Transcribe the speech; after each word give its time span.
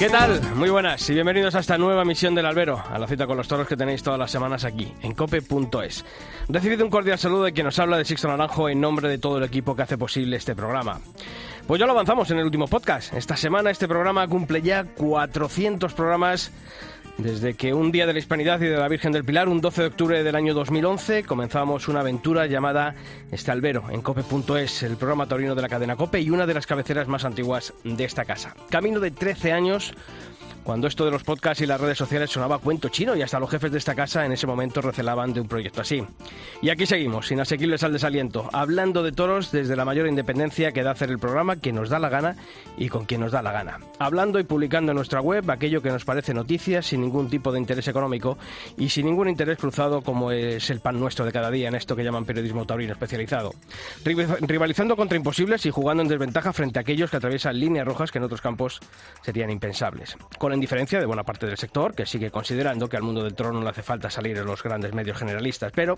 ¿Qué 0.00 0.08
tal? 0.08 0.40
Muy 0.54 0.70
buenas 0.70 1.10
y 1.10 1.12
bienvenidos 1.12 1.54
a 1.54 1.58
esta 1.58 1.76
nueva 1.76 2.06
misión 2.06 2.34
del 2.34 2.46
Albero, 2.46 2.82
a 2.90 2.98
la 2.98 3.06
cita 3.06 3.26
con 3.26 3.36
los 3.36 3.46
toros 3.46 3.68
que 3.68 3.76
tenéis 3.76 4.02
todas 4.02 4.18
las 4.18 4.30
semanas 4.30 4.64
aquí, 4.64 4.90
en 5.02 5.12
cope.es. 5.12 6.06
Recibido 6.48 6.86
un 6.86 6.90
cordial 6.90 7.18
saludo 7.18 7.44
de 7.44 7.52
quien 7.52 7.66
nos 7.66 7.78
habla 7.78 7.98
de 7.98 8.06
Sixto 8.06 8.26
Naranjo 8.26 8.70
en 8.70 8.80
nombre 8.80 9.10
de 9.10 9.18
todo 9.18 9.36
el 9.36 9.44
equipo 9.44 9.76
que 9.76 9.82
hace 9.82 9.98
posible 9.98 10.38
este 10.38 10.56
programa. 10.56 11.02
Pues 11.66 11.78
ya 11.78 11.84
lo 11.84 11.92
avanzamos 11.92 12.30
en 12.30 12.38
el 12.38 12.46
último 12.46 12.66
podcast. 12.66 13.12
Esta 13.12 13.36
semana 13.36 13.70
este 13.70 13.86
programa 13.86 14.26
cumple 14.26 14.62
ya 14.62 14.84
400 14.84 15.92
programas 15.92 16.50
desde 17.18 17.54
que 17.54 17.74
un 17.74 17.92
día 17.92 18.06
de 18.06 18.12
la 18.12 18.18
Hispanidad 18.18 18.60
y 18.60 18.66
de 18.66 18.76
la 18.76 18.88
Virgen 18.88 19.12
del 19.12 19.24
Pilar, 19.24 19.48
un 19.48 19.60
12 19.60 19.82
de 19.82 19.88
octubre 19.88 20.22
del 20.22 20.34
año 20.34 20.54
2011, 20.54 21.24
comenzamos 21.24 21.88
una 21.88 22.00
aventura 22.00 22.46
llamada 22.46 22.94
Albero 23.46 23.84
en 23.90 24.02
cope.es, 24.02 24.82
el 24.82 24.96
programa 24.96 25.26
taurino 25.26 25.54
de 25.54 25.62
la 25.62 25.68
cadena 25.68 25.96
Cope 25.96 26.20
y 26.20 26.30
una 26.30 26.46
de 26.46 26.54
las 26.54 26.66
cabeceras 26.66 27.08
más 27.08 27.24
antiguas 27.24 27.72
de 27.84 28.04
esta 28.04 28.24
casa. 28.24 28.54
Camino 28.70 29.00
de 29.00 29.10
13 29.10 29.52
años 29.52 29.94
cuando 30.64 30.86
esto 30.86 31.04
de 31.04 31.10
los 31.10 31.24
podcasts 31.24 31.62
y 31.62 31.66
las 31.66 31.80
redes 31.80 31.98
sociales 31.98 32.30
sonaba 32.30 32.58
cuento 32.58 32.88
chino 32.88 33.16
y 33.16 33.22
hasta 33.22 33.40
los 33.40 33.50
jefes 33.50 33.72
de 33.72 33.78
esta 33.78 33.94
casa 33.94 34.24
en 34.24 34.32
ese 34.32 34.46
momento 34.46 34.80
recelaban 34.80 35.32
de 35.32 35.40
un 35.40 35.48
proyecto 35.48 35.80
así. 35.80 36.04
Y 36.62 36.70
aquí 36.70 36.86
seguimos, 36.86 37.30
inasequibles 37.30 37.82
al 37.82 37.92
desaliento, 37.92 38.48
hablando 38.52 39.02
de 39.02 39.12
toros 39.12 39.52
desde 39.52 39.76
la 39.76 39.84
mayor 39.84 40.06
independencia 40.06 40.72
que 40.72 40.82
da 40.82 40.92
hacer 40.92 41.10
el 41.10 41.18
programa, 41.18 41.56
que 41.56 41.72
nos 41.72 41.88
da 41.88 41.98
la 41.98 42.08
gana 42.08 42.36
y 42.76 42.88
con 42.88 43.04
quien 43.04 43.20
nos 43.20 43.32
da 43.32 43.42
la 43.42 43.52
gana. 43.52 43.78
Hablando 43.98 44.38
y 44.38 44.44
publicando 44.44 44.92
en 44.92 44.96
nuestra 44.96 45.20
web 45.20 45.50
aquello 45.50 45.82
que 45.82 45.90
nos 45.90 46.04
parece 46.04 46.34
noticias 46.34 46.86
sin 46.86 47.00
ningún 47.00 47.30
tipo 47.30 47.52
de 47.52 47.58
interés 47.58 47.88
económico 47.88 48.38
y 48.76 48.88
sin 48.88 49.06
ningún 49.06 49.28
interés 49.28 49.58
cruzado 49.58 50.02
como 50.02 50.30
es 50.32 50.70
el 50.70 50.80
pan 50.80 50.98
nuestro 50.98 51.24
de 51.24 51.32
cada 51.32 51.50
día 51.50 51.68
en 51.68 51.74
esto 51.74 51.96
que 51.96 52.04
llaman 52.04 52.24
periodismo 52.24 52.66
taurino 52.66 52.92
especializado. 52.92 53.52
Rivalizando 54.04 54.96
contra 54.96 55.16
imposibles 55.16 55.64
y 55.66 55.70
jugando 55.70 56.02
en 56.02 56.08
desventaja 56.08 56.52
frente 56.52 56.78
a 56.78 56.82
aquellos 56.82 57.10
que 57.10 57.16
atraviesan 57.16 57.58
líneas 57.58 57.86
rojas 57.86 58.10
que 58.10 58.18
en 58.18 58.24
otros 58.24 58.40
campos 58.40 58.80
serían 59.22 59.50
impensables. 59.50 60.16
En 60.52 60.60
diferencia 60.60 61.00
de 61.00 61.06
buena 61.06 61.24
parte 61.24 61.46
del 61.46 61.56
sector, 61.56 61.94
que 61.94 62.06
sigue 62.06 62.30
considerando 62.30 62.88
que 62.88 62.96
al 62.96 63.02
mundo 63.02 63.22
del 63.22 63.34
trono 63.34 63.58
no 63.58 63.64
le 63.64 63.70
hace 63.70 63.82
falta 63.82 64.10
salir 64.10 64.36
en 64.36 64.46
los 64.46 64.62
grandes 64.62 64.92
medios 64.94 65.18
generalistas, 65.18 65.72
pero 65.74 65.96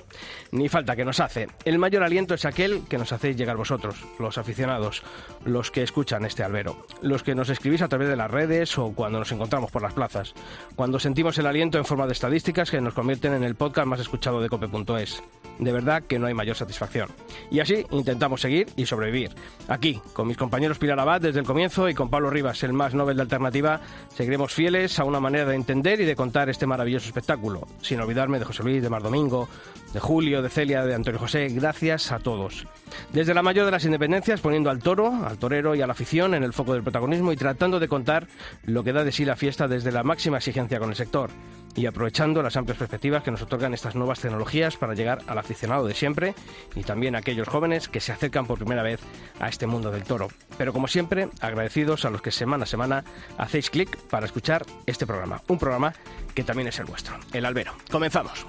ni 0.50 0.68
falta 0.68 0.96
que 0.96 1.04
nos 1.04 1.20
hace. 1.20 1.48
El 1.64 1.78
mayor 1.78 2.02
aliento 2.02 2.34
es 2.34 2.44
aquel 2.44 2.82
que 2.88 2.98
nos 2.98 3.12
hacéis 3.12 3.36
llegar 3.36 3.56
vosotros, 3.56 3.96
los 4.18 4.38
aficionados, 4.38 5.02
los 5.44 5.70
que 5.70 5.82
escuchan 5.82 6.24
este 6.24 6.42
albero, 6.42 6.86
los 7.02 7.22
que 7.22 7.34
nos 7.34 7.48
escribís 7.48 7.82
a 7.82 7.88
través 7.88 8.08
de 8.08 8.16
las 8.16 8.30
redes 8.30 8.76
o 8.78 8.92
cuando 8.92 9.18
nos 9.18 9.32
encontramos 9.32 9.70
por 9.70 9.82
las 9.82 9.94
plazas, 9.94 10.34
cuando 10.74 10.98
sentimos 10.98 11.38
el 11.38 11.46
aliento 11.46 11.78
en 11.78 11.84
forma 11.84 12.06
de 12.06 12.12
estadísticas 12.12 12.70
que 12.70 12.80
nos 12.80 12.94
convierten 12.94 13.34
en 13.34 13.44
el 13.44 13.54
podcast 13.54 13.86
más 13.86 14.00
escuchado 14.00 14.40
de 14.40 14.48
cope.es. 14.48 15.22
De 15.58 15.72
verdad 15.72 16.02
que 16.02 16.18
no 16.18 16.26
hay 16.26 16.34
mayor 16.34 16.56
satisfacción. 16.56 17.08
Y 17.50 17.60
así 17.60 17.86
intentamos 17.90 18.40
seguir 18.40 18.68
y 18.76 18.86
sobrevivir. 18.86 19.30
Aquí, 19.68 20.00
con 20.12 20.26
mis 20.26 20.36
compañeros 20.36 20.78
Pilar 20.78 20.98
Abad 20.98 21.20
desde 21.20 21.40
el 21.40 21.46
comienzo 21.46 21.88
y 21.88 21.94
con 21.94 22.10
Pablo 22.10 22.30
Rivas, 22.30 22.62
el 22.62 22.72
más 22.72 22.94
Nobel 22.94 23.16
de 23.16 23.22
Alternativa, 23.22 23.80
seguiremos 24.14 24.41
fieles 24.50 24.98
a 24.98 25.04
una 25.04 25.20
manera 25.20 25.44
de 25.44 25.54
entender 25.54 26.00
y 26.00 26.04
de 26.04 26.16
contar 26.16 26.48
este 26.48 26.66
maravilloso 26.66 27.06
espectáculo, 27.06 27.66
sin 27.80 28.00
olvidarme 28.00 28.38
de 28.38 28.44
José 28.44 28.62
Luis, 28.62 28.82
de 28.82 28.90
Mar 28.90 29.02
Domingo, 29.02 29.48
de 29.92 30.00
Julio, 30.00 30.42
de 30.42 30.48
Celia, 30.48 30.84
de 30.84 30.94
Antonio 30.94 31.20
José, 31.20 31.48
gracias 31.48 32.10
a 32.12 32.18
todos. 32.18 32.66
Desde 33.12 33.34
la 33.34 33.42
mayor 33.42 33.66
de 33.66 33.72
las 33.72 33.84
independencias, 33.84 34.40
poniendo 34.40 34.70
al 34.70 34.80
toro, 34.80 35.12
al 35.24 35.38
torero 35.38 35.74
y 35.74 35.82
a 35.82 35.86
la 35.86 35.92
afición 35.92 36.34
en 36.34 36.42
el 36.42 36.52
foco 36.52 36.72
del 36.72 36.82
protagonismo 36.82 37.32
y 37.32 37.36
tratando 37.36 37.78
de 37.78 37.88
contar 37.88 38.26
lo 38.64 38.82
que 38.82 38.92
da 38.92 39.04
de 39.04 39.12
sí 39.12 39.24
la 39.24 39.36
fiesta 39.36 39.68
desde 39.68 39.92
la 39.92 40.02
máxima 40.02 40.38
exigencia 40.38 40.78
con 40.78 40.90
el 40.90 40.96
sector 40.96 41.30
y 41.74 41.86
aprovechando 41.86 42.42
las 42.42 42.56
amplias 42.56 42.78
perspectivas 42.78 43.22
que 43.22 43.30
nos 43.30 43.42
otorgan 43.42 43.74
estas 43.74 43.94
nuevas 43.94 44.20
tecnologías 44.20 44.76
para 44.76 44.94
llegar 44.94 45.20
al 45.26 45.38
aficionado 45.38 45.86
de 45.86 45.94
siempre 45.94 46.34
y 46.74 46.82
también 46.82 47.14
a 47.14 47.18
aquellos 47.18 47.48
jóvenes 47.48 47.88
que 47.88 48.00
se 48.00 48.12
acercan 48.12 48.46
por 48.46 48.58
primera 48.58 48.82
vez 48.82 49.00
a 49.40 49.48
este 49.48 49.66
mundo 49.66 49.90
del 49.90 50.04
toro. 50.04 50.28
Pero 50.58 50.72
como 50.72 50.88
siempre, 50.88 51.28
agradecidos 51.40 52.04
a 52.04 52.10
los 52.10 52.22
que 52.22 52.30
semana 52.30 52.64
a 52.64 52.66
semana 52.66 53.04
hacéis 53.38 53.70
clic 53.70 53.96
para 54.08 54.26
escuchar 54.26 54.64
este 54.86 55.06
programa, 55.06 55.42
un 55.48 55.58
programa 55.58 55.94
que 56.34 56.44
también 56.44 56.68
es 56.68 56.78
el 56.78 56.86
vuestro, 56.86 57.16
El 57.32 57.44
Albero. 57.44 57.72
Comenzamos. 57.90 58.46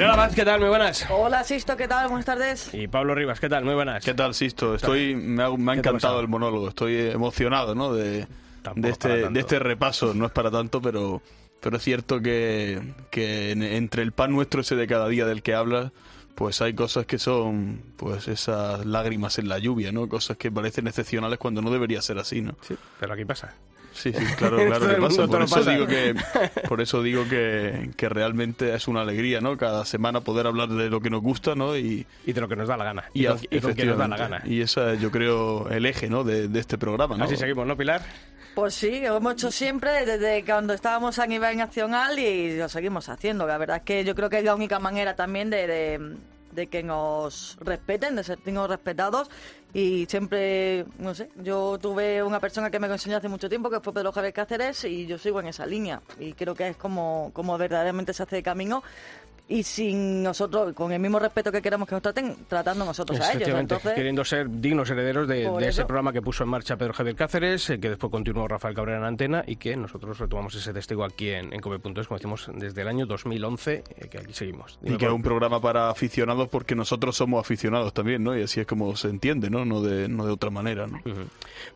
Pilar 0.00 0.30
¿qué 0.34 0.44
tal? 0.46 0.60
Muy 0.60 0.70
buenas. 0.70 1.06
Hola, 1.10 1.44
Sisto, 1.44 1.76
¿qué 1.76 1.86
tal? 1.86 2.08
Buenas 2.08 2.24
tardes. 2.24 2.72
Y 2.72 2.88
Pablo 2.88 3.14
Rivas, 3.14 3.38
¿qué 3.38 3.50
tal? 3.50 3.66
Muy 3.66 3.74
buenas. 3.74 4.02
¿Qué 4.02 4.14
tal, 4.14 4.32
Sisto? 4.32 4.74
Estoy, 4.74 5.14
me 5.14 5.42
ha, 5.42 5.50
me 5.50 5.72
ha 5.72 5.74
¿Qué 5.76 5.82
te 5.82 5.88
ha 5.88 5.90
encantado 5.90 6.20
el 6.20 6.28
monólogo. 6.28 6.70
Estoy 6.70 6.94
de 6.94 7.16
¿no? 7.74 7.92
De, 7.92 8.26
este, 8.84 9.28
de 9.28 9.40
este 9.40 9.58
repaso. 9.58 10.14
No 10.14 10.24
es 10.24 10.32
para 10.32 10.50
tanto, 10.50 10.80
pero, 10.80 11.20
pero 11.60 11.76
es 11.76 11.82
cierto 11.82 12.22
que, 12.22 12.80
que 13.10 13.50
en- 13.50 13.62
entre 13.62 14.02
el 14.02 14.12
pan 14.12 14.32
nuestro 14.32 14.62
ese 14.62 14.74
de 14.74 14.86
cada 14.86 15.06
día 15.06 15.26
del 15.26 15.42
que 15.42 15.54
hablas, 15.54 15.92
pues 16.34 16.62
hay 16.62 16.72
cosas 16.72 17.04
que 17.04 17.18
son 17.18 17.82
pues 17.98 18.26
esas 18.26 18.86
lágrimas 18.86 19.38
en 19.38 19.50
la 19.50 19.58
lluvia, 19.58 19.92
¿no? 19.92 20.08
Cosas 20.08 20.38
que 20.38 20.50
parecen 20.50 20.86
excepcionales 20.86 21.38
cuando 21.38 21.60
no 21.60 21.70
debería 21.70 22.00
ser 22.00 22.18
así, 22.18 22.40
¿no? 22.40 22.54
Sí, 22.62 22.74
pero 22.98 23.12
aquí 23.12 23.26
pasa. 23.26 23.52
Sí, 23.92 24.12
sí, 24.12 24.24
claro, 24.36 24.56
claro 24.56 24.78
todo 24.86 24.94
que 24.96 25.00
pasa. 25.02 25.26
Por 25.26 25.42
eso 25.42 25.56
pasa. 25.56 25.70
digo 25.72 25.86
que, 25.86 26.14
por 26.68 26.80
eso 26.80 27.02
digo 27.02 27.24
que, 27.28 27.90
que 27.96 28.08
realmente 28.08 28.74
es 28.74 28.88
una 28.88 29.02
alegría, 29.02 29.40
¿no? 29.40 29.56
Cada 29.56 29.84
semana 29.84 30.20
poder 30.20 30.46
hablar 30.46 30.68
de 30.68 30.88
lo 30.88 31.00
que 31.00 31.10
nos 31.10 31.20
gusta, 31.22 31.54
¿no? 31.54 31.76
Y, 31.76 32.06
Y 32.26 32.32
de 32.32 32.40
lo 32.40 32.48
que 32.48 32.56
nos 32.56 32.68
da 32.68 32.76
la 32.76 32.84
gana. 32.84 33.04
y, 33.12 33.24
con- 33.26 33.38
y 33.50 33.60
quien 33.74 33.88
nos 33.88 33.98
da 33.98 34.08
la 34.08 34.16
gana. 34.16 34.42
Y 34.46 34.60
esa 34.60 34.94
yo 34.94 35.10
creo 35.10 35.68
el 35.68 35.84
eje, 35.86 36.08
¿no? 36.08 36.24
De, 36.24 36.48
de 36.48 36.60
este 36.60 36.78
programa, 36.78 37.16
¿no? 37.16 37.24
Así 37.24 37.36
seguimos, 37.36 37.66
¿no, 37.66 37.76
Pilar? 37.76 38.00
Pues 38.54 38.74
sí, 38.74 39.00
lo 39.00 39.16
hemos 39.16 39.34
hecho 39.34 39.50
siempre 39.52 40.04
desde 40.04 40.44
cuando 40.44 40.72
estábamos 40.74 41.18
a 41.18 41.26
nivel 41.26 41.56
nacional 41.56 42.18
y 42.18 42.56
lo 42.58 42.68
seguimos 42.68 43.08
haciendo. 43.08 43.46
La 43.46 43.58
verdad 43.58 43.76
es 43.78 43.82
que 43.84 44.04
yo 44.04 44.14
creo 44.14 44.28
que 44.30 44.38
es 44.38 44.44
la 44.44 44.54
única 44.54 44.78
manera 44.80 45.14
también 45.14 45.50
de, 45.50 45.66
de- 45.66 46.16
de 46.52 46.66
que 46.66 46.82
nos 46.82 47.56
respeten, 47.60 48.16
de 48.16 48.24
sentirnos 48.24 48.68
respetados. 48.68 49.30
Y 49.72 50.06
siempre, 50.06 50.84
no 50.98 51.14
sé, 51.14 51.30
yo 51.36 51.78
tuve 51.80 52.22
una 52.22 52.40
persona 52.40 52.70
que 52.70 52.80
me 52.80 52.88
enseñó 52.88 53.16
hace 53.16 53.28
mucho 53.28 53.48
tiempo, 53.48 53.70
que 53.70 53.80
fue 53.80 53.92
Pedro 53.92 54.10
Javier 54.10 54.32
Cáceres, 54.32 54.84
y 54.84 55.06
yo 55.06 55.16
sigo 55.16 55.40
en 55.40 55.46
esa 55.46 55.64
línea. 55.64 56.02
Y 56.18 56.32
creo 56.32 56.54
que 56.54 56.68
es 56.68 56.76
como, 56.76 57.30
como 57.32 57.56
verdaderamente 57.56 58.12
se 58.12 58.24
hace 58.24 58.36
de 58.36 58.42
camino. 58.42 58.82
Y 59.50 59.64
sin 59.64 60.22
nosotros, 60.22 60.72
con 60.74 60.92
el 60.92 61.00
mismo 61.00 61.18
respeto 61.18 61.50
que 61.50 61.60
queremos 61.60 61.88
que 61.88 61.94
nos 61.96 62.02
traten, 62.02 62.36
tratando 62.48 62.84
nosotros 62.84 63.18
a 63.20 63.32
ellos. 63.32 63.48
Entonces, 63.48 63.92
queriendo 63.94 64.24
ser 64.24 64.48
dignos 64.48 64.88
herederos 64.90 65.26
de, 65.26 65.50
de 65.50 65.68
ese 65.68 65.84
programa 65.84 66.12
que 66.12 66.22
puso 66.22 66.44
en 66.44 66.50
marcha 66.50 66.76
Pedro 66.76 66.92
Javier 66.92 67.16
Cáceres, 67.16 67.68
eh, 67.70 67.80
que 67.80 67.88
después 67.90 68.12
continuó 68.12 68.46
Rafael 68.46 68.76
Cabrera 68.76 68.98
en 68.98 69.04
antena 69.04 69.42
y 69.46 69.56
que 69.56 69.76
nosotros 69.76 70.18
retomamos 70.20 70.54
ese 70.54 70.72
testigo 70.72 71.02
aquí 71.04 71.30
en, 71.30 71.52
en 71.52 71.60
Come.es, 71.60 72.06
como 72.06 72.18
decimos, 72.18 72.48
desde 72.54 72.80
el 72.82 72.86
año 72.88 73.06
2011, 73.06 73.74
eh, 73.96 74.08
que 74.08 74.18
aquí 74.18 74.32
seguimos. 74.32 74.78
Y 74.82 74.86
Dime, 74.86 74.98
que 74.98 75.06
es 75.06 75.12
un 75.12 75.22
programa 75.22 75.60
para 75.60 75.90
aficionados 75.90 76.48
porque 76.48 76.76
nosotros 76.76 77.16
somos 77.16 77.40
aficionados 77.40 77.92
también, 77.92 78.22
¿no? 78.22 78.38
Y 78.38 78.42
así 78.44 78.60
es 78.60 78.66
como 78.68 78.94
se 78.94 79.08
entiende, 79.08 79.50
¿no? 79.50 79.64
No 79.64 79.82
de, 79.82 80.08
no 80.08 80.24
de 80.26 80.32
otra 80.32 80.50
manera, 80.50 80.86
¿no? 80.86 80.98
Ujú. 80.98 81.24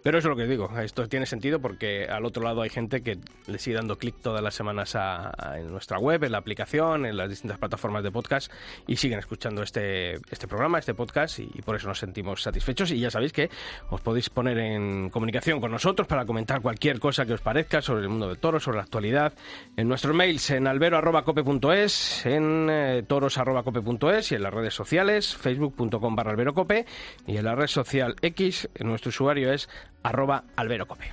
Pero 0.02 0.18
eso 0.18 0.28
es 0.28 0.30
lo 0.30 0.36
que 0.36 0.46
digo, 0.48 0.70
esto 0.78 1.08
tiene 1.08 1.26
sentido 1.26 1.58
porque 1.60 2.06
al 2.08 2.24
otro 2.24 2.44
lado 2.44 2.62
hay 2.62 2.70
gente 2.70 3.02
que 3.02 3.18
le 3.48 3.58
sigue 3.58 3.74
dando 3.76 3.98
clic 3.98 4.14
todas 4.22 4.42
las 4.44 4.54
semanas 4.54 4.94
a, 4.94 5.32
a- 5.36 5.58
en 5.58 5.72
nuestra 5.72 5.98
web, 5.98 6.22
en 6.22 6.30
la 6.32 6.38
aplicación, 6.38 7.04
en 7.04 7.16
las 7.16 7.28
distintas 7.28 7.58
plataformas 7.64 8.02
de 8.02 8.10
podcast 8.10 8.52
y 8.86 8.96
siguen 8.96 9.18
escuchando 9.18 9.62
este, 9.62 10.14
este 10.30 10.46
programa, 10.46 10.78
este 10.78 10.94
podcast 10.94 11.38
y, 11.38 11.50
y 11.54 11.62
por 11.62 11.76
eso 11.76 11.88
nos 11.88 11.98
sentimos 11.98 12.42
satisfechos 12.42 12.90
y 12.90 13.00
ya 13.00 13.10
sabéis 13.10 13.32
que 13.32 13.50
os 13.90 14.00
podéis 14.00 14.30
poner 14.30 14.58
en 14.58 15.10
comunicación 15.10 15.60
con 15.60 15.70
nosotros 15.70 16.06
para 16.06 16.24
comentar 16.24 16.60
cualquier 16.60 17.00
cosa 17.00 17.26
que 17.26 17.34
os 17.34 17.40
parezca 17.40 17.82
sobre 17.82 18.02
el 18.02 18.08
mundo 18.08 18.28
del 18.28 18.38
toro, 18.38 18.60
sobre 18.60 18.78
la 18.78 18.84
actualidad, 18.84 19.32
en 19.76 19.88
nuestros 19.88 20.14
mails 20.14 20.50
en 20.50 20.66
albero.cope.es, 20.66 22.26
en 22.26 22.68
eh, 22.70 23.02
toros.cope.es 23.06 24.32
y 24.32 24.34
en 24.34 24.42
las 24.42 24.54
redes 24.54 24.74
sociales, 24.74 25.34
facebook.com 25.34 26.16
barra 26.16 26.30
alberocope 26.30 26.86
y 27.26 27.36
en 27.36 27.44
la 27.44 27.54
red 27.54 27.66
social 27.66 28.16
X, 28.20 28.68
nuestro 28.80 29.08
usuario 29.08 29.52
es 29.52 29.68
arroba 30.02 30.44
alberocope. 30.56 31.12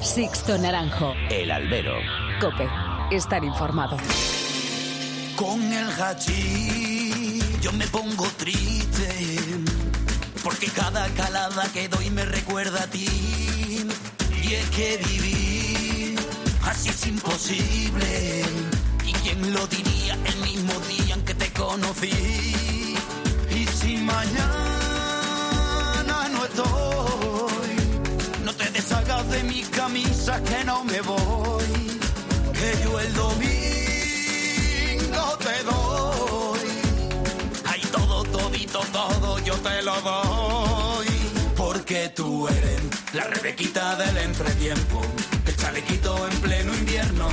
Sixto 0.00 0.58
Naranjo. 0.58 1.14
El 1.30 1.50
albero. 1.50 1.94
Cope. 2.40 2.93
Estar 3.10 3.44
informado. 3.44 3.96
Con 5.36 5.62
el 5.72 5.88
hachís 6.00 7.60
yo 7.60 7.72
me 7.72 7.86
pongo 7.86 8.26
triste, 8.36 9.36
porque 10.42 10.66
cada 10.66 11.08
calada 11.10 11.64
que 11.72 11.88
doy 11.88 12.10
me 12.10 12.24
recuerda 12.24 12.82
a 12.82 12.86
ti. 12.86 13.08
Y 14.42 14.54
es 14.54 14.68
que 14.70 14.98
vivir 15.08 16.18
así 16.62 16.90
es 16.90 17.06
imposible. 17.06 18.42
¿Y 19.06 19.12
quién 19.12 19.54
lo 19.54 19.66
diría 19.66 20.14
el 20.26 20.36
mismo 20.42 20.72
día 20.80 21.14
en 21.14 21.24
que 21.24 21.34
te 21.34 21.50
conocí? 21.52 22.94
Y 23.50 23.66
si 23.66 23.96
mañana 23.96 24.44
no 26.32 26.44
estoy, 26.44 27.76
no 28.44 28.52
te 28.54 28.70
deshagas 28.70 29.28
de 29.30 29.42
mi 29.44 29.62
camisa 29.62 30.42
que 30.42 30.64
no 30.64 30.84
me 30.84 31.00
voy, 31.00 31.83
que 32.64 32.72
yo 32.82 32.98
el 33.00 33.12
domingo 33.14 33.44
te 35.46 35.62
doy. 35.64 36.60
Ay, 37.66 37.82
todo, 37.92 38.22
todito, 38.24 38.80
todo 38.92 39.38
yo 39.40 39.54
te 39.56 39.82
lo 39.82 40.00
doy. 40.00 41.06
Porque 41.56 42.10
tú 42.14 42.48
eres 42.48 42.80
la 43.12 43.24
rebequita 43.24 43.96
del 43.96 44.16
entretiempo, 44.16 45.02
el 45.46 45.56
chalequito 45.56 46.26
en 46.28 46.40
pleno 46.40 46.74
invierno. 46.74 47.28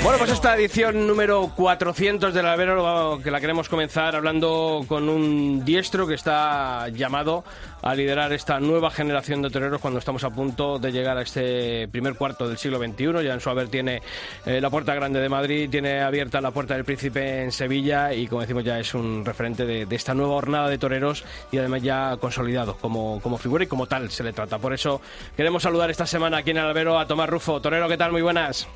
Bueno, 0.00 0.18
pues 0.18 0.30
esta 0.30 0.56
edición 0.56 1.06
número 1.08 1.50
400 1.56 2.32
del 2.32 2.46
Albero 2.46 3.20
que 3.22 3.32
la 3.32 3.40
queremos 3.40 3.68
comenzar 3.68 4.14
hablando 4.14 4.84
con 4.86 5.08
un 5.08 5.64
diestro 5.64 6.06
que 6.06 6.14
está 6.14 6.88
llamado 6.88 7.44
a 7.82 7.94
liderar 7.94 8.32
esta 8.32 8.60
nueva 8.60 8.90
generación 8.90 9.42
de 9.42 9.50
toreros 9.50 9.80
cuando 9.80 9.98
estamos 9.98 10.22
a 10.22 10.30
punto 10.30 10.78
de 10.78 10.92
llegar 10.92 11.18
a 11.18 11.22
este 11.22 11.88
primer 11.88 12.14
cuarto 12.14 12.48
del 12.48 12.58
siglo 12.58 12.78
XXI. 12.78 13.24
Ya 13.24 13.34
en 13.34 13.40
su 13.40 13.50
haber 13.50 13.68
tiene 13.68 14.00
eh, 14.46 14.60
la 14.60 14.70
Puerta 14.70 14.94
Grande 14.94 15.20
de 15.20 15.28
Madrid, 15.28 15.68
tiene 15.68 16.00
abierta 16.00 16.40
la 16.40 16.52
Puerta 16.52 16.74
del 16.74 16.84
Príncipe 16.84 17.42
en 17.42 17.50
Sevilla 17.52 18.14
y 18.14 18.28
como 18.28 18.40
decimos 18.40 18.64
ya 18.64 18.78
es 18.78 18.94
un 18.94 19.24
referente 19.24 19.66
de, 19.66 19.84
de 19.84 19.96
esta 19.96 20.14
nueva 20.14 20.34
jornada 20.34 20.68
de 20.68 20.78
toreros 20.78 21.24
y 21.50 21.58
además 21.58 21.82
ya 21.82 22.16
consolidado 22.18 22.76
como, 22.76 23.20
como 23.20 23.36
figura 23.36 23.64
y 23.64 23.66
como 23.66 23.86
tal 23.86 24.10
se 24.10 24.22
le 24.22 24.32
trata. 24.32 24.58
Por 24.58 24.72
eso 24.72 25.00
queremos 25.36 25.64
saludar 25.64 25.90
esta 25.90 26.06
semana 26.06 26.38
aquí 26.38 26.52
en 26.52 26.58
el 26.58 26.66
Albero 26.66 26.98
a 26.98 27.06
Tomás 27.06 27.28
Rufo. 27.28 27.60
Torero, 27.60 27.88
¿qué 27.88 27.96
tal? 27.96 28.12
Muy 28.12 28.22
buenas. 28.22 28.68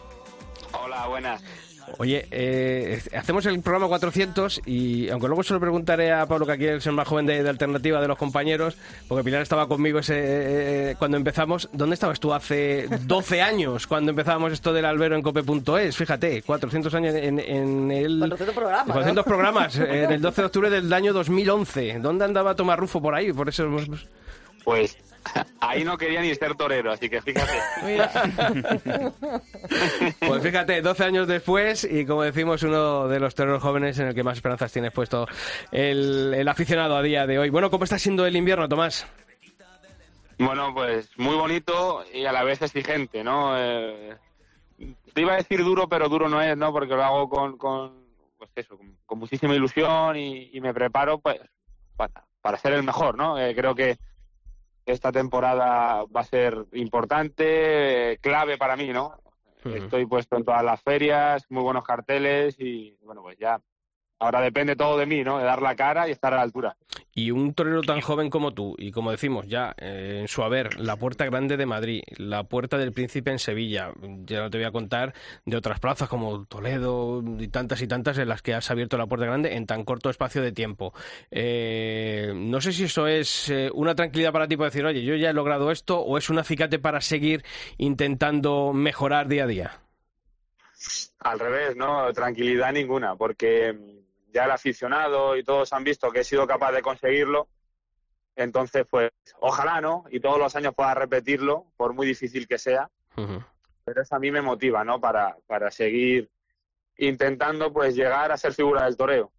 Hola, 0.72 1.06
buenas. 1.08 1.42
Oye, 1.98 2.26
eh, 2.30 3.02
hacemos 3.18 3.44
el 3.44 3.60
programa 3.60 3.88
400 3.88 4.62
y 4.66 5.10
aunque 5.10 5.26
luego 5.26 5.42
se 5.42 5.52
lo 5.52 5.58
preguntaré 5.60 6.12
a 6.12 6.24
Pablo, 6.26 6.46
que 6.46 6.52
aquí 6.52 6.64
es 6.66 6.86
el 6.86 6.92
más 6.92 7.08
joven 7.08 7.26
de, 7.26 7.42
de 7.42 7.48
Alternativa 7.48 8.00
de 8.00 8.06
los 8.08 8.16
compañeros, 8.16 8.76
porque 9.08 9.24
Pilar 9.24 9.42
estaba 9.42 9.66
conmigo 9.66 9.98
ese 9.98 10.14
eh, 10.92 10.96
cuando 10.98 11.16
empezamos. 11.16 11.68
¿Dónde 11.72 11.94
estabas 11.94 12.20
tú 12.20 12.32
hace 12.32 12.86
12 13.02 13.42
años 13.42 13.86
cuando 13.88 14.10
empezábamos 14.10 14.52
esto 14.52 14.72
del 14.72 14.84
albero 14.84 15.16
en 15.16 15.22
cope.es? 15.22 15.96
Fíjate, 15.96 16.42
400 16.42 16.94
años 16.94 17.14
en, 17.16 17.40
en 17.40 17.90
el... 17.90 18.18
400 18.20 18.54
programas, 18.54 18.86
¿no? 18.86 18.92
400 18.94 19.24
programas, 19.24 19.76
en 19.78 20.12
el 20.12 20.20
12 20.22 20.40
de 20.42 20.46
octubre 20.46 20.70
del 20.70 20.92
año 20.92 21.12
2011. 21.12 21.98
¿Dónde 21.98 22.24
andaba 22.24 22.54
Tomás 22.54 22.78
Rufo 22.78 23.02
por 23.02 23.14
ahí? 23.14 23.32
Por 23.32 23.48
eso 23.48 23.64
hemos- 23.64 23.88
Pues 24.64 24.96
ahí 25.60 25.84
no 25.84 25.96
quería 25.96 26.20
ni 26.20 26.34
ser 26.34 26.54
torero, 26.54 26.92
así 26.92 27.08
que 27.08 27.20
fíjate. 27.22 27.52
Pues 30.26 30.42
fíjate, 30.42 30.82
12 30.82 31.04
años 31.04 31.26
después 31.28 31.84
y 31.84 32.04
como 32.06 32.22
decimos, 32.22 32.62
uno 32.62 33.08
de 33.08 33.20
los 33.20 33.34
toreros 33.34 33.62
jóvenes 33.62 33.98
en 33.98 34.08
el 34.08 34.14
que 34.14 34.22
más 34.22 34.38
esperanzas 34.38 34.72
tienes 34.72 34.92
puesto 34.92 35.26
el, 35.70 36.34
el 36.34 36.48
aficionado 36.48 36.96
a 36.96 37.02
día 37.02 37.26
de 37.26 37.38
hoy. 37.38 37.50
Bueno, 37.50 37.70
¿cómo 37.70 37.84
está 37.84 37.98
siendo 37.98 38.26
el 38.26 38.36
invierno, 38.36 38.68
Tomás? 38.68 39.06
Bueno, 40.38 40.72
pues 40.74 41.10
muy 41.16 41.36
bonito 41.36 42.04
y 42.12 42.24
a 42.24 42.32
la 42.32 42.42
vez 42.44 42.62
exigente, 42.62 43.22
¿no? 43.22 43.54
Eh, 43.56 44.16
te 45.12 45.20
iba 45.20 45.34
a 45.34 45.36
decir 45.36 45.62
duro, 45.62 45.88
pero 45.88 46.08
duro 46.08 46.28
no 46.28 46.40
es, 46.42 46.56
¿no? 46.56 46.72
Porque 46.72 46.94
lo 46.94 47.04
hago 47.04 47.28
con, 47.28 47.56
con 47.56 47.92
pues 48.38 48.50
eso, 48.56 48.76
con, 48.76 48.96
con 49.06 49.18
muchísima 49.18 49.54
ilusión 49.54 50.16
y, 50.16 50.50
y 50.52 50.60
me 50.60 50.74
preparo, 50.74 51.18
pues, 51.18 51.40
para, 51.96 52.24
para 52.40 52.58
ser 52.58 52.72
el 52.72 52.82
mejor, 52.82 53.16
¿no? 53.16 53.38
Eh, 53.38 53.54
creo 53.54 53.74
que 53.74 53.98
esta 54.86 55.12
temporada 55.12 56.04
va 56.04 56.20
a 56.20 56.24
ser 56.24 56.66
importante, 56.72 58.12
eh, 58.12 58.18
clave 58.18 58.58
para 58.58 58.76
mí, 58.76 58.88
¿no? 58.88 59.20
Estoy 59.64 60.06
puesto 60.06 60.36
en 60.36 60.44
todas 60.44 60.64
las 60.64 60.82
ferias, 60.82 61.46
muy 61.48 61.62
buenos 61.62 61.84
carteles 61.84 62.56
y, 62.58 62.96
bueno, 63.04 63.22
pues 63.22 63.38
ya. 63.38 63.60
Ahora 64.22 64.40
depende 64.40 64.76
todo 64.76 64.98
de 64.98 65.04
mí, 65.04 65.24
¿no? 65.24 65.38
De 65.38 65.44
dar 65.44 65.60
la 65.60 65.74
cara 65.74 66.06
y 66.06 66.12
estar 66.12 66.32
a 66.32 66.36
la 66.36 66.42
altura. 66.42 66.76
Y 67.12 67.32
un 67.32 67.54
torero 67.54 67.82
tan 67.82 68.00
joven 68.00 68.30
como 68.30 68.54
tú, 68.54 68.76
y 68.78 68.92
como 68.92 69.10
decimos 69.10 69.48
ya 69.48 69.74
eh, 69.76 70.18
en 70.20 70.28
su 70.28 70.44
haber, 70.44 70.78
la 70.78 70.94
Puerta 70.94 71.24
Grande 71.24 71.56
de 71.56 71.66
Madrid, 71.66 72.02
la 72.18 72.44
Puerta 72.44 72.78
del 72.78 72.92
Príncipe 72.92 73.32
en 73.32 73.40
Sevilla, 73.40 73.90
ya 74.24 74.42
no 74.42 74.48
te 74.48 74.58
voy 74.58 74.64
a 74.64 74.70
contar 74.70 75.12
de 75.44 75.56
otras 75.56 75.80
plazas 75.80 76.08
como 76.08 76.44
Toledo 76.44 77.20
y 77.36 77.48
tantas 77.48 77.82
y 77.82 77.88
tantas 77.88 78.16
en 78.18 78.28
las 78.28 78.42
que 78.42 78.54
has 78.54 78.70
abierto 78.70 78.96
la 78.96 79.08
Puerta 79.08 79.26
Grande 79.26 79.56
en 79.56 79.66
tan 79.66 79.82
corto 79.84 80.08
espacio 80.08 80.40
de 80.40 80.52
tiempo. 80.52 80.94
Eh, 81.32 82.32
no 82.32 82.60
sé 82.60 82.72
si 82.72 82.84
eso 82.84 83.08
es 83.08 83.48
eh, 83.48 83.70
una 83.74 83.96
tranquilidad 83.96 84.30
para 84.30 84.46
ti 84.46 84.56
para 84.56 84.70
decir, 84.70 84.84
oye, 84.84 85.02
yo 85.02 85.16
ya 85.16 85.30
he 85.30 85.34
logrado 85.34 85.72
esto, 85.72 85.98
o 85.98 86.16
es 86.16 86.30
un 86.30 86.38
acicate 86.38 86.78
para 86.78 87.00
seguir 87.00 87.44
intentando 87.76 88.72
mejorar 88.72 89.26
día 89.26 89.42
a 89.42 89.48
día. 89.48 89.80
Al 91.18 91.40
revés, 91.40 91.74
¿no? 91.74 92.12
Tranquilidad 92.12 92.72
ninguna, 92.72 93.16
porque 93.16 94.01
ya 94.32 94.44
el 94.44 94.50
aficionado 94.50 95.36
y 95.36 95.44
todos 95.44 95.72
han 95.72 95.84
visto 95.84 96.10
que 96.10 96.20
he 96.20 96.24
sido 96.24 96.46
capaz 96.46 96.72
de 96.72 96.82
conseguirlo. 96.82 97.48
Entonces, 98.34 98.86
pues, 98.88 99.10
ojalá, 99.40 99.80
¿no? 99.80 100.04
Y 100.10 100.20
todos 100.20 100.38
los 100.38 100.56
años 100.56 100.74
pueda 100.74 100.94
repetirlo, 100.94 101.66
por 101.76 101.92
muy 101.92 102.06
difícil 102.06 102.48
que 102.48 102.58
sea. 102.58 102.88
Pero 103.84 104.02
eso 104.02 104.14
a 104.14 104.18
mí 104.18 104.30
me 104.30 104.40
motiva, 104.40 104.84
¿no? 104.84 105.00
Para, 105.00 105.36
para 105.46 105.70
seguir 105.70 106.30
intentando, 106.96 107.72
pues, 107.72 107.94
llegar 107.94 108.32
a 108.32 108.36
ser 108.36 108.54
figura 108.54 108.84
del 108.84 108.96
toreo. 108.96 109.32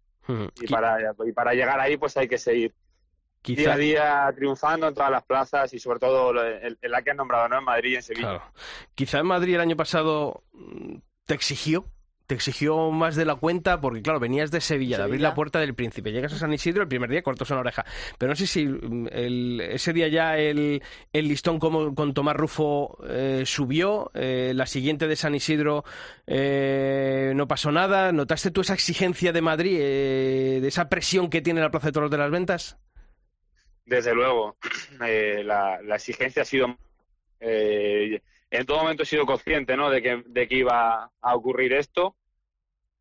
Y 0.60 0.66
para, 0.68 0.98
y 1.26 1.32
para 1.32 1.52
llegar 1.52 1.78
ahí, 1.80 1.96
pues 1.98 2.16
hay 2.16 2.28
que 2.28 2.38
seguir 2.38 2.72
día 3.42 3.56
quizá- 3.56 3.72
a 3.74 3.76
día 3.76 4.32
triunfando 4.34 4.88
en 4.88 4.94
todas 4.94 5.10
las 5.10 5.22
plazas 5.24 5.72
y 5.74 5.78
sobre 5.78 5.98
todo 5.98 6.32
en, 6.42 6.78
la 6.80 7.02
que 7.02 7.10
han 7.10 7.18
nombrado, 7.18 7.48
¿no? 7.48 7.58
En 7.58 7.64
Madrid 7.64 7.90
y 7.92 7.96
en 7.96 8.02
Sevilla. 8.02 8.28
Claro. 8.28 8.42
Quizá 8.94 9.18
en 9.18 9.26
Madrid 9.26 9.56
el 9.56 9.60
año 9.60 9.76
pasado 9.76 10.44
mm, 10.52 10.96
te 11.26 11.34
exigió, 11.34 11.84
te 12.26 12.34
exigió 12.34 12.90
más 12.90 13.16
de 13.16 13.24
la 13.26 13.34
cuenta, 13.36 13.80
porque 13.80 14.00
claro, 14.00 14.18
venías 14.18 14.50
de 14.50 14.60
Sevilla, 14.62 14.96
de 14.96 15.02
abrir 15.04 15.20
la 15.20 15.34
puerta 15.34 15.60
del 15.60 15.74
príncipe, 15.74 16.10
llegas 16.10 16.32
a 16.32 16.38
San 16.38 16.52
Isidro 16.54 16.82
el 16.82 16.88
primer 16.88 17.10
día 17.10 17.22
cortos 17.22 17.50
en 17.50 17.56
la 17.56 17.60
oreja. 17.60 17.84
Pero 18.18 18.30
no 18.30 18.36
sé 18.36 18.46
si 18.46 18.66
mm, 18.66 19.08
el- 19.12 19.60
ese 19.60 19.92
día 19.92 20.08
ya 20.08 20.38
el, 20.38 20.82
el 21.12 21.28
listón 21.28 21.58
como, 21.58 21.94
con 21.94 22.14
Tomás 22.14 22.34
Rufo 22.36 22.96
eh, 23.08 23.42
subió, 23.44 24.10
eh, 24.14 24.52
la 24.54 24.64
siguiente 24.66 25.06
de 25.06 25.16
San 25.16 25.34
Isidro 25.34 25.84
eh, 26.26 27.32
no 27.36 27.46
pasó 27.46 27.70
nada. 27.70 28.10
¿Notaste 28.12 28.50
tú 28.50 28.62
esa 28.62 28.74
exigencia 28.74 29.32
de 29.32 29.42
Madrid, 29.42 29.78
eh, 29.80 30.58
de 30.62 30.68
esa 30.68 30.88
presión 30.88 31.28
que 31.28 31.42
tiene 31.42 31.60
la 31.60 31.70
Plaza 31.70 31.88
de 31.88 31.92
Toros 31.92 32.10
de 32.10 32.18
las 32.18 32.30
Ventas? 32.30 32.78
Desde 33.86 34.14
luego, 34.14 34.56
eh, 35.06 35.42
la, 35.44 35.80
la 35.82 35.96
exigencia 35.96 36.40
ha 36.42 36.46
sido. 36.46 36.74
eh, 37.40 38.22
en 38.54 38.66
todo 38.66 38.78
momento 38.78 39.02
he 39.02 39.06
sido 39.06 39.26
consciente, 39.26 39.76
¿no? 39.76 39.90
De 39.90 40.00
que, 40.00 40.22
de 40.26 40.48
que 40.48 40.54
iba 40.56 41.10
a 41.20 41.34
ocurrir 41.34 41.72
esto. 41.72 42.16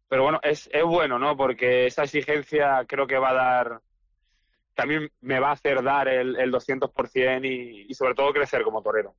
Pero 0.09 0.23
bueno, 0.23 0.39
es, 0.43 0.69
es 0.73 0.83
bueno, 0.83 1.19
¿no? 1.19 1.37
Porque 1.37 1.85
esa 1.85 2.03
exigencia 2.03 2.85
creo 2.87 3.07
que 3.07 3.17
va 3.17 3.29
a 3.29 3.33
dar. 3.33 3.81
También 4.73 5.11
me 5.21 5.39
va 5.39 5.49
a 5.49 5.53
hacer 5.53 5.83
dar 5.83 6.07
el, 6.07 6.35
el 6.37 6.51
200% 6.51 7.45
y, 7.45 7.85
y 7.87 7.93
sobre 7.93 8.15
todo 8.15 8.33
crecer 8.33 8.63
como 8.63 8.81
torero. 8.81 9.13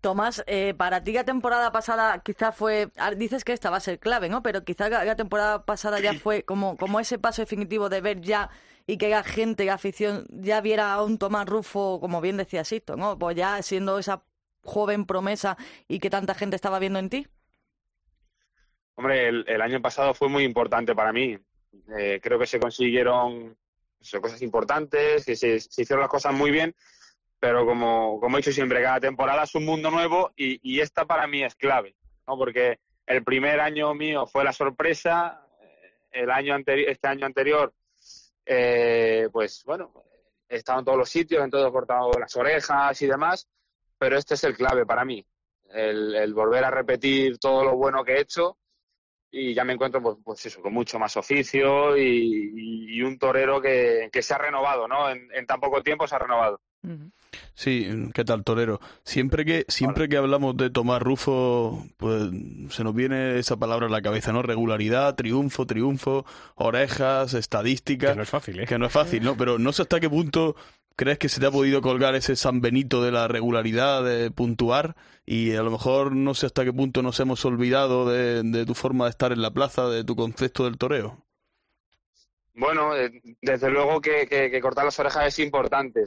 Tomás, 0.00 0.44
eh, 0.46 0.74
para 0.76 1.02
ti 1.02 1.12
la 1.12 1.24
temporada 1.24 1.72
pasada 1.72 2.20
quizá 2.20 2.52
fue, 2.52 2.90
ah, 2.96 3.10
dices 3.10 3.42
que 3.42 3.52
esta 3.52 3.70
va 3.70 3.78
a 3.78 3.80
ser 3.80 3.98
clave, 3.98 4.28
¿no? 4.28 4.42
Pero 4.44 4.64
quizá 4.64 4.88
la, 4.88 5.04
la 5.04 5.16
temporada 5.16 5.64
pasada 5.64 5.98
ya 5.98 6.14
fue 6.14 6.44
como, 6.44 6.76
como 6.76 7.00
ese 7.00 7.18
paso 7.18 7.42
definitivo 7.42 7.88
de 7.88 8.00
ver 8.00 8.20
ya 8.20 8.50
y 8.86 8.98
que 8.98 9.08
la 9.08 9.24
gente, 9.24 9.64
la 9.64 9.74
afición 9.74 10.26
ya 10.30 10.60
viera 10.60 10.92
a 10.92 11.02
un 11.02 11.18
Tomás 11.18 11.46
Rufo, 11.46 11.98
como 12.00 12.20
bien 12.20 12.36
decía 12.36 12.62
Sito, 12.62 12.96
¿no? 12.96 13.18
Pues 13.18 13.36
ya 13.36 13.60
siendo 13.62 13.98
esa 13.98 14.22
joven 14.66 15.06
promesa 15.06 15.56
y 15.88 15.98
que 15.98 16.10
tanta 16.10 16.34
gente 16.34 16.56
estaba 16.56 16.78
viendo 16.78 16.98
en 16.98 17.08
ti. 17.08 17.26
Hombre, 18.96 19.28
el, 19.28 19.60
año 19.60 19.80
pasado 19.82 20.14
fue 20.14 20.28
muy 20.28 20.44
importante 20.44 20.94
para 20.94 21.12
mí. 21.12 21.38
Eh, 21.98 22.18
creo 22.22 22.38
que 22.38 22.46
se 22.46 22.58
consiguieron 22.58 23.56
eso, 24.00 24.20
cosas 24.20 24.40
importantes, 24.40 25.24
que 25.24 25.36
se, 25.36 25.56
hicieron 25.56 26.00
las 26.00 26.08
cosas 26.08 26.32
muy 26.32 26.50
bien, 26.50 26.74
pero 27.38 27.66
como, 27.66 28.18
como 28.20 28.36
he 28.36 28.40
dicho 28.40 28.52
siempre, 28.52 28.82
cada 28.82 29.00
temporada 29.00 29.42
es 29.42 29.54
un 29.54 29.66
mundo 29.66 29.90
nuevo 29.90 30.32
y, 30.34 30.80
esta 30.80 31.04
para 31.04 31.26
mí 31.26 31.42
es 31.42 31.54
clave, 31.54 31.94
¿no? 32.26 32.38
Porque 32.38 32.80
el 33.06 33.22
primer 33.22 33.60
año 33.60 33.94
mío 33.94 34.26
fue 34.26 34.44
la 34.44 34.52
sorpresa, 34.52 35.46
eh, 35.60 35.92
el 36.12 36.30
año 36.30 36.56
este 36.66 37.08
año 37.08 37.26
anterior, 37.26 37.74
eh, 38.46 39.28
pues 39.30 39.62
bueno, 39.64 39.92
he 40.48 40.56
estado 40.56 40.78
en 40.78 40.84
todos 40.86 40.98
los 40.98 41.10
sitios, 41.10 41.44
en 41.44 41.50
todos 41.50 41.68
he 41.68 41.72
cortado 41.72 42.10
las 42.18 42.34
orejas 42.36 43.02
y 43.02 43.06
demás, 43.06 43.46
pero 43.98 44.16
este 44.16 44.34
es 44.34 44.44
el 44.44 44.56
clave 44.56 44.86
para 44.86 45.04
mí, 45.04 45.24
el, 45.70 46.14
el 46.14 46.34
volver 46.34 46.64
a 46.64 46.70
repetir 46.70 47.38
todo 47.38 47.64
lo 47.64 47.76
bueno 47.76 48.04
que 48.04 48.14
he 48.14 48.20
hecho 48.20 48.58
y 49.30 49.54
ya 49.54 49.64
me 49.64 49.72
encuentro 49.72 50.02
pues, 50.02 50.16
pues 50.24 50.46
eso 50.46 50.62
con 50.62 50.72
mucho 50.72 50.98
más 50.98 51.16
oficio 51.16 51.96
y, 51.96 53.02
un 53.02 53.18
torero 53.18 53.60
que, 53.60 54.08
que 54.10 54.22
se 54.22 54.34
ha 54.34 54.38
renovado 54.38 54.88
no 54.88 55.10
en, 55.10 55.28
en 55.32 55.46
tan 55.46 55.60
poco 55.60 55.82
tiempo 55.82 56.08
se 56.08 56.16
ha 56.16 56.18
renovado 56.18 56.60
Sí, 57.54 57.88
¿qué 58.14 58.24
tal, 58.24 58.44
Torero? 58.44 58.80
Siempre 59.02 59.44
que, 59.44 59.64
siempre 59.68 60.08
que 60.08 60.16
hablamos 60.16 60.56
de 60.56 60.70
Tomás 60.70 61.02
Rufo, 61.02 61.84
pues 61.96 62.30
se 62.70 62.84
nos 62.84 62.94
viene 62.94 63.38
esa 63.38 63.56
palabra 63.56 63.86
a 63.86 63.90
la 63.90 64.02
cabeza, 64.02 64.32
¿no? 64.32 64.42
Regularidad, 64.42 65.14
triunfo, 65.14 65.66
triunfo, 65.66 66.24
orejas, 66.54 67.34
estadística. 67.34 68.10
Que 68.10 68.16
no 68.16 68.22
es 68.22 68.30
fácil, 68.30 68.60
¿eh? 68.60 68.66
Que 68.66 68.78
no 68.78 68.86
es 68.86 68.92
fácil, 68.92 69.24
¿no? 69.24 69.36
Pero 69.36 69.58
no 69.58 69.72
sé 69.72 69.82
hasta 69.82 70.00
qué 70.00 70.08
punto 70.08 70.54
crees 70.96 71.18
que 71.18 71.28
se 71.28 71.40
te 71.40 71.46
ha 71.46 71.50
podido 71.50 71.80
colgar 71.82 72.14
ese 72.14 72.34
San 72.36 72.60
Benito 72.60 73.02
de 73.02 73.12
la 73.12 73.28
regularidad, 73.28 74.02
de 74.02 74.30
puntuar, 74.30 74.96
y 75.24 75.54
a 75.54 75.62
lo 75.62 75.70
mejor 75.70 76.12
no 76.16 76.34
sé 76.34 76.46
hasta 76.46 76.64
qué 76.64 76.72
punto 76.72 77.02
nos 77.02 77.20
hemos 77.20 77.44
olvidado 77.44 78.08
de, 78.10 78.42
de 78.42 78.64
tu 78.66 78.74
forma 78.74 79.04
de 79.04 79.10
estar 79.10 79.32
en 79.32 79.42
la 79.42 79.50
plaza, 79.52 79.88
de 79.88 80.04
tu 80.04 80.16
concepto 80.16 80.64
del 80.64 80.78
toreo. 80.78 81.22
Bueno, 82.54 82.96
eh, 82.96 83.20
desde 83.42 83.70
luego 83.70 84.00
que, 84.00 84.58
cortar 84.62 84.86
las 84.86 84.98
orejas 84.98 85.26
es 85.26 85.38
importante. 85.40 86.04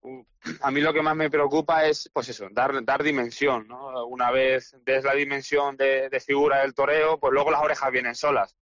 Uh, 0.00 0.22
A 0.62 0.70
mí 0.70 0.80
lo 0.80 0.92
que 0.94 1.02
más 1.02 1.14
me 1.14 1.30
preocupa 1.30 1.86
es, 1.86 2.10
pues 2.12 2.28
eso, 2.30 2.48
dar, 2.50 2.82
dar 2.84 3.02
dimensión, 3.02 3.68
¿no? 3.68 4.06
Una 4.06 4.30
vez 4.30 4.74
des 4.84 5.04
la 5.04 5.14
dimensión 5.14 5.76
de, 5.76 6.08
figura 6.24 6.60
del 6.62 6.74
toreo, 6.74 7.18
pues 7.18 7.32
luego 7.34 7.50
las 7.50 7.62
orejas 7.62 7.90
vienen 7.92 8.14
solas. 8.14 8.56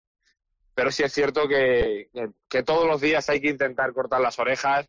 Pero 0.74 0.90
sí 0.90 1.02
es 1.02 1.12
cierto 1.12 1.46
que- 1.46 2.08
que 2.48 2.62
todos 2.62 2.86
los 2.86 3.02
días 3.02 3.28
hay 3.28 3.40
que 3.42 3.50
intentar 3.50 3.92
cortar 3.92 4.20
las 4.22 4.38
orejas, 4.38 4.88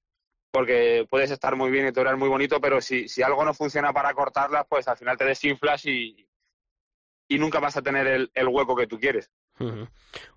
porque 0.51 1.07
puedes 1.09 1.31
estar 1.31 1.55
muy 1.55 1.71
bien 1.71 1.87
y 1.87 1.91
torear 1.91 2.17
muy 2.17 2.29
bonito, 2.29 2.59
pero 2.59 2.81
si, 2.81 3.07
si 3.07 3.23
algo 3.23 3.43
no 3.45 3.53
funciona 3.53 3.93
para 3.93 4.13
cortarlas, 4.13 4.65
pues 4.69 4.87
al 4.87 4.97
final 4.97 5.17
te 5.17 5.25
desinflas 5.25 5.85
y, 5.85 6.27
y 7.27 7.39
nunca 7.39 7.59
vas 7.59 7.77
a 7.77 7.81
tener 7.81 8.05
el, 8.07 8.31
el 8.33 8.47
hueco 8.47 8.75
que 8.75 8.87
tú 8.87 8.99
quieres. 8.99 9.31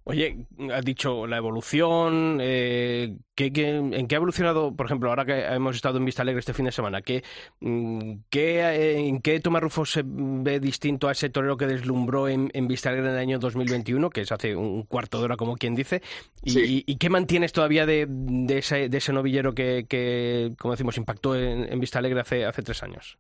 Oye, 0.04 0.47
has 0.71 0.85
dicho 0.85 1.26
la 1.26 1.38
evolución, 1.38 2.38
eh, 2.42 3.16
¿qué- 3.35 3.52
qué- 3.52 3.71
en 3.76 4.06
qué 4.06 4.14
ha 4.14 4.18
evolucionado, 4.18 4.75
por 4.76 4.85
ejemplo, 4.85 5.09
ahora 5.09 5.25
que 5.25 5.47
hemos 5.47 5.76
estado 5.76 5.97
en 5.97 6.04
Vista 6.04 6.21
Alegre 6.23 6.40
este 6.40 6.52
fin 6.52 6.66
de 6.66 6.73
semana? 6.73 7.00
¿qué, 7.00 7.25
mm, 7.61 8.12
qué, 8.28 8.61
eh, 8.61 9.09
¿En 9.09 9.21
qué 9.23 9.40
Tomás 9.40 9.62
Rufo 9.62 9.87
se 9.87 10.02
ve 10.04 10.61
distinto 10.61 11.09
a 11.09 11.12
ese 11.12 11.30
torero 11.30 11.56
que 11.56 11.66
deslumbró 11.66 12.28
en, 12.28 12.50
en 12.52 12.68
Vista 12.68 12.90
Alegre 12.90 13.09
en 13.09 13.14
el 13.14 13.21
año 13.21 13.38
2021, 13.38 14.11
que 14.11 14.21
es 14.21 14.30
hace 14.33 14.54
un 14.54 14.83
cuarto 14.83 15.18
de 15.18 15.25
hora, 15.25 15.37
como 15.38 15.56
quien 15.56 15.75
dice? 15.75 16.02
¿Y, 16.42 16.50
Sí. 16.50 16.61
y- 16.87 16.92
y 16.92 16.97
qué 16.97 17.09
mantienes 17.09 17.52
todavía 17.52 17.87
de, 17.87 18.06
de 18.09 18.59
ese, 18.59 18.90
de 18.90 18.99
ese 18.99 19.12
novillero 19.14 19.54
que, 19.54 19.87
que, 19.88 20.52
como 20.59 20.75
decimos, 20.75 20.99
impactó 20.99 21.35
en, 21.35 21.73
en 21.73 21.80
Vista 21.80 21.99
Alegre 21.99 22.21
hace, 22.21 22.44
hace 22.44 22.62
tres 22.62 22.83
años? 22.83 23.16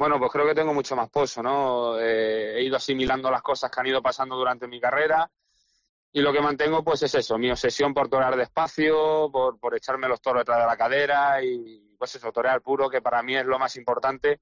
Bueno, 0.00 0.18
pues 0.18 0.32
creo 0.32 0.46
que 0.46 0.54
tengo 0.54 0.72
mucho 0.72 0.96
más 0.96 1.10
pozo, 1.10 1.42
¿no? 1.42 1.98
Eh, 2.00 2.54
he 2.56 2.62
ido 2.64 2.76
asimilando 2.76 3.30
las 3.30 3.42
cosas 3.42 3.70
que 3.70 3.80
han 3.80 3.86
ido 3.88 4.00
pasando 4.00 4.34
durante 4.34 4.66
mi 4.66 4.80
carrera 4.80 5.30
y 6.12 6.22
lo 6.22 6.32
que 6.32 6.40
mantengo 6.40 6.82
pues 6.82 7.02
es 7.02 7.14
eso, 7.16 7.36
mi 7.36 7.50
obsesión 7.50 7.92
por 7.92 8.08
torear 8.08 8.34
despacio, 8.34 9.28
por, 9.30 9.60
por 9.60 9.76
echarme 9.76 10.08
los 10.08 10.22
toros 10.22 10.40
detrás 10.40 10.60
de 10.60 10.66
la 10.66 10.76
cadera 10.78 11.44
y 11.44 11.94
pues 11.98 12.14
eso, 12.14 12.32
torear 12.32 12.62
puro, 12.62 12.88
que 12.88 13.02
para 13.02 13.22
mí 13.22 13.36
es 13.36 13.44
lo 13.44 13.58
más 13.58 13.76
importante 13.76 14.40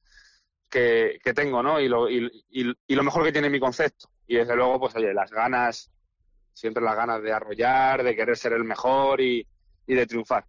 que, 0.70 1.18
que 1.24 1.34
tengo, 1.34 1.60
¿no? 1.62 1.80
Y 1.80 1.88
lo, 1.88 2.08
y, 2.08 2.26
y- 2.50 2.72
y 2.86 2.94
lo 2.94 3.02
mejor 3.02 3.24
que 3.24 3.32
tiene 3.32 3.50
mi 3.50 3.58
concepto. 3.58 4.08
Y 4.28 4.36
desde 4.36 4.54
luego, 4.54 4.78
pues 4.78 4.94
oye, 4.94 5.12
las 5.12 5.32
ganas, 5.32 5.90
siempre 6.52 6.84
las 6.84 6.96
ganas 6.96 7.20
de 7.22 7.32
arrollar, 7.32 8.04
de 8.04 8.14
querer 8.16 8.36
ser 8.36 8.52
el 8.54 8.64
mejor 8.64 9.20
y, 9.20 9.44
y 9.86 9.94
de 9.94 10.06
triunfar. 10.06 10.46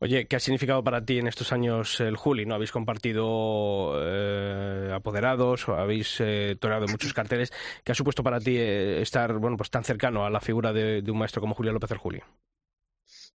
Oye, 0.00 0.26
¿qué 0.26 0.36
ha 0.36 0.40
significado 0.40 0.82
para 0.82 1.04
ti 1.04 1.18
en 1.18 1.26
estos 1.26 1.52
años 1.52 2.00
el 2.00 2.16
Juli? 2.16 2.46
¿No 2.46 2.54
habéis 2.54 2.72
compartido 2.72 3.92
eh, 3.96 4.90
apoderados 4.92 5.68
habéis 5.68 6.16
eh, 6.20 6.58
muchos 6.88 7.12
carteles? 7.12 7.52
¿Qué 7.84 7.92
ha 7.92 7.94
supuesto 7.94 8.22
para 8.22 8.40
ti 8.40 8.56
eh, 8.56 9.00
estar 9.00 9.34
bueno 9.34 9.56
pues 9.56 9.70
tan 9.70 9.84
cercano 9.84 10.24
a 10.24 10.30
la 10.30 10.40
figura 10.40 10.72
de, 10.72 11.02
de 11.02 11.10
un 11.10 11.18
maestro 11.18 11.40
como 11.40 11.54
Julio 11.54 11.72
López 11.72 11.90
el 11.90 11.98
Juli? 11.98 12.22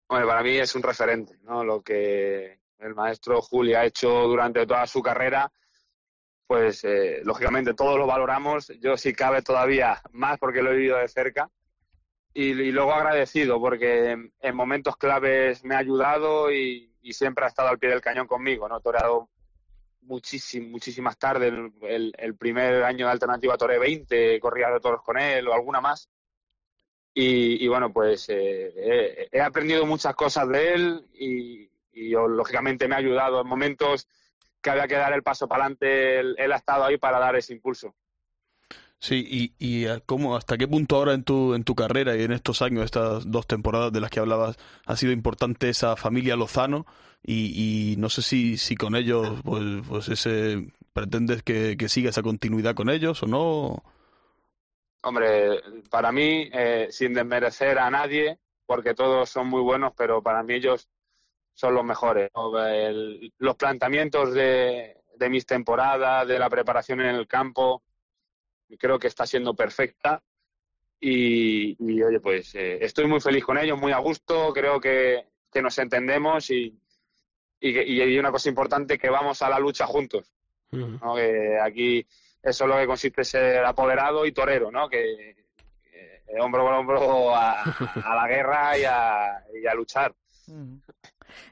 Hombre, 0.06 0.26
para 0.26 0.42
mí 0.42 0.56
es 0.56 0.74
un 0.74 0.82
referente, 0.82 1.36
¿no? 1.42 1.62
Lo 1.62 1.82
que 1.82 2.60
el 2.78 2.94
maestro 2.94 3.42
Juli 3.42 3.74
ha 3.74 3.84
hecho 3.84 4.08
durante 4.08 4.66
toda 4.66 4.86
su 4.86 5.02
carrera, 5.02 5.52
pues 6.46 6.82
eh, 6.84 7.20
lógicamente 7.24 7.74
todos 7.74 7.98
lo 7.98 8.06
valoramos. 8.06 8.68
Yo 8.80 8.96
si 8.96 9.12
cabe 9.12 9.42
todavía 9.42 10.00
más 10.12 10.38
porque 10.38 10.62
lo 10.62 10.70
he 10.70 10.76
vivido 10.76 10.96
de 10.96 11.08
cerca. 11.08 11.50
Y, 12.34 12.52
luego 12.70 12.92
agradecido 12.92 13.60
porque 13.60 14.10
en, 14.10 14.32
en 14.40 14.56
momentos 14.56 14.96
claves 14.96 15.64
me 15.64 15.74
ha 15.74 15.78
ayudado 15.78 16.52
y, 16.52 16.84
siempre 17.10 17.46
ha 17.46 17.48
estado 17.48 17.70
al 17.70 17.78
pie 17.78 17.88
del 17.88 18.02
cañón 18.02 18.26
conmigo, 18.26 18.68
¿no? 18.68 18.80
Toreado 18.80 19.30
muchísimas, 20.02 20.70
muchísimas 20.70 21.18
tardes. 21.18 21.54
El, 21.82 22.12
el- 22.18 22.36
primer 22.36 22.84
año 22.84 23.06
de 23.06 23.12
alternativa 23.12 23.56
toré 23.56 23.78
20, 23.78 24.38
corría 24.40 24.68
de 24.68 24.78
toros 24.80 25.02
con 25.02 25.18
él 25.18 25.48
o 25.48 25.54
alguna 25.54 25.80
más. 25.80 26.10
Y, 27.14 27.64
y 27.64 27.68
bueno, 27.68 27.90
pues 27.92 28.28
eh, 28.28 29.28
he, 29.32 29.40
aprendido 29.40 29.86
muchas 29.86 30.14
cosas 30.14 30.48
de 30.50 30.74
él 30.74 31.06
y, 31.14 31.70
lógicamente 32.10 32.86
me 32.86 32.94
ha 32.94 32.98
ayudado 32.98 33.40
en 33.40 33.48
momentos 33.48 34.06
que 34.60 34.70
había 34.70 34.86
que 34.86 34.94
dar 34.94 35.14
el 35.14 35.22
paso 35.22 35.48
para 35.48 35.64
adelante. 35.64 36.20
Él 36.20 36.52
ha 36.52 36.56
estado 36.56 36.84
ahí 36.84 36.98
para 36.98 37.18
dar 37.18 37.36
ese 37.36 37.54
impulso. 37.54 37.94
Sí, 39.00 39.54
y, 39.58 39.64
y 39.64 39.86
eh, 39.86 40.02
cómo, 40.06 40.36
hasta 40.36 40.58
qué 40.58 40.66
punto 40.66 40.96
ahora 40.96 41.14
en 41.14 41.22
tu, 41.22 41.54
en 41.54 41.62
tu 41.62 41.74
carrera 41.74 42.16
y 42.16 42.24
en 42.24 42.32
estos 42.32 42.62
años, 42.62 42.84
estas 42.84 43.30
dos 43.30 43.46
temporadas 43.46 43.92
de 43.92 44.00
las 44.00 44.10
que 44.10 44.18
hablabas, 44.18 44.56
ha 44.86 44.96
sido 44.96 45.12
importante 45.12 45.68
esa 45.68 45.94
familia 45.96 46.34
Lozano 46.34 46.84
y, 47.22 47.92
y 47.92 47.96
no 47.96 48.08
sé 48.08 48.22
si, 48.22 48.56
si 48.56 48.74
con 48.74 48.96
ellos, 48.96 49.40
pues, 49.44 49.62
pues 49.88 50.08
ese, 50.08 50.72
pretendes 50.92 51.44
que, 51.44 51.76
que 51.76 51.88
siga 51.88 52.10
esa 52.10 52.22
continuidad 52.22 52.74
con 52.74 52.90
ellos 52.90 53.22
o 53.22 53.26
no. 53.26 53.84
Hombre, 55.02 55.60
para 55.90 56.10
mí, 56.10 56.50
eh, 56.52 56.88
sin 56.90 57.14
desmerecer 57.14 57.78
a 57.78 57.90
nadie, 57.90 58.40
porque 58.66 58.94
todos 58.94 59.30
son 59.30 59.46
muy 59.46 59.62
buenos, 59.62 59.92
pero 59.96 60.22
para 60.22 60.42
mí 60.42 60.54
ellos 60.54 60.88
son 61.54 61.74
los 61.74 61.84
mejores. 61.84 62.30
los 63.38 63.56
planteamientos 63.56 64.34
de, 64.34 64.96
de 65.16 65.28
mis 65.28 65.46
temporadas, 65.46 66.26
de 66.26 66.38
la 66.38 66.50
preparación 66.50 67.00
en 67.00 67.14
el 67.14 67.28
campo, 67.28 67.82
creo 68.76 68.98
que 68.98 69.06
está 69.08 69.26
siendo 69.26 69.54
perfecta. 69.54 70.22
Y, 71.00 71.76
y, 71.78 72.02
oye, 72.02 72.18
pues 72.20 72.54
eh, 72.56 72.78
estoy 72.84 73.06
muy 73.06 73.20
feliz 73.20 73.44
con 73.44 73.56
ellos, 73.56 73.78
muy 73.78 73.92
a 73.92 73.98
gusto, 73.98 74.52
creo 74.52 74.80
que, 74.80 75.26
que 75.52 75.62
nos 75.62 75.78
entendemos 75.78 76.50
y, 76.50 76.76
y, 77.60 77.72
que- 77.72 77.86
y 77.86 78.00
hay 78.00 78.18
una 78.18 78.32
cosa 78.32 78.48
importante, 78.48 78.98
que 78.98 79.08
vamos 79.08 79.40
a 79.42 79.48
la 79.48 79.58
lucha 79.60 79.86
juntos. 79.86 80.32
¿no? 81.00 81.14
Que 81.14 81.56
aquí 81.62 82.04
eso 82.42 82.64
es 82.64 82.68
lo 82.68 82.76
que 82.76 82.86
consiste 82.86 83.24
ser 83.24 83.64
apoderado 83.64 84.26
y 84.26 84.32
torero, 84.32 84.70
¿no? 84.72 84.88
Que, 84.88 85.36
que 85.90 86.40
hombro 86.40 86.64
con 86.64 86.74
hombro 86.74 87.34
a, 87.34 87.62
a 87.62 88.14
la 88.16 88.26
guerra 88.28 88.76
y 88.76 88.84
a, 88.84 89.44
y 89.62 89.66
a 89.66 89.74
luchar. 89.74 90.14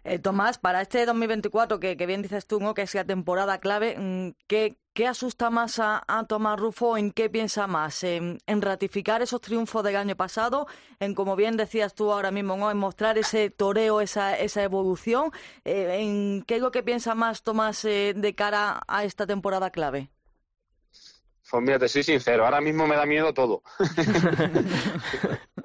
Eh, 0.04 0.18
Tomás, 0.18 0.58
para 0.58 0.80
este 0.82 1.04
2024, 1.06 1.80
que, 1.80 1.96
que 1.96 2.06
bien 2.06 2.22
dices 2.22 2.46
tú, 2.46 2.60
¿no? 2.60 2.74
que 2.74 2.82
es 2.82 2.94
la 2.94 3.04
temporada 3.04 3.58
clave, 3.58 3.96
mm, 3.98 4.30
¿qué, 4.46 4.76
qué 4.92 5.06
asusta 5.06 5.50
más 5.50 5.78
a, 5.78 6.02
a 6.06 6.24
Tomás 6.24 6.58
Rufo? 6.58 6.96
¿En 6.96 7.10
qué 7.12 7.28
piensa 7.28 7.66
más? 7.66 8.02
¿En, 8.04 8.38
en 8.46 8.62
ratificar 8.62 9.22
esos 9.22 9.40
triunfos 9.40 9.84
del 9.84 9.96
año 9.96 10.16
pasado? 10.16 10.66
¿En, 11.00 11.14
como 11.14 11.36
bien 11.36 11.56
decías 11.56 11.94
tú 11.94 12.12
ahora 12.12 12.30
mismo, 12.30 12.56
¿no? 12.56 12.70
en 12.70 12.78
mostrar 12.78 13.18
ese 13.18 13.50
toreo, 13.50 14.00
esa, 14.00 14.36
esa 14.38 14.62
evolución? 14.62 15.30
Eh, 15.64 15.98
¿En 16.00 16.42
qué 16.42 16.56
es 16.56 16.62
lo 16.62 16.70
que 16.70 16.82
piensa 16.82 17.14
más 17.14 17.42
Tomás 17.42 17.84
eh, 17.84 18.14
de 18.16 18.34
cara 18.34 18.82
a 18.88 19.04
esta 19.04 19.26
temporada 19.26 19.70
clave? 19.70 20.10
Pues 21.48 21.62
mira, 21.62 21.78
te 21.78 21.88
soy 21.88 22.02
sincero, 22.02 22.44
ahora 22.44 22.60
mismo 22.60 22.86
me 22.88 22.96
da 22.96 23.06
miedo 23.06 23.32
todo. 23.32 23.62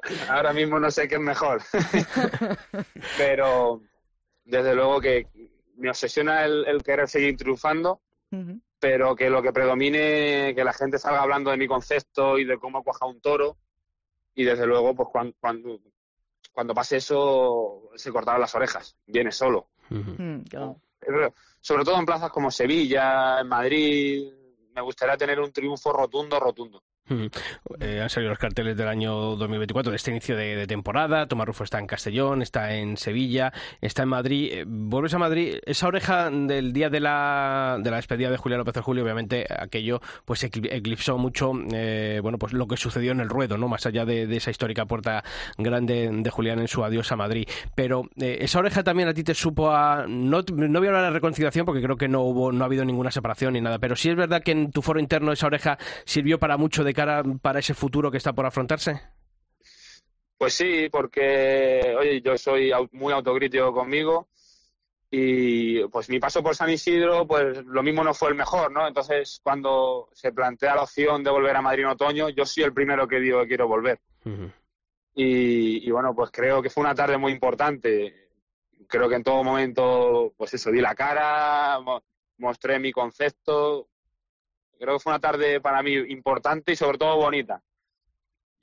ahora 0.30 0.54
mismo 0.54 0.80
no 0.80 0.92
sé 0.92 1.08
qué 1.08 1.16
es 1.16 1.22
mejor. 1.22 1.62
Pero 3.18 3.82
desde 4.52 4.76
luego 4.76 5.00
que 5.00 5.28
me 5.78 5.90
obsesiona 5.90 6.44
el, 6.44 6.66
el 6.68 6.84
querer 6.84 7.08
seguir 7.08 7.38
triunfando, 7.38 8.02
pero 8.80 9.16
que 9.16 9.30
lo 9.30 9.42
que 9.42 9.54
predomine, 9.54 10.54
que 10.54 10.64
la 10.64 10.74
gente 10.74 11.00
salga 11.00 11.22
hablando 11.22 11.52
de 11.52 11.58
mi 11.58 11.68
concepto 11.68 12.38
y 12.38 12.44
de 12.44 12.58
cómo 12.58 12.84
cuaja 12.84 13.06
un 13.06 13.22
toro. 13.22 13.58
Y 14.36 14.44
desde 14.44 14.68
luego, 14.68 14.94
pues 14.94 15.10
cuando, 15.10 15.36
cuando, 15.40 15.80
cuando 16.52 16.74
pase 16.74 16.98
eso, 16.98 17.90
se 17.96 18.12
cortaron 18.12 18.42
las 18.42 18.54
orejas. 18.54 18.98
Viene 19.06 19.32
solo. 19.32 19.70
Mm. 19.90 20.42
Pero, 21.00 21.34
sobre 21.62 21.86
todo 21.86 21.98
en 21.98 22.06
plazas 22.06 22.30
como 22.30 22.52
Sevilla, 22.52 23.40
en 23.40 23.48
Madrid, 23.48 24.34
me 24.74 24.82
gustaría 24.82 25.18
tener 25.18 25.40
un 25.40 25.52
triunfo 25.52 25.94
rotundo, 25.94 26.40
rotundo. 26.40 26.84
Eh, 27.80 28.00
han 28.02 28.10
salido 28.10 28.30
los 28.30 28.40
carteles 28.40 28.78
del 28.78 28.88
año 28.88 29.36
2024 29.36 29.92
de 29.92 29.96
este 29.96 30.12
inicio 30.12 30.36
de, 30.36 30.66
temporada. 30.68 31.28
Tomás 31.28 31.48
Rufo 31.48 31.64
está 31.64 31.80
en 31.80 31.88
Castellón, 31.88 32.42
está 32.42 32.74
en 32.76 32.98
Sevilla, 32.98 33.52
está 33.82 34.04
en 34.04 34.10
Madrid. 34.10 34.50
Eh, 34.52 34.64
vuelves 34.68 35.14
a 35.14 35.18
Madrid. 35.20 35.58
Esa 35.66 35.88
oreja 35.88 36.30
del 36.30 36.74
día 36.74 36.90
de 36.90 37.00
la, 37.00 37.78
de 37.82 37.90
la 37.90 37.98
despedida 37.98 38.30
de 38.30 38.38
Julián 38.38 38.60
López 38.60 38.74
de 38.76 38.82
Julio, 38.82 39.04
obviamente 39.04 39.46
aquello 39.50 40.02
pues 40.26 40.44
ecli- 40.44 40.70
eclipsó 40.72 41.18
mucho 41.18 41.52
eh, 41.74 42.20
bueno 42.22 42.38
pues 42.38 42.54
lo 42.54 42.68
que 42.68 42.78
sucedió 42.78 43.12
en 43.12 43.20
el 43.20 43.30
ruedo, 43.30 43.58
no 43.58 43.68
más 43.68 43.86
allá 43.86 44.06
de, 44.06 44.24
esa 44.36 44.52
histórica 44.52 44.86
puerta 44.86 45.24
grande 45.58 46.10
de 46.12 46.30
Julián 46.30 46.60
en 46.60 46.68
su 46.68 46.84
adiós 46.84 47.12
a 47.12 47.16
Madrid. 47.16 47.48
Pero 47.76 48.04
esa 48.18 48.60
oreja 48.60 48.84
también 48.84 49.10
a 49.10 49.14
ti 49.14 49.24
te 49.24 49.34
supo 49.34 49.72
a 49.72 50.06
no, 50.08 50.42
no 50.42 50.80
voy 50.80 50.88
a 50.88 50.92
hablar 50.92 51.06
de 51.06 51.12
reconciliación 51.12 51.66
porque 51.66 51.82
creo 51.82 51.98
que 51.98 52.08
no 52.08 52.22
hubo 52.22 52.52
no 52.52 52.64
ha 52.64 52.68
habido 52.68 52.86
ninguna 52.86 53.12
separación 53.12 53.54
ni 53.54 53.62
nada. 53.62 53.80
Pero 53.80 53.96
sí 53.96 54.10
es 54.10 54.16
verdad 54.16 54.42
que 54.44 54.52
en 54.52 54.72
tu 54.72 54.82
foro 54.82 55.00
interno 55.00 55.32
esa 55.32 55.48
oreja 55.48 55.78
sirvió 56.06 56.40
para 56.40 56.58
mucho 56.58 56.84
de 56.84 56.94
cara 57.06 57.24
para 57.42 57.60
ese 57.60 57.74
futuro 57.74 58.12
que 58.12 58.18
está 58.18 58.34
por 58.34 58.46
afrontarse. 58.46 59.02
Pues 60.38 60.54
sí, 60.56 60.90
porque, 60.92 61.96
oye, 62.00 62.22
yo 62.22 62.36
soy 62.38 62.72
muy 62.94 63.14
autocrítico 63.14 63.72
conmigo 63.72 64.28
Y 65.12 65.84
pues 65.90 66.10
mi 66.10 66.20
paso 66.20 66.42
por 66.42 66.56
San 66.56 66.70
Isidro, 66.70 67.28
pues 67.28 67.64
lo 67.66 67.84
mismo 67.84 68.04
no 68.04 68.14
fue 68.14 68.30
el 68.30 68.36
mejor, 68.36 68.72
¿no? 68.72 68.88
Entonces, 68.88 69.42
cuando 69.44 70.10
se 70.14 70.32
plantea 70.32 70.76
la 70.76 70.84
opción 70.84 71.24
de 71.24 71.30
volver 71.30 71.56
a 71.56 71.62
Madrid 71.62 71.84
en 71.84 71.90
otoño, 71.90 72.30
yo 72.30 72.46
soy 72.46 72.64
el 72.64 72.74
primero 72.74 73.08
que 73.08 73.20
digo 73.20 73.42
que 73.42 73.50
quiero 73.50 73.68
volver. 73.68 74.00
y, 75.14 75.86
y, 75.86 75.92
bueno, 75.92 76.16
pues 76.16 76.32
creo 76.32 76.62
que 76.62 76.70
fue 76.70 76.84
una 76.86 76.96
tarde 76.96 77.18
muy 77.18 77.34
importante. 77.34 78.30
Creo 78.88 79.10
que 79.10 79.16
en 79.16 79.24
todo 79.24 79.44
momento, 79.44 80.34
pues 80.38 80.54
eso, 80.54 80.72
di 80.72 80.82
la 80.82 80.96
cara, 80.96 81.78
mostré 82.38 82.80
mi 82.80 82.92
concepto. 82.92 83.91
Creo 84.82 84.96
que 84.96 85.04
fue 85.04 85.14
una 85.14 85.20
tarde 85.20 85.62
para 85.62 85.84
mí 85.84 85.94
importante 85.94 86.72
y 86.72 86.76
sobre 86.76 86.98
todo 86.98 87.16
bonita. 87.16 87.62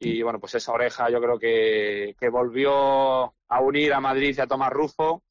Y 0.01 0.21
bueno, 0.23 0.41
pues 0.41 0.57
esa 0.57 0.73
oreja 0.73 1.09
yo 1.11 1.21
creo 1.21 1.39
que, 1.39 2.17
que 2.19 2.29
volvió 2.29 3.23
a 3.49 3.61
unir 3.61 3.93
a 3.93 4.01
Madrid 4.01 4.35
y 4.37 4.41
a 4.41 4.49
Tomás 4.49 4.73
Rufo 4.73 5.23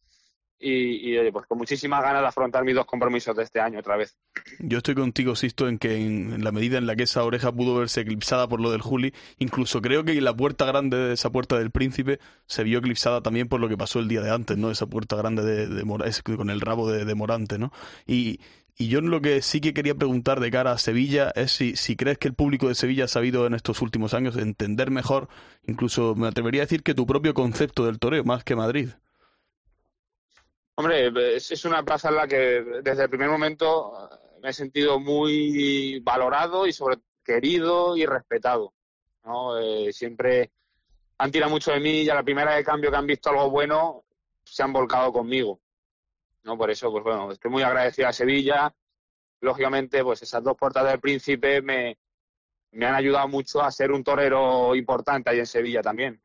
y, 0.58 1.14
y, 1.14 1.32
pues 1.32 1.46
con 1.46 1.58
muchísimas 1.58 2.02
ganas 2.02 2.22
de 2.22 2.28
afrontar 2.30 2.64
mis 2.64 2.74
dos 2.74 2.86
compromisos 2.86 3.36
de 3.36 3.44
este 3.44 3.60
año 3.60 3.80
otra 3.80 3.98
vez. 3.98 4.18
Yo 4.60 4.78
estoy 4.78 4.96
contigo, 4.96 5.36
Sisto, 5.36 5.68
en 5.68 5.78
que 5.78 5.98
en, 5.98 6.42
la 6.42 6.54
medida 6.54 6.78
en 6.78 6.88
la 6.88 6.96
que 6.96 7.04
esa 7.04 7.26
oreja 7.26 7.52
pudo 7.52 7.76
verse 7.76 8.02
eclipsada 8.02 8.48
por 8.48 8.62
lo 8.62 8.72
del 8.72 8.82
Juli, 8.82 9.14
incluso 9.40 9.82
creo 9.82 10.06
que 10.06 10.20
la 10.22 10.36
puerta 10.36 10.66
grande 10.66 10.96
de 10.96 11.14
esa 11.16 11.30
puerta 11.30 11.60
del 11.60 11.72
príncipe 11.72 12.20
se 12.46 12.64
vio 12.64 12.80
eclipsada 12.80 13.22
también 13.22 13.50
por 13.50 13.60
lo 13.60 13.68
que 13.68 13.78
pasó 13.78 14.00
el 14.00 14.08
día 14.08 14.22
de 14.22 14.32
antes, 14.32 14.58
¿no? 14.58 14.72
Esa 14.72 14.88
puerta 14.88 15.18
grande 15.18 15.44
de, 15.44 15.68
de 15.68 16.38
con 16.38 16.50
el 16.50 16.62
rabo 16.62 16.90
de, 16.90 17.04
de 17.04 17.14
Morante, 17.16 17.60
¿no? 17.60 17.74
Y, 18.08 18.40
y 18.78 18.90
yo 18.90 19.02
lo 19.02 19.22
que 19.22 19.42
sí 19.42 19.60
que 19.60 19.74
quería 19.74 19.96
preguntar 19.96 20.40
de 20.40 20.52
cara 20.52 20.72
a 20.72 20.78
Sevilla 20.78 21.32
es 21.36 21.52
si, 21.52 21.76
si 21.76 21.96
crees 21.96 22.20
que 22.20 22.28
el 22.28 22.36
público 22.36 22.68
de 22.68 22.76
Sevilla 22.76 23.06
ha 23.06 23.08
sabido 23.08 23.48
en 23.48 23.56
estos 23.56 23.82
últimos 23.82 24.14
años 24.14 24.38
entender 24.38 24.92
mejor, 24.92 25.30
incluso 25.66 26.14
me 26.14 26.28
atrevería 26.28 26.62
a 26.62 26.66
decir 26.66 26.84
que 26.84 26.94
tu 26.94 27.08
propio 27.08 27.34
concepto 27.34 27.86
del 27.86 27.98
toreo, 27.98 28.24
más 28.24 28.44
que 28.44 28.56
Madrid. 28.56 28.90
Hombre, 30.76 31.36
es, 31.36 31.66
una 31.66 31.82
plaza 31.82 32.10
en 32.10 32.16
la 32.16 32.28
que 32.28 32.64
desde 32.84 33.04
el 33.04 33.10
primer 33.10 33.30
momento 33.30 34.10
me 34.44 34.50
he 34.50 34.54
sentido 34.54 35.00
muy 35.00 36.00
valorado 36.02 36.68
y 36.68 36.72
sobre 36.72 37.00
querido 37.24 37.98
y 37.98 38.06
respetado. 38.06 38.74
¿no? 39.24 39.58
Eh, 39.58 39.92
siempre 39.92 40.52
han 41.18 41.32
tirado 41.32 41.52
mucho 41.52 41.72
de 41.72 41.80
mí 41.80 42.04
y 42.04 42.10
a 42.10 42.16
la 42.16 42.22
primera 42.22 42.56
de 42.56 42.64
cambio 42.64 42.92
que 42.92 42.98
han 42.98 43.08
visto 43.08 43.32
algo 43.32 43.50
bueno 43.50 44.04
se 44.44 44.62
han 44.62 44.72
volcado 44.72 45.12
conmigo. 45.12 45.60
¿No? 46.48 46.58
Por 46.58 46.72
eso, 46.72 46.90
pues 46.92 47.04
bueno, 47.04 47.32
estoy 47.32 47.52
muy 47.52 47.62
agradecido 47.62 48.08
a 48.08 48.14
Sevilla. 48.14 48.74
Lógicamente, 49.42 50.04
pues 50.04 50.24
esas 50.24 50.44
dos 50.44 50.58
puertas 50.58 50.90
del 50.90 51.00
Príncipe 51.00 51.62
me, 51.62 51.98
me 52.72 52.86
han 52.86 52.96
ayudado 52.96 53.28
mucho 53.28 53.62
a 53.62 53.72
ser 53.72 53.92
un 53.92 54.04
torero 54.04 54.76
importante 54.76 55.30
ahí 55.30 55.40
en 55.40 55.46
Sevilla 55.46 55.82
también. 55.82 56.20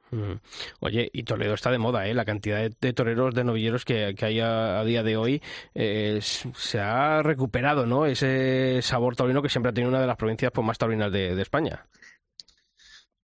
Oye, 0.80 1.08
y 1.12 1.22
Toledo 1.22 1.54
está 1.54 1.70
de 1.70 1.78
moda, 1.78 2.06
¿eh? 2.06 2.14
La 2.14 2.24
cantidad 2.24 2.70
de, 2.70 2.92
toreros, 2.92 3.34
de 3.34 3.44
novilleros 3.44 3.84
que, 3.84 4.14
hay 4.20 4.40
a, 4.40 4.82
día 4.84 5.02
de 5.02 5.16
hoy 5.16 5.42
eh, 5.74 6.18
se 6.20 6.78
ha 6.78 7.22
recuperado, 7.22 7.86
¿no? 7.86 8.06
Ese 8.06 8.82
sabor 8.82 9.16
taurino 9.16 9.42
que 9.42 9.48
siempre 9.48 9.70
ha 9.70 9.72
tenido 9.72 9.90
una 9.90 10.00
de 10.00 10.06
las 10.06 10.16
provincias 10.16 10.52
pues, 10.52 10.66
más 10.66 10.78
taurinas 10.78 11.10
de, 11.10 11.40
España. 11.40 11.86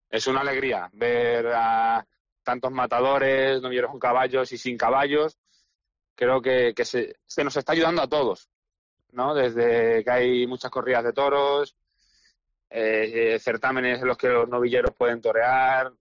Es 0.09 0.25
una 0.27 0.39
alegría 0.39 0.89
ver 0.93 1.47
a 1.53 2.05
tantos 2.43 2.71
matadores, 2.71 3.61
novilleros 3.61 3.91
con 3.91 3.99
caballos 3.99 4.51
y 4.51 4.57
sin 4.57 4.77
caballos. 4.77 5.37
Creo 6.17 6.41
que, 6.41 6.73
se, 6.83 7.15
se 7.27 7.43
nos 7.43 7.55
está 7.55 7.73
ayudando 7.73 8.01
a 8.01 8.07
todos, 8.07 8.49
¿no? 9.11 9.35
Desde 9.35 10.03
que 10.03 10.09
hay 10.09 10.47
muchas 10.47 10.71
corridas 10.71 11.03
de 11.03 11.13
toros, 11.13 11.75
eh, 12.71 13.35
eh, 13.35 13.39
certámenes 13.39 14.01
en 14.01 14.07
los 14.07 14.17
que 14.17 14.27
los 14.27 14.49
novilleros 14.49 14.95
pueden 14.97 15.21
torear. 15.21 15.93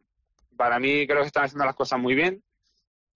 Para 0.57 0.79
mí 0.79 1.07
creo 1.07 1.21
que 1.21 1.27
están 1.27 1.45
haciendo 1.45 1.67
las 1.67 1.77
cosas 1.77 2.01
muy 2.01 2.15
bien 2.15 2.43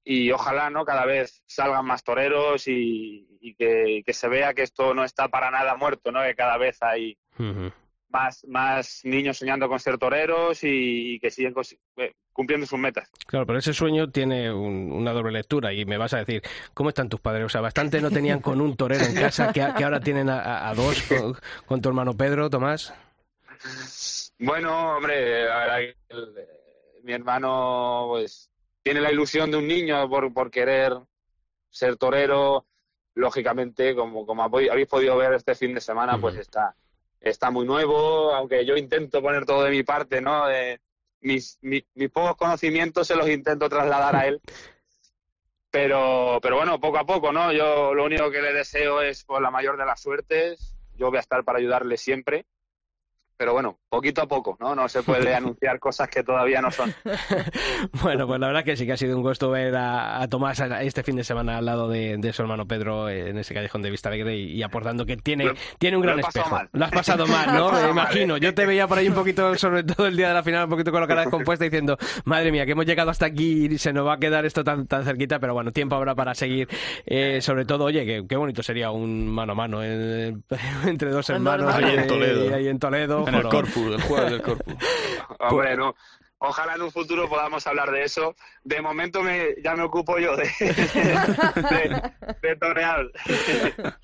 y 0.04 0.30
ojalá 0.30 0.68
no 0.68 0.84
cada 0.84 1.06
vez 1.06 1.42
salgan 1.46 1.86
más 1.86 2.04
toreros 2.04 2.68
y, 2.68 3.26
que, 3.56 4.04
se 4.12 4.28
vea 4.28 4.52
que 4.52 4.62
esto 4.62 4.92
no 4.92 5.02
está 5.02 5.28
para 5.28 5.50
nada 5.50 5.76
muerto, 5.76 6.12
¿no? 6.12 6.22
que 6.22 6.34
cada 6.34 6.58
vez 6.58 6.82
hay 6.82 7.16
más, 8.10 8.44
más 8.46 9.00
niños 9.04 9.38
soñando 9.38 9.68
con 9.68 9.78
ser 9.78 9.98
toreros 9.98 10.60
y, 10.62 11.18
que 11.20 11.30
siguen 11.30 11.54
eh, 11.96 12.12
cumpliendo 12.32 12.66
sus 12.66 12.78
metas. 12.78 13.08
Claro, 13.26 13.46
pero 13.46 13.58
ese 13.58 13.72
sueño 13.72 14.10
tiene 14.10 14.52
una 14.52 15.12
doble 15.12 15.32
lectura 15.32 15.72
y 15.72 15.84
me 15.84 15.96
vas 15.96 16.14
a 16.14 16.18
decir, 16.18 16.42
¿cómo 16.74 16.90
están 16.90 17.08
tus 17.08 17.20
padres? 17.20 17.46
O 17.46 17.48
sea, 17.48 17.60
bastante 17.60 18.00
no 18.00 18.10
tenían 18.10 18.40
con 18.40 18.60
un 18.60 18.76
torero 18.76 19.04
en 19.04 19.14
casa 19.14 19.52
que, 19.52 19.62
ahora 19.62 20.00
tienen 20.00 20.28
a, 20.28 20.72
dos 20.74 21.02
con 21.66 21.80
tu 21.80 21.88
hermano 21.88 22.16
Pedro, 22.16 22.50
Tomás. 22.50 22.94
Bueno, 24.38 24.96
hombre, 24.96 25.94
mi 27.02 27.12
hermano 27.12 28.06
pues 28.08 28.50
tiene 28.82 29.00
la 29.00 29.12
ilusión 29.12 29.50
de 29.50 29.58
un 29.58 29.68
niño 29.68 30.08
por, 30.08 30.32
por 30.32 30.50
querer 30.50 30.98
ser 31.68 31.96
torero. 31.96 32.66
Lógicamente, 33.14 33.94
como, 33.94 34.24
como 34.24 34.44
habéis 34.44 34.86
podido 34.86 35.16
ver 35.16 35.34
este 35.34 35.54
fin 35.54 35.74
de 35.74 35.80
semana, 35.80 36.18
pues 36.18 36.36
está, 36.36 36.74
está 37.20 37.50
muy 37.50 37.66
nuevo, 37.66 38.34
aunque 38.34 38.64
yo 38.64 38.76
intento 38.76 39.22
poner 39.22 39.44
todo 39.44 39.64
de 39.64 39.70
mi 39.70 39.82
parte, 39.82 40.20
¿no? 40.20 40.46
De, 40.46 40.80
mis, 41.20 41.58
mis, 41.62 41.84
pocos 42.12 42.36
conocimientos 42.36 43.06
se 43.06 43.16
los 43.16 43.28
intento 43.28 43.68
trasladar 43.68 44.16
a 44.16 44.26
él. 44.26 44.40
Pero, 45.72 46.40
pero 46.42 46.56
bueno, 46.56 46.80
poco 46.80 46.98
a 46.98 47.06
poco, 47.06 47.30
¿no? 47.30 47.52
Yo 47.52 47.94
lo 47.94 48.04
único 48.04 48.28
que 48.32 48.42
le 48.42 48.52
deseo 48.52 49.02
es 49.02 49.22
por 49.22 49.40
la 49.40 49.52
mayor 49.52 49.78
de 49.78 49.86
las 49.86 50.00
suertes. 50.00 50.74
Yo 50.96 51.10
voy 51.10 51.18
a 51.18 51.20
estar 51.20 51.44
para 51.44 51.60
ayudarle 51.60 51.96
siempre 51.96 52.44
pero 53.40 53.54
bueno, 53.54 53.78
poquito 53.88 54.20
a 54.20 54.28
poco, 54.28 54.58
¿no? 54.60 54.74
No 54.74 54.86
se 54.86 55.02
puede 55.02 55.34
anunciar 55.34 55.78
cosas 55.78 56.10
que 56.10 56.22
todavía 56.22 56.60
no 56.60 56.70
son. 56.70 56.92
bueno, 58.02 58.26
pues 58.26 58.38
la 58.38 58.48
verdad 58.48 58.62
que 58.62 58.76
sí 58.76 58.84
que 58.84 58.92
ha 58.92 58.98
sido 58.98 59.16
un 59.16 59.22
gusto 59.22 59.48
ver 59.48 59.74
a, 59.76 60.28
Tomás 60.28 60.60
este 60.60 61.02
fin 61.02 61.16
de 61.16 61.24
semana 61.24 61.56
al 61.56 61.64
lado 61.64 61.88
de, 61.88 62.32
su 62.34 62.42
hermano 62.42 62.66
Pedro 62.66 63.08
en 63.08 63.38
ese 63.38 63.54
callejón 63.54 63.80
de 63.80 63.88
Vista 63.88 64.10
Alegre 64.10 64.36
y, 64.36 64.62
aportando 64.62 65.06
que 65.06 65.16
tiene, 65.16 65.54
tiene 65.78 65.96
un 65.96 66.02
gran 66.02 66.20
espejo. 66.20 66.60
Lo 66.70 66.84
has 66.84 66.90
pasado 66.90 67.26
mal, 67.26 67.54
¿no? 67.54 67.72
Me 67.82 67.88
imagino. 67.88 68.36
Yo 68.36 68.52
te 68.52 68.66
veía 68.66 68.86
por 68.86 68.98
ahí 68.98 69.08
un 69.08 69.14
poquito, 69.14 69.54
sobre 69.56 69.84
todo 69.84 70.06
el 70.06 70.18
día 70.18 70.28
de 70.28 70.34
la 70.34 70.42
final, 70.42 70.64
un 70.64 70.70
poquito 70.70 70.92
con 70.92 71.00
la 71.00 71.06
cara 71.06 71.22
descompuesta 71.22 71.64
diciendo, 71.64 71.96
madre 72.26 72.52
mía, 72.52 72.66
que 72.66 72.72
hemos 72.72 72.84
llegado 72.84 73.08
hasta 73.08 73.24
aquí 73.24 73.68
y 73.70 73.78
se 73.78 73.94
nos 73.94 74.06
va 74.06 74.16
a 74.16 74.18
quedar 74.18 74.44
esto 74.44 74.64
tan, 74.64 74.86
tan 74.86 75.02
cerquita, 75.04 75.38
pero 75.38 75.54
bueno, 75.54 75.72
tiempo 75.72 75.96
habrá 75.96 76.14
para 76.14 76.34
seguir. 76.34 76.68
Eh, 77.06 77.40
sobre 77.40 77.64
todo, 77.64 77.84
oye, 77.84 78.26
qué, 78.28 78.36
bonito 78.36 78.62
sería 78.62 78.90
un 78.90 79.28
mano 79.28 79.52
a 79.52 79.54
mano 79.54 79.82
entre 79.82 81.10
dos 81.10 81.30
hermanos 81.30 81.74
ahí 81.74 81.96
en 81.96 82.06
Toledo. 82.06 82.54
Ahí 82.54 82.68
en 82.68 82.78
Toledo 82.78 83.29
en 83.30 83.36
el 83.36 83.48
corpus, 83.48 83.94
el 83.94 84.02
juego 84.02 84.30
del 84.30 84.42
corpus. 84.42 84.74
Hombre, 85.40 85.76
no. 85.76 85.94
Ojalá 86.42 86.74
en 86.74 86.80
un 86.80 86.90
futuro 86.90 87.28
podamos 87.28 87.66
hablar 87.66 87.90
de 87.90 88.02
eso. 88.02 88.34
De 88.64 88.80
momento 88.80 89.22
me, 89.22 89.56
ya 89.62 89.76
me 89.76 89.82
ocupo 89.82 90.18
yo 90.18 90.36
de, 90.36 90.44
de, 92.42 92.56
torear. 92.56 93.10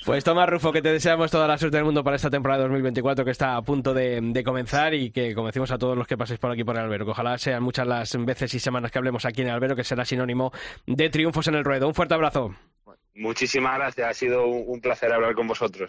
Pues 0.04 0.22
Tomás 0.22 0.46
Rufo, 0.46 0.70
que 0.70 0.82
te 0.82 0.92
deseamos 0.92 1.30
toda 1.30 1.48
la 1.48 1.56
suerte 1.56 1.78
del 1.78 1.86
mundo 1.86 2.04
para 2.04 2.16
esta 2.16 2.28
temporada 2.28 2.64
2024 2.64 3.24
que 3.24 3.30
está 3.30 3.56
a 3.56 3.62
punto 3.62 3.94
de, 3.94 4.42
comenzar 4.44 4.92
y 4.92 5.10
que, 5.10 5.34
como 5.34 5.46
decimos 5.46 5.70
a 5.70 5.78
todos 5.78 5.96
los 5.96 6.06
que 6.06 6.18
paséis 6.18 6.38
por 6.38 6.50
aquí 6.50 6.62
por 6.62 6.76
el 6.76 6.82
albero, 6.82 7.06
que 7.06 7.12
ojalá 7.12 7.38
sean 7.38 7.62
muchas 7.62 7.86
las 7.86 8.14
veces 8.22 8.52
y 8.52 8.60
semanas 8.60 8.90
que 8.90 8.98
hablemos 8.98 9.24
aquí 9.24 9.40
en 9.40 9.48
el 9.48 9.54
albero, 9.54 9.74
que 9.74 9.84
será 9.84 10.04
sinónimo 10.04 10.52
de 10.86 11.08
triunfos 11.08 11.48
en 11.48 11.54
el 11.54 11.64
ruedo. 11.64 11.88
Un 11.88 11.94
fuerte 11.94 12.12
abrazo. 12.12 12.54
Muchísimas 13.14 13.78
gracias, 13.78 14.10
ha 14.10 14.12
sido 14.12 14.46
un 14.46 14.78
placer 14.82 15.10
hablar 15.10 15.34
con 15.34 15.46
vosotros. 15.46 15.88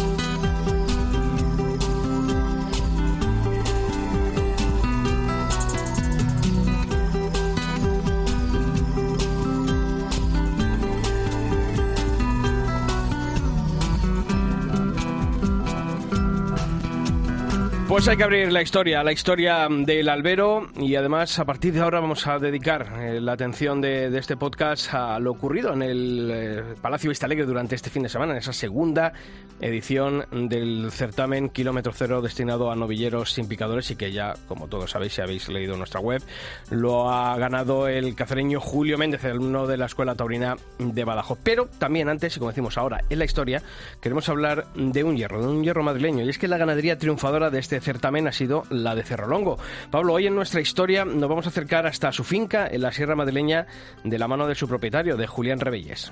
Pues 17.91 18.07
hay 18.07 18.15
que 18.15 18.23
abrir 18.23 18.49
la 18.53 18.61
historia, 18.61 19.03
la 19.03 19.11
historia 19.11 19.67
del 19.69 20.07
albero 20.07 20.65
y 20.77 20.95
además 20.95 21.37
a 21.39 21.43
partir 21.43 21.73
de 21.73 21.81
ahora 21.81 21.99
vamos 21.99 22.25
a 22.25 22.39
dedicar 22.39 22.89
eh, 22.97 23.19
la 23.19 23.33
atención 23.33 23.81
de, 23.81 24.17
este 24.17 24.37
podcast 24.37 24.93
a 24.93 25.19
lo 25.19 25.31
ocurrido 25.31 25.73
en 25.73 25.81
el 25.81 26.31
eh, 26.33 26.63
Palacio 26.81 27.09
Vista 27.09 27.25
Alegre 27.25 27.45
durante 27.45 27.75
este 27.75 27.89
fin 27.89 28.03
de 28.03 28.07
semana, 28.07 28.31
en 28.31 28.37
esa 28.37 28.53
segunda 28.53 29.11
edición 29.59 30.25
del 30.31 30.89
certamen 30.91 31.49
Kilómetro 31.49 31.91
Cero 31.93 32.21
destinado 32.21 32.71
a 32.71 32.77
novilleros 32.77 33.33
sin 33.33 33.49
picadores 33.49 33.91
y 33.91 33.97
que 33.97 34.13
ya, 34.13 34.35
como 34.47 34.69
todos 34.69 34.91
sabéis 34.91 35.13
si 35.13 35.21
habéis 35.21 35.49
leído 35.49 35.75
nuestra 35.75 35.99
web, 35.99 36.23
lo 36.69 37.11
ha 37.11 37.37
ganado 37.37 37.89
el 37.89 38.15
cacereño 38.15 38.61
Julio 38.61 38.97
Méndez, 38.97 39.25
alumno 39.25 39.67
de 39.67 39.75
la 39.75 39.87
Escuela 39.87 40.15
Taurina 40.15 40.55
de 40.79 41.03
Badajoz. 41.03 41.39
Pero 41.43 41.67
también 41.77 42.07
antes, 42.07 42.37
y 42.37 42.39
como 42.39 42.51
decimos 42.51 42.77
ahora 42.77 43.03
en 43.09 43.19
la 43.19 43.25
historia, 43.25 43.61
queremos 43.99 44.29
hablar 44.29 44.67
de 44.75 45.03
un 45.03 45.17
hierro, 45.17 45.41
de 45.41 45.47
un 45.49 45.61
hierro 45.61 45.83
madrileño 45.83 46.23
y 46.23 46.29
es 46.29 46.39
que 46.39 46.47
la 46.47 46.57
ganadería 46.57 46.97
triunfadora 46.97 47.49
de 47.49 47.59
este 47.59 47.80
certamen 47.81 48.27
ha 48.27 48.31
sido 48.31 48.63
la 48.69 48.95
de 48.95 49.03
Cerrolongo. 49.03 49.57
Pablo, 49.89 50.13
hoy 50.13 50.27
en 50.27 50.35
nuestra 50.35 50.61
historia 50.61 51.05
nos 51.05 51.29
vamos 51.29 51.45
a 51.45 51.49
acercar 51.49 51.85
hasta 51.85 52.11
su 52.11 52.23
finca 52.23 52.67
en 52.67 52.81
la 52.81 52.91
Sierra 52.91 53.15
Madrileña 53.15 53.67
de 54.03 54.19
la 54.19 54.27
mano 54.27 54.47
de 54.47 54.55
su 54.55 54.67
propietario, 54.67 55.17
de 55.17 55.27
Julián 55.27 55.59
Rebelles. 55.59 56.11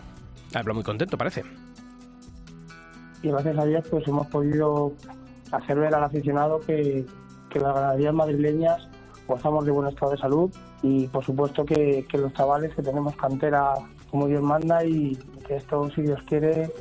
Habla 0.54 0.74
muy 0.74 0.84
contento, 0.84 1.18
parece. 1.18 1.44
Y 3.22 3.30
gracias 3.30 3.58
a 3.58 3.66
Dios 3.66 3.86
pues 3.90 4.08
hemos 4.08 4.28
podido 4.28 4.94
hacer 5.52 5.80
ver 5.80 5.94
al 5.94 6.04
aficionado 6.04 6.60
que, 6.62 7.06
que 7.50 7.60
las 7.60 7.74
ganaderías 7.74 8.14
madrileñas 8.14 8.88
gozamos 9.28 9.66
de 9.66 9.72
buen 9.72 9.88
estado 9.88 10.12
de 10.14 10.18
salud 10.18 10.52
y 10.82 11.08
por 11.08 11.24
supuesto 11.24 11.66
que, 11.66 12.06
que 12.10 12.18
los 12.18 12.34
chavales 12.34 12.74
que 12.74 12.82
tenemos 12.82 13.16
cantera 13.16 13.74
como 14.10 14.28
Dios 14.28 14.42
manda 14.42 14.84
y 14.84 15.16
que 15.48 15.58
esto, 15.58 15.90
si 15.92 16.02
Dios 16.02 16.20
quiere, 16.28 16.72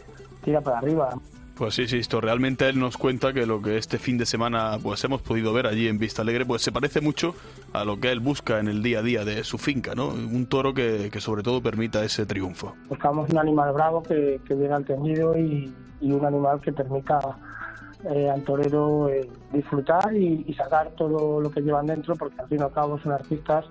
tira 0.42 0.60
para 0.60 0.78
arriba. 0.78 1.10
Pues 1.58 1.74
sí, 1.74 1.88
sí, 1.88 1.98
esto 1.98 2.20
realmente 2.20 2.68
él 2.68 2.78
nos 2.78 2.96
cuenta 2.96 3.32
que 3.32 3.44
lo 3.44 3.60
que 3.60 3.78
este 3.78 3.98
fin 3.98 4.16
de 4.16 4.26
semana 4.26 4.78
pues 4.80 5.02
hemos 5.02 5.22
podido 5.22 5.52
ver 5.52 5.66
allí 5.66 5.88
en 5.88 5.98
Vista 5.98 6.22
Alegre 6.22 6.46
pues 6.46 6.62
se 6.62 6.70
parece 6.70 7.00
mucho 7.00 7.34
a 7.72 7.84
lo 7.84 7.98
que 7.98 8.12
él 8.12 8.20
busca 8.20 8.60
en 8.60 8.68
el 8.68 8.80
día 8.80 9.00
a 9.00 9.02
día 9.02 9.24
de 9.24 9.42
su 9.42 9.58
finca, 9.58 9.96
¿no? 9.96 10.06
Un 10.06 10.46
toro 10.46 10.72
que, 10.72 11.10
que 11.12 11.20
sobre 11.20 11.42
todo 11.42 11.60
permita 11.60 12.04
ese 12.04 12.26
triunfo. 12.26 12.76
Buscamos 12.88 13.28
un 13.30 13.38
animal 13.38 13.72
bravo 13.72 14.04
que, 14.04 14.40
que 14.46 14.54
llegue 14.54 14.72
al 14.72 14.84
tendido 14.84 15.36
y, 15.36 15.74
y 16.00 16.12
un 16.12 16.24
animal 16.24 16.60
que 16.60 16.72
permita 16.72 17.18
eh, 18.08 18.30
al 18.30 18.44
torero 18.44 19.08
eh, 19.08 19.28
disfrutar 19.52 20.14
y, 20.14 20.44
y 20.46 20.54
sacar 20.54 20.90
todo 20.90 21.40
lo 21.40 21.50
que 21.50 21.60
llevan 21.60 21.86
dentro 21.86 22.14
porque 22.14 22.40
al 22.40 22.46
fin 22.46 22.58
y 22.60 22.62
al 22.62 22.72
cabo 22.72 23.00
son 23.00 23.10
artistas 23.10 23.64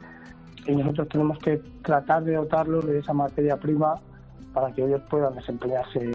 y 0.65 0.75
nosotros 0.75 1.07
tenemos 1.07 1.39
que 1.39 1.61
tratar 1.83 2.25
de 2.25 2.35
dotarlos 2.35 2.85
de 2.85 2.99
esa 2.99 3.13
materia 3.13 3.55
prima 3.55 3.95
para 4.53 4.73
que 4.73 4.83
ellos 4.83 5.01
puedan 5.09 5.35
desempeñarse 5.35 6.11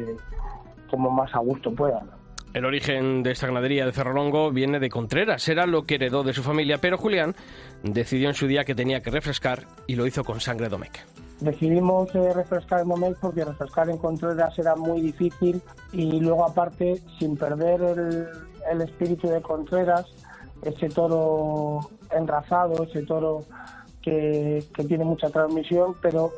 como 0.92 1.10
más 1.10 1.34
a 1.34 1.38
gusto 1.38 1.72
puedan. 1.74 2.10
El 2.52 2.66
origen 2.66 3.22
de 3.22 3.30
esta 3.30 3.46
ganadería 3.46 3.86
de 3.86 3.92
Cerrolongo 3.92 4.52
viene 4.52 4.78
de 4.78 4.90
Contreras, 4.90 5.48
era 5.48 5.64
lo 5.66 5.84
que 5.84 5.94
heredó 5.94 6.22
de 6.22 6.34
su 6.34 6.42
familia, 6.42 6.76
pero 6.78 6.98
Julián 6.98 7.34
decidió 7.82 8.28
en 8.28 8.34
su 8.34 8.46
día 8.46 8.64
que 8.64 8.74
tenía 8.74 9.00
que 9.00 9.10
refrescar 9.10 9.64
y 9.86 9.96
lo 9.96 10.06
hizo 10.06 10.22
con 10.22 10.38
sangre 10.38 10.68
Domecq. 10.68 10.98
Decidimos 11.40 12.14
eh, 12.14 12.32
refrescar 12.34 12.80
en 12.80 12.88
Domecq 12.90 13.18
porque 13.20 13.42
refrescar 13.42 13.88
en 13.88 13.96
Contreras 13.96 14.58
era 14.58 14.76
muy 14.76 15.00
difícil 15.00 15.62
y 15.92 16.20
luego 16.20 16.44
aparte, 16.44 17.00
sin 17.18 17.38
perder 17.38 17.80
el, 17.80 18.26
el 18.70 18.82
espíritu 18.82 19.28
de 19.28 19.40
Contreras, 19.40 20.04
ese 20.62 20.90
toro 20.90 21.88
enrazado, 22.14 22.84
ese 22.84 23.02
toro 23.04 23.46
que, 24.02 24.62
que 24.74 24.84
tiene 24.84 25.04
mucha 25.04 25.30
transmisión, 25.30 25.94
pero 26.02 26.32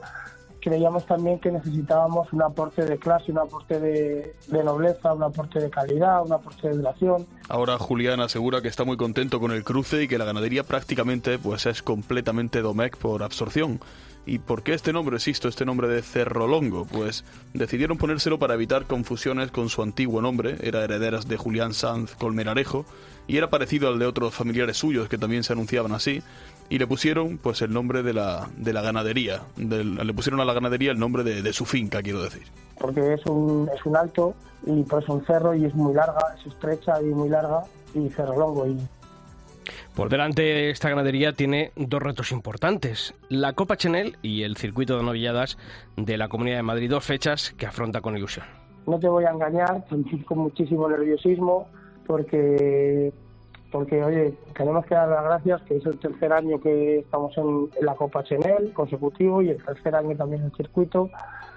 creíamos 0.64 1.04
también 1.04 1.38
que 1.38 1.52
necesitábamos 1.52 2.32
un 2.32 2.42
aporte 2.42 2.86
de 2.86 2.98
clase, 2.98 3.30
un 3.30 3.38
aporte 3.38 3.78
de, 3.78 4.34
nobleza, 4.64 5.12
un 5.12 5.22
aporte 5.22 5.60
de 5.60 5.68
calidad, 5.68 6.24
un 6.24 6.32
aporte 6.32 6.68
de 6.68 6.76
duración. 6.76 7.26
Ahora 7.50 7.78
Julián 7.78 8.20
asegura 8.20 8.62
que 8.62 8.68
está 8.68 8.84
muy 8.84 8.96
contento 8.96 9.40
con 9.40 9.52
el 9.52 9.62
cruce 9.62 10.04
y 10.04 10.08
que 10.08 10.16
la 10.16 10.24
ganadería 10.24 10.64
prácticamente 10.64 11.38
pues 11.38 11.66
es 11.66 11.82
completamente 11.82 12.62
Domecq 12.62 12.96
por 12.96 13.22
absorción. 13.22 13.78
¿Y 14.26 14.38
por 14.38 14.62
qué 14.62 14.72
este 14.72 14.94
nombre, 14.94 15.16
existo, 15.16 15.48
este 15.48 15.66
nombre 15.66 15.86
de 15.86 16.00
Cerrolongo? 16.00 16.86
Pues 16.86 17.24
decidieron 17.52 17.98
ponérselo 17.98 18.38
para 18.38 18.54
evitar 18.54 18.86
confusiones 18.86 19.50
con 19.50 19.68
su 19.68 19.82
antiguo 19.82 20.22
nombre, 20.22 20.56
era 20.62 20.82
herederas 20.82 21.28
de 21.28 21.36
Julián 21.36 21.74
Sanz 21.74 22.14
Colmerarejo, 22.14 22.86
y 23.26 23.36
era 23.36 23.50
parecido 23.50 23.88
al 23.88 23.98
de 23.98 24.06
otros 24.06 24.34
familiares 24.34 24.78
suyos 24.78 25.10
que 25.10 25.18
también 25.18 25.44
se 25.44 25.52
anunciaban 25.52 25.92
así, 25.92 26.22
y 26.68 26.78
le 26.78 26.86
pusieron 26.86 27.38
pues 27.38 27.62
el 27.62 27.72
nombre 27.72 28.02
de 28.02 28.12
la, 28.12 28.48
de 28.56 28.72
la 28.72 28.82
ganadería, 28.82 29.42
del, 29.56 29.96
le 29.96 30.14
pusieron 30.14 30.40
a 30.40 30.44
la 30.44 30.52
ganadería 30.54 30.92
el 30.92 30.98
nombre 30.98 31.22
de, 31.22 31.42
de, 31.42 31.52
su 31.52 31.64
finca, 31.64 32.02
quiero 32.02 32.22
decir. 32.22 32.44
Porque 32.78 33.14
es 33.14 33.24
un, 33.26 33.68
es 33.74 33.84
un 33.84 33.96
alto 33.96 34.34
y 34.66 34.82
pues 34.82 35.08
un 35.08 35.24
cerro 35.26 35.54
y 35.54 35.64
es 35.64 35.74
muy 35.74 35.94
larga, 35.94 36.34
es 36.38 36.46
estrecha 36.46 37.00
y 37.00 37.06
muy 37.06 37.28
larga 37.28 37.62
y 37.94 38.08
Cerrolongo 38.08 38.66
y 38.66 38.76
por 39.94 40.08
delante, 40.08 40.70
esta 40.70 40.88
ganadería 40.88 41.34
tiene 41.34 41.70
dos 41.76 42.02
retos 42.02 42.32
importantes. 42.32 43.14
La 43.28 43.52
Copa 43.52 43.76
Chenel 43.76 44.16
y 44.22 44.42
el 44.42 44.56
circuito 44.56 44.96
de 44.96 45.04
novilladas 45.04 45.56
de 45.96 46.16
la 46.18 46.26
Comunidad 46.28 46.56
de 46.56 46.62
Madrid, 46.64 46.90
dos 46.90 47.04
fechas 47.04 47.54
que 47.56 47.66
afronta 47.66 48.00
con 48.00 48.16
ilusión. 48.16 48.44
No 48.88 48.98
te 48.98 49.08
voy 49.08 49.24
a 49.24 49.30
engañar, 49.30 49.84
con 50.26 50.38
muchísimo 50.38 50.88
nerviosismo, 50.88 51.68
porque, 52.08 53.12
porque 53.74 54.04
oye, 54.04 54.32
tenemos 54.56 54.86
que 54.86 54.94
dar 54.94 55.08
las 55.08 55.24
gracias, 55.24 55.62
que 55.62 55.78
es 55.78 55.84
el 55.84 55.98
tercer 55.98 56.32
año 56.32 56.60
que 56.60 57.00
estamos 57.00 57.36
en, 57.36 57.68
la 57.84 57.96
Copa 57.96 58.22
Chenel 58.22 58.72
consecutivo 58.72 59.42
y 59.42 59.48
el 59.48 59.60
tercer 59.64 59.96
año 59.96 60.16
también 60.16 60.42
en 60.42 60.46
el 60.46 60.56
circuito. 60.56 61.10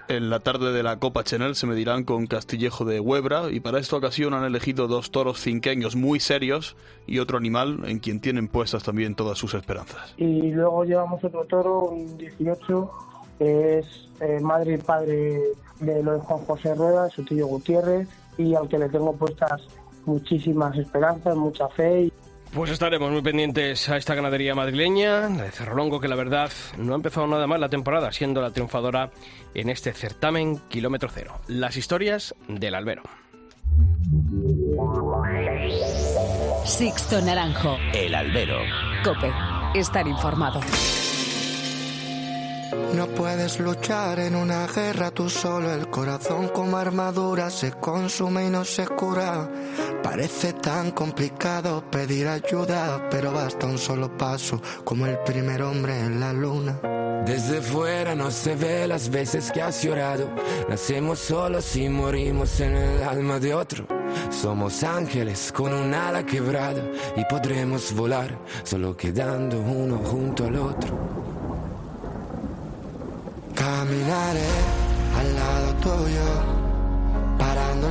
En 0.08 0.28
la 0.28 0.40
tarde 0.40 0.72
de 0.72 0.82
la 0.82 0.98
Copa 0.98 1.22
Chenel 1.22 1.54
se 1.54 1.68
medirán 1.68 2.02
con 2.02 2.26
Castillejo 2.26 2.84
de 2.84 2.98
Huebra 2.98 3.52
y 3.52 3.60
para 3.60 3.78
esta 3.78 3.94
ocasión 3.94 4.34
han 4.34 4.42
elegido 4.42 4.88
dos 4.88 5.12
toros 5.12 5.38
cinqueños 5.40 5.94
muy 5.94 6.18
serios 6.18 6.74
y 7.06 7.20
otro 7.20 7.38
animal 7.38 7.82
en 7.84 8.00
quien 8.00 8.20
tienen 8.20 8.48
puestas 8.48 8.82
también 8.82 9.14
todas 9.14 9.38
sus 9.38 9.54
esperanzas. 9.54 10.12
Y 10.16 10.50
luego 10.50 10.82
llevamos 10.82 11.22
otro 11.22 11.44
toro, 11.44 11.84
un 11.84 12.18
18, 12.18 12.90
que 13.38 13.78
es 13.78 14.08
eh, 14.18 14.40
madre 14.40 14.74
y 14.74 14.78
padre 14.78 15.40
de 15.78 16.02
lo 16.02 16.14
de 16.14 16.18
Juan 16.18 16.44
José 16.46 16.74
Rueda, 16.74 17.10
su 17.10 17.24
tío 17.24 17.46
Gutiérrez, 17.46 18.08
y 18.36 18.56
al 18.56 18.68
que 18.68 18.78
le 18.78 18.88
tengo 18.88 19.14
puestas 19.14 19.62
muchísimas 20.08 20.76
esperanzas, 20.76 21.36
mucha 21.36 21.68
fe. 21.68 22.02
Y 22.02 22.12
pues 22.52 22.70
estaremos 22.70 23.10
muy 23.12 23.20
pendientes 23.20 23.88
a 23.90 23.98
esta 23.98 24.14
ganadería 24.14 24.54
madrileña, 24.54 25.28
la 25.28 25.44
de 25.44 25.50
Cerrolongo, 25.50 26.00
que 26.00 26.08
la 26.08 26.16
verdad 26.16 26.50
no 26.78 26.94
ha 26.94 26.96
empezado 26.96 27.26
nada 27.26 27.46
mal 27.46 27.60
la 27.60 27.68
temporada, 27.68 28.10
siendo 28.10 28.40
la 28.40 28.50
triunfadora 28.50 29.10
en 29.54 29.68
este 29.68 29.92
certamen 29.92 30.58
kilómetro 30.68 31.10
cero. 31.12 31.34
Las 31.46 31.76
historias 31.76 32.34
del 32.48 32.74
albero. 32.74 33.02
Sixto 36.64 37.20
Naranjo. 37.20 37.76
El 37.92 38.14
albero. 38.14 38.58
Cope. 39.04 39.30
Estar 39.74 40.08
informado. 40.08 40.60
No 42.94 43.06
puedes 43.08 43.60
luchar 43.60 44.18
en 44.18 44.34
una 44.34 44.66
guerra 44.66 45.10
tú 45.10 45.30
solo, 45.30 45.72
el 45.72 45.88
corazón 45.88 46.48
como 46.48 46.76
armadura 46.76 47.50
se 47.50 47.72
consume 47.72 48.46
y 48.46 48.50
no 48.50 48.64
se 48.64 48.86
cura. 48.86 49.48
Parece 50.02 50.52
tan 50.52 50.90
complicado 50.90 51.82
pedir 51.90 52.28
ayuda, 52.28 53.08
pero 53.10 53.32
basta 53.32 53.66
un 53.66 53.78
solo 53.78 54.16
paso, 54.16 54.60
como 54.84 55.06
el 55.06 55.18
primer 55.20 55.62
hombre 55.62 55.98
en 55.98 56.20
la 56.20 56.32
luna. 56.32 56.78
Desde 57.24 57.60
fuera 57.60 58.14
no 58.14 58.30
se 58.30 58.54
ve 58.54 58.86
las 58.86 59.10
veces 59.10 59.50
que 59.52 59.62
has 59.62 59.82
llorado. 59.82 60.28
Nacemos 60.68 61.18
solos 61.18 61.76
y 61.76 61.88
morimos 61.88 62.60
en 62.60 62.74
el 62.74 63.02
alma 63.02 63.38
de 63.38 63.54
otro. 63.54 63.86
Somos 64.30 64.82
ángeles 64.82 65.52
con 65.52 65.72
un 65.72 65.92
ala 65.94 66.24
quebrada 66.24 66.82
y 67.16 67.24
podremos 67.24 67.92
volar 67.94 68.38
solo 68.62 68.96
quedando 68.96 69.58
uno 69.60 69.98
junto 69.98 70.46
al 70.46 70.56
otro. 70.56 71.37
Caminaré 73.58 74.46
al 75.18 75.34
lado 75.34 75.74
tuyo. 75.82 76.57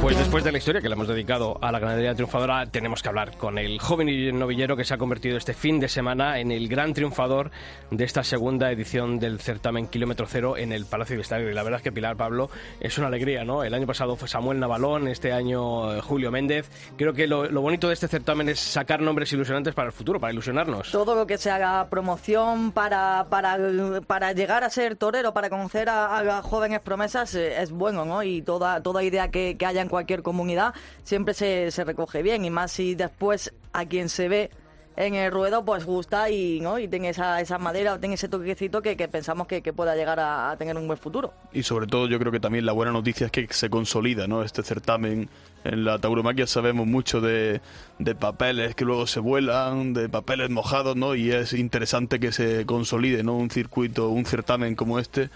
Pues 0.01 0.17
después 0.17 0.43
de 0.43 0.51
la 0.51 0.57
historia 0.57 0.79
que 0.79 0.87
le 0.87 0.93
hemos 0.93 1.07
dedicado 1.07 1.57
a 1.61 1.71
la 1.71 1.79
ganadería 1.79 2.13
triunfadora, 2.13 2.65
tenemos 2.67 3.01
que 3.01 3.09
hablar 3.09 3.35
con 3.35 3.57
el 3.57 3.79
joven 3.79 4.39
novillero 4.39 4.77
que 4.77 4.85
se 4.85 4.93
ha 4.93 4.97
convertido 4.97 5.37
este 5.37 5.53
fin 5.53 5.79
de 5.79 5.89
semana 5.89 6.39
en 6.39 6.51
el 6.51 6.69
gran 6.69 6.93
triunfador 6.93 7.51
de 7.91 8.05
esta 8.05 8.23
segunda 8.23 8.71
edición 8.71 9.19
del 9.19 9.39
certamen 9.39 9.87
Kilómetro 9.87 10.25
Cero 10.27 10.55
en 10.55 10.71
el 10.71 10.85
Palacio 10.85 11.15
de 11.15 11.23
Estadio. 11.23 11.49
Y 11.49 11.53
la 11.53 11.63
verdad 11.63 11.79
es 11.79 11.83
que 11.83 11.91
Pilar 11.91 12.15
Pablo 12.15 12.49
es 12.79 12.97
una 12.97 13.07
alegría, 13.07 13.43
¿no? 13.43 13.63
El 13.63 13.73
año 13.73 13.87
pasado 13.87 14.15
fue 14.15 14.27
Samuel 14.27 14.59
Navalón, 14.59 15.07
este 15.07 15.33
año 15.33 15.93
eh, 15.93 16.01
Julio 16.01 16.31
Méndez. 16.31 16.69
Creo 16.97 17.13
que 17.13 17.27
lo, 17.27 17.45
lo 17.49 17.61
bonito 17.61 17.87
de 17.87 17.93
este 17.93 18.07
certamen 18.07 18.49
es 18.49 18.59
sacar 18.59 19.01
nombres 19.01 19.33
ilusionantes 19.33 19.73
para 19.73 19.87
el 19.87 19.93
futuro, 19.93 20.19
para 20.19 20.31
ilusionarnos. 20.31 20.91
Todo 20.91 21.15
lo 21.15 21.27
que 21.27 21.37
se 21.37 21.49
haga 21.51 21.87
promoción 21.89 22.71
para, 22.71 23.25
para, 23.29 23.57
para 24.05 24.31
llegar 24.31 24.63
a 24.63 24.69
ser 24.69 24.95
torero, 24.95 25.33
para 25.33 25.49
conocer 25.49 25.89
a, 25.89 26.37
a 26.37 26.41
jóvenes 26.43 26.79
promesas, 26.81 27.33
eh, 27.35 27.61
es 27.61 27.71
bueno, 27.71 28.05
¿no? 28.05 28.23
Y 28.23 28.41
toda, 28.41 28.81
toda 28.81 29.03
idea 29.03 29.29
que, 29.29 29.36
que 29.57 29.65
haya 29.65 29.81
en 29.81 29.89
cualquier 29.89 30.21
comunidad 30.23 30.73
siempre 31.03 31.33
se, 31.33 31.71
se, 31.71 31.83
recoge 31.83 32.21
bien. 32.21 32.45
Y 32.45 32.49
más 32.49 32.71
si 32.71 32.95
después 32.95 33.53
a 33.73 33.85
quien 33.85 34.09
se 34.09 34.27
ve 34.27 34.49
en 34.97 35.13
el 35.13 35.31
ruedo 35.31 35.63
pues 35.63 35.85
gusta 35.85 36.29
y 36.29 36.59
no 36.59 36.79
y 36.79 36.87
tiene 36.87 37.09
esa, 37.09 37.39
esa 37.39 37.59
madera 37.59 37.93
o 37.93 37.99
tiene 37.99 38.15
ese 38.15 38.27
toquecito 38.27 38.81
que, 38.81 38.95
pensamos 39.07 39.47
que, 39.47 39.61
pueda 39.71 39.95
llegar 39.95 40.19
a, 40.19 40.51
a, 40.51 40.57
tener 40.57 40.75
un 40.75 40.87
buen 40.87 40.97
futuro. 40.97 41.33
Y 41.53 41.63
sobre 41.63 41.85
todo 41.85 42.07
yo 42.07 42.17
creo 42.17 42.31
que 42.31 42.39
también 42.39 42.65
la 42.65 42.71
buena 42.71 42.91
noticia 42.91 43.27
es 43.27 43.31
que 43.31 43.47
se 43.51 43.69
consolida 43.69 44.27
no 44.27 44.43
este 44.43 44.63
certamen 44.63 45.29
en 45.63 45.85
la 45.85 45.99
tauromaquia. 45.99 46.47
Sabemos 46.47 46.87
mucho 46.87 47.21
de, 47.21 47.61
de 47.99 48.15
papeles 48.15 48.73
que 48.73 48.85
luego 48.85 49.05
se 49.05 49.19
vuelan 49.19 49.93
de 49.93 50.09
papeles 50.09 50.49
mojados 50.49 50.95
no 50.95 51.13
y 51.13 51.31
es 51.31 51.53
interesante 51.53 52.19
que 52.19 52.31
se 52.31 52.65
consolide 52.65 53.23
no 53.23 53.37
un 53.37 53.51
circuito 53.51 54.09
un 54.09 54.25
certamen 54.25 54.75
como 54.75 54.97
este 54.97 55.29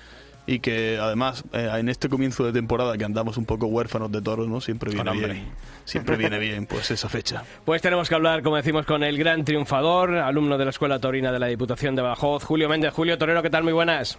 y 0.46 0.60
que 0.60 0.98
además 1.00 1.44
eh, 1.54 1.70
en 1.78 1.90
este 1.90 2.10
comienzo 2.10 2.44
de 2.44 2.52
temporada 2.52 2.98
que 2.98 3.06
andamos 3.06 3.38
un 3.38 3.46
poco 3.46 3.68
huérfanos 3.68 4.12
de 4.12 4.22
toros, 4.22 4.48
¿no? 4.48 4.62
Siempre 4.62 4.92
viene 4.92 5.12
bien. 5.12 5.46
Siempre 5.86 6.16
viene 6.16 6.40
bien 6.40 6.66
pues 6.66 6.92
esa 6.92 7.10
fecha. 7.10 7.44
Pues 7.66 7.82
tenemos 7.82 8.10
que 8.10 8.16
hablar, 8.16 8.42
como 8.44 8.56
decimos, 8.56 8.86
con 8.86 9.04
el 9.04 9.18
gran 9.18 9.46
triunfador, 9.46 10.16
alumno 10.16 10.58
de 10.58 10.66
la 10.66 10.72
Escuela 10.72 11.00
Taurina 11.00 11.32
de 11.32 11.40
la 11.40 11.48
Diputación 11.48 11.96
de 11.96 12.02
Badajoz, 12.02 12.44
Julio 12.44 12.68
Méndez. 12.68 12.94
Julio 12.94 13.18
Torero, 13.18 13.42
¿qué 13.42 13.50
tal? 13.50 13.64
Muy 13.64 13.74
buenas. 13.74 14.18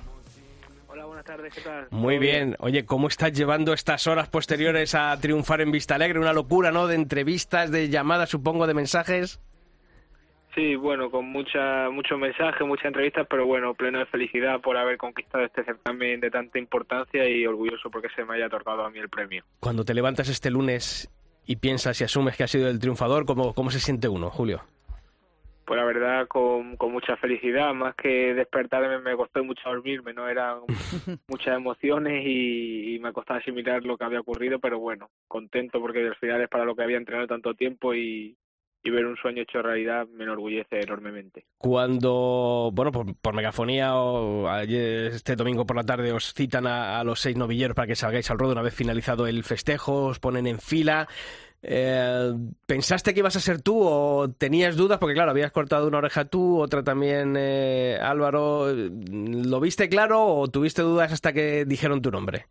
Hola, 0.88 1.04
buenas 1.06 1.24
tardes, 1.24 1.52
¿qué 1.54 1.60
tal? 1.60 1.88
Muy 1.90 2.18
bien. 2.18 2.56
Oye, 2.60 2.84
¿cómo 2.84 3.08
estás 3.08 3.32
llevando 3.32 3.72
estas 3.72 4.06
horas 4.06 4.28
posteriores 4.28 4.94
a 4.94 5.16
triunfar 5.20 5.60
en 5.60 5.72
Vista 5.72 5.96
Alegre? 5.96 6.18
Una 6.18 6.32
locura, 6.32 6.70
¿no? 6.72 6.86
De 6.86 6.94
entrevistas, 6.94 7.70
de 7.70 7.88
llamadas, 7.88 8.30
supongo, 8.30 8.66
de 8.66 8.74
mensajes. 8.74 9.40
Sí, 10.54 10.76
bueno, 10.76 11.10
con 11.10 11.24
mucha, 11.26 11.88
muchos 11.88 12.18
mensajes, 12.18 12.66
muchas 12.66 12.86
entrevistas, 12.86 13.26
pero 13.28 13.46
bueno, 13.46 13.72
pleno 13.72 14.00
de 14.00 14.06
felicidad 14.06 14.60
por 14.60 14.76
haber 14.76 14.98
conquistado 14.98 15.44
este 15.44 15.64
certamen 15.64 16.20
de 16.20 16.30
tanta 16.30 16.58
importancia 16.58 17.26
y 17.26 17.46
orgulloso 17.46 17.90
porque 17.90 18.08
se 18.14 18.24
me 18.24 18.34
haya 18.34 18.46
otorgado 18.46 18.84
a 18.84 18.90
mí 18.90 18.98
el 18.98 19.08
premio. 19.08 19.44
Cuando 19.60 19.84
te 19.84 19.94
levantas 19.94 20.28
este 20.28 20.50
lunes 20.50 21.10
y 21.46 21.56
piensas 21.56 21.98
y 22.00 22.04
asumes 22.04 22.36
que 22.36 22.44
has 22.44 22.50
sido 22.50 22.68
el 22.68 22.78
triunfador, 22.78 23.24
¿cómo, 23.24 23.54
cómo 23.54 23.70
se 23.70 23.80
siente 23.80 24.08
uno, 24.08 24.30
Julio? 24.30 24.62
pues 25.64 25.78
la 25.78 25.86
verdad 25.86 26.26
con, 26.26 26.76
con 26.76 26.92
mucha 26.92 27.16
felicidad, 27.16 27.72
más 27.72 27.94
que 27.94 28.34
despertarme 28.34 28.98
me 28.98 29.16
costó 29.16 29.42
mucho 29.44 29.70
dormirme, 29.70 30.12
no 30.12 30.28
eran 30.28 30.58
muchas 31.28 31.56
emociones 31.56 32.26
y, 32.26 32.96
y 32.96 32.98
me 32.98 33.12
costaba 33.12 33.38
asimilar 33.38 33.82
lo 33.84 33.96
que 33.96 34.04
había 34.04 34.20
ocurrido, 34.20 34.58
pero 34.58 34.80
bueno, 34.80 35.08
contento 35.28 35.80
porque 35.80 36.06
al 36.06 36.16
final 36.16 36.42
es 36.42 36.48
para 36.48 36.64
lo 36.64 36.74
que 36.74 36.82
había 36.82 36.96
entrenado 36.96 37.28
tanto 37.28 37.54
tiempo 37.54 37.94
y, 37.94 38.36
y 38.82 38.90
ver 38.90 39.06
un 39.06 39.16
sueño 39.16 39.42
hecho 39.42 39.62
realidad 39.62 40.06
me 40.08 40.24
enorgullece 40.24 40.80
enormemente. 40.80 41.44
Cuando, 41.58 42.70
bueno, 42.72 42.90
por, 42.90 43.14
por 43.14 43.34
megafonía 43.34 43.94
o 43.96 44.48
ayer, 44.48 45.12
este 45.12 45.36
domingo 45.36 45.64
por 45.64 45.76
la 45.76 45.84
tarde 45.84 46.12
os 46.12 46.34
citan 46.34 46.66
a, 46.66 46.98
a 46.98 47.04
los 47.04 47.20
seis 47.20 47.36
novilleros 47.36 47.76
para 47.76 47.86
que 47.86 47.94
salgáis 47.94 48.30
al 48.30 48.38
ruedo 48.38 48.52
una 48.52 48.62
vez 48.62 48.74
finalizado 48.74 49.26
el 49.26 49.44
festejo, 49.44 50.06
os 50.06 50.18
ponen 50.18 50.46
en 50.46 50.58
fila. 50.58 51.08
Eh, 51.64 52.32
¿Pensaste 52.66 53.14
que 53.14 53.20
ibas 53.20 53.36
a 53.36 53.40
ser 53.40 53.62
tú 53.62 53.78
o 53.80 54.28
tenías 54.28 54.76
dudas? 54.76 54.98
Porque 54.98 55.14
claro, 55.14 55.30
habías 55.30 55.52
cortado 55.52 55.86
una 55.86 55.98
oreja 55.98 56.24
tú, 56.24 56.60
otra 56.60 56.82
también 56.82 57.36
eh, 57.38 57.98
Álvaro. 58.02 58.66
¿Lo 58.72 59.60
viste 59.60 59.88
claro 59.88 60.24
o 60.26 60.48
tuviste 60.48 60.82
dudas 60.82 61.12
hasta 61.12 61.32
que 61.32 61.64
dijeron 61.64 62.02
tu 62.02 62.10
nombre? 62.10 62.46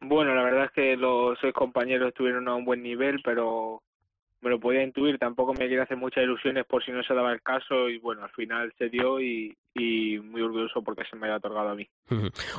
Bueno, 0.00 0.34
la 0.34 0.42
verdad 0.42 0.66
es 0.66 0.72
que 0.72 0.96
los 0.96 1.38
seis 1.40 1.54
compañeros 1.54 2.08
estuvieron 2.08 2.46
a 2.48 2.54
un 2.54 2.66
buen 2.66 2.82
nivel, 2.82 3.20
pero 3.24 3.82
me 4.40 4.50
lo 4.50 4.60
podía 4.60 4.82
intuir, 4.82 5.18
tampoco 5.18 5.52
me 5.52 5.60
quería 5.60 5.82
hacer 5.82 5.96
muchas 5.96 6.24
ilusiones 6.24 6.64
por 6.66 6.84
si 6.84 6.92
no 6.92 7.02
se 7.02 7.14
daba 7.14 7.32
el 7.32 7.42
caso 7.42 7.88
y 7.88 7.98
bueno, 7.98 8.22
al 8.22 8.30
final 8.30 8.72
se 8.78 8.88
dio 8.88 9.20
y, 9.20 9.56
muy 9.74 10.42
orgulloso 10.42 10.82
porque 10.82 11.04
se 11.04 11.16
me 11.16 11.26
haya 11.26 11.36
otorgado 11.36 11.68
a 11.68 11.74
mí. 11.74 11.88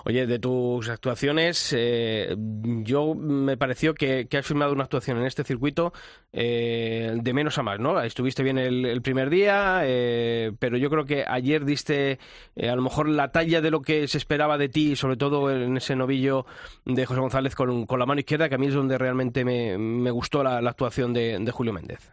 Oye, 0.06 0.28
de 0.28 0.40
tus 0.40 0.90
actuaciones, 0.90 1.74
eh, 1.78 2.36
yo 2.38 3.16
me 3.16 3.58
pareció 3.58 3.94
que, 3.94 4.28
has 4.32 4.46
firmado 4.46 4.74
una 4.74 4.84
actuación 4.84 5.18
en 5.18 5.26
este 5.26 5.44
circuito 5.44 5.94
eh, 6.32 7.12
de 7.16 7.34
menos 7.34 7.58
a 7.58 7.64
más, 7.64 7.80
¿no? 7.80 8.00
Estuviste 8.02 8.44
bien 8.44 8.58
el, 8.58 9.02
primer 9.02 9.30
día, 9.30 9.82
eh, 9.84 10.52
pero 10.60 10.78
yo 10.78 10.90
creo 10.90 11.06
que 11.06 11.26
ayer 11.28 11.66
diste 11.66 12.20
eh, 12.56 12.70
a 12.70 12.76
lo 12.76 12.82
mejor 12.82 13.10
la 13.10 13.32
talla 13.32 13.62
de 13.62 13.72
lo 13.72 13.82
que 13.82 14.08
se 14.08 14.18
esperaba 14.18 14.58
de 14.58 14.70
ti, 14.70 14.96
sobre 14.96 15.18
todo 15.18 15.52
en 15.52 15.78
ese 15.78 15.96
novillo 15.96 16.46
de 16.86 17.06
José 17.06 17.20
González 17.20 17.56
con, 17.56 17.88
la 17.90 18.06
mano 18.06 18.20
izquierda, 18.20 18.50
que 18.50 18.56
a 18.56 18.60
mí 18.60 18.68
es 18.68 18.74
donde 18.74 18.98
realmente 18.98 19.44
me, 19.44 20.12
gustó 20.12 20.44
la, 20.44 20.62
la 20.62 20.70
actuación 20.70 21.14
de, 21.14 21.38
de 21.40 21.52
Julio 21.52 21.74
Méndez. 21.74 22.12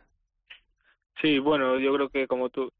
Sí, 1.20 1.38
bueno, 1.38 1.78
yo 1.78 1.94
creo 1.94 2.08
que 2.08 2.26
como 2.26 2.50
tú 2.50 2.70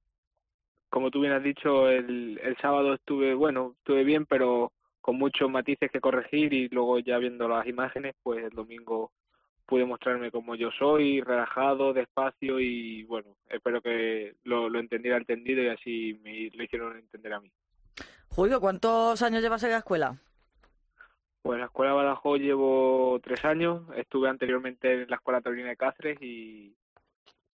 como 0.96 1.10
tú 1.10 1.20
bien 1.20 1.34
has 1.34 1.42
dicho, 1.42 1.90
el, 1.90 2.40
el 2.42 2.56
sábado 2.56 2.94
estuve, 2.94 3.34
bueno, 3.34 3.74
estuve 3.80 4.02
bien, 4.02 4.24
pero 4.24 4.72
con 5.02 5.18
muchos 5.18 5.50
matices 5.50 5.90
que 5.90 6.00
corregir 6.00 6.54
y 6.54 6.70
luego 6.70 6.98
ya 7.00 7.18
viendo 7.18 7.46
las 7.46 7.66
imágenes, 7.66 8.14
pues 8.22 8.42
el 8.42 8.48
domingo 8.48 9.12
pude 9.66 9.84
mostrarme 9.84 10.30
como 10.30 10.54
yo 10.54 10.70
soy, 10.70 11.20
relajado, 11.20 11.92
despacio 11.92 12.60
y 12.60 13.02
bueno, 13.02 13.36
espero 13.50 13.82
que 13.82 14.36
lo, 14.44 14.70
lo 14.70 14.78
entendiera 14.78 15.18
entendido 15.18 15.62
y 15.62 15.68
así 15.68 16.18
me 16.24 16.50
lo 16.54 16.64
hicieron 16.64 16.96
entender 16.96 17.34
a 17.34 17.40
mí. 17.40 17.52
Julio, 18.28 18.58
¿cuántos 18.58 19.20
años 19.20 19.42
llevas 19.42 19.64
en 19.64 19.72
la 19.72 19.78
escuela? 19.78 20.16
Pues 21.42 21.56
en 21.56 21.60
la 21.60 21.66
escuela 21.66 21.92
Badajoz 21.92 22.40
llevo 22.40 23.20
tres 23.22 23.44
años, 23.44 23.82
estuve 23.96 24.30
anteriormente 24.30 25.02
en 25.02 25.10
la 25.10 25.16
escuela 25.16 25.42
taurina 25.42 25.68
de 25.68 25.76
Cáceres 25.76 26.22
y, 26.22 26.74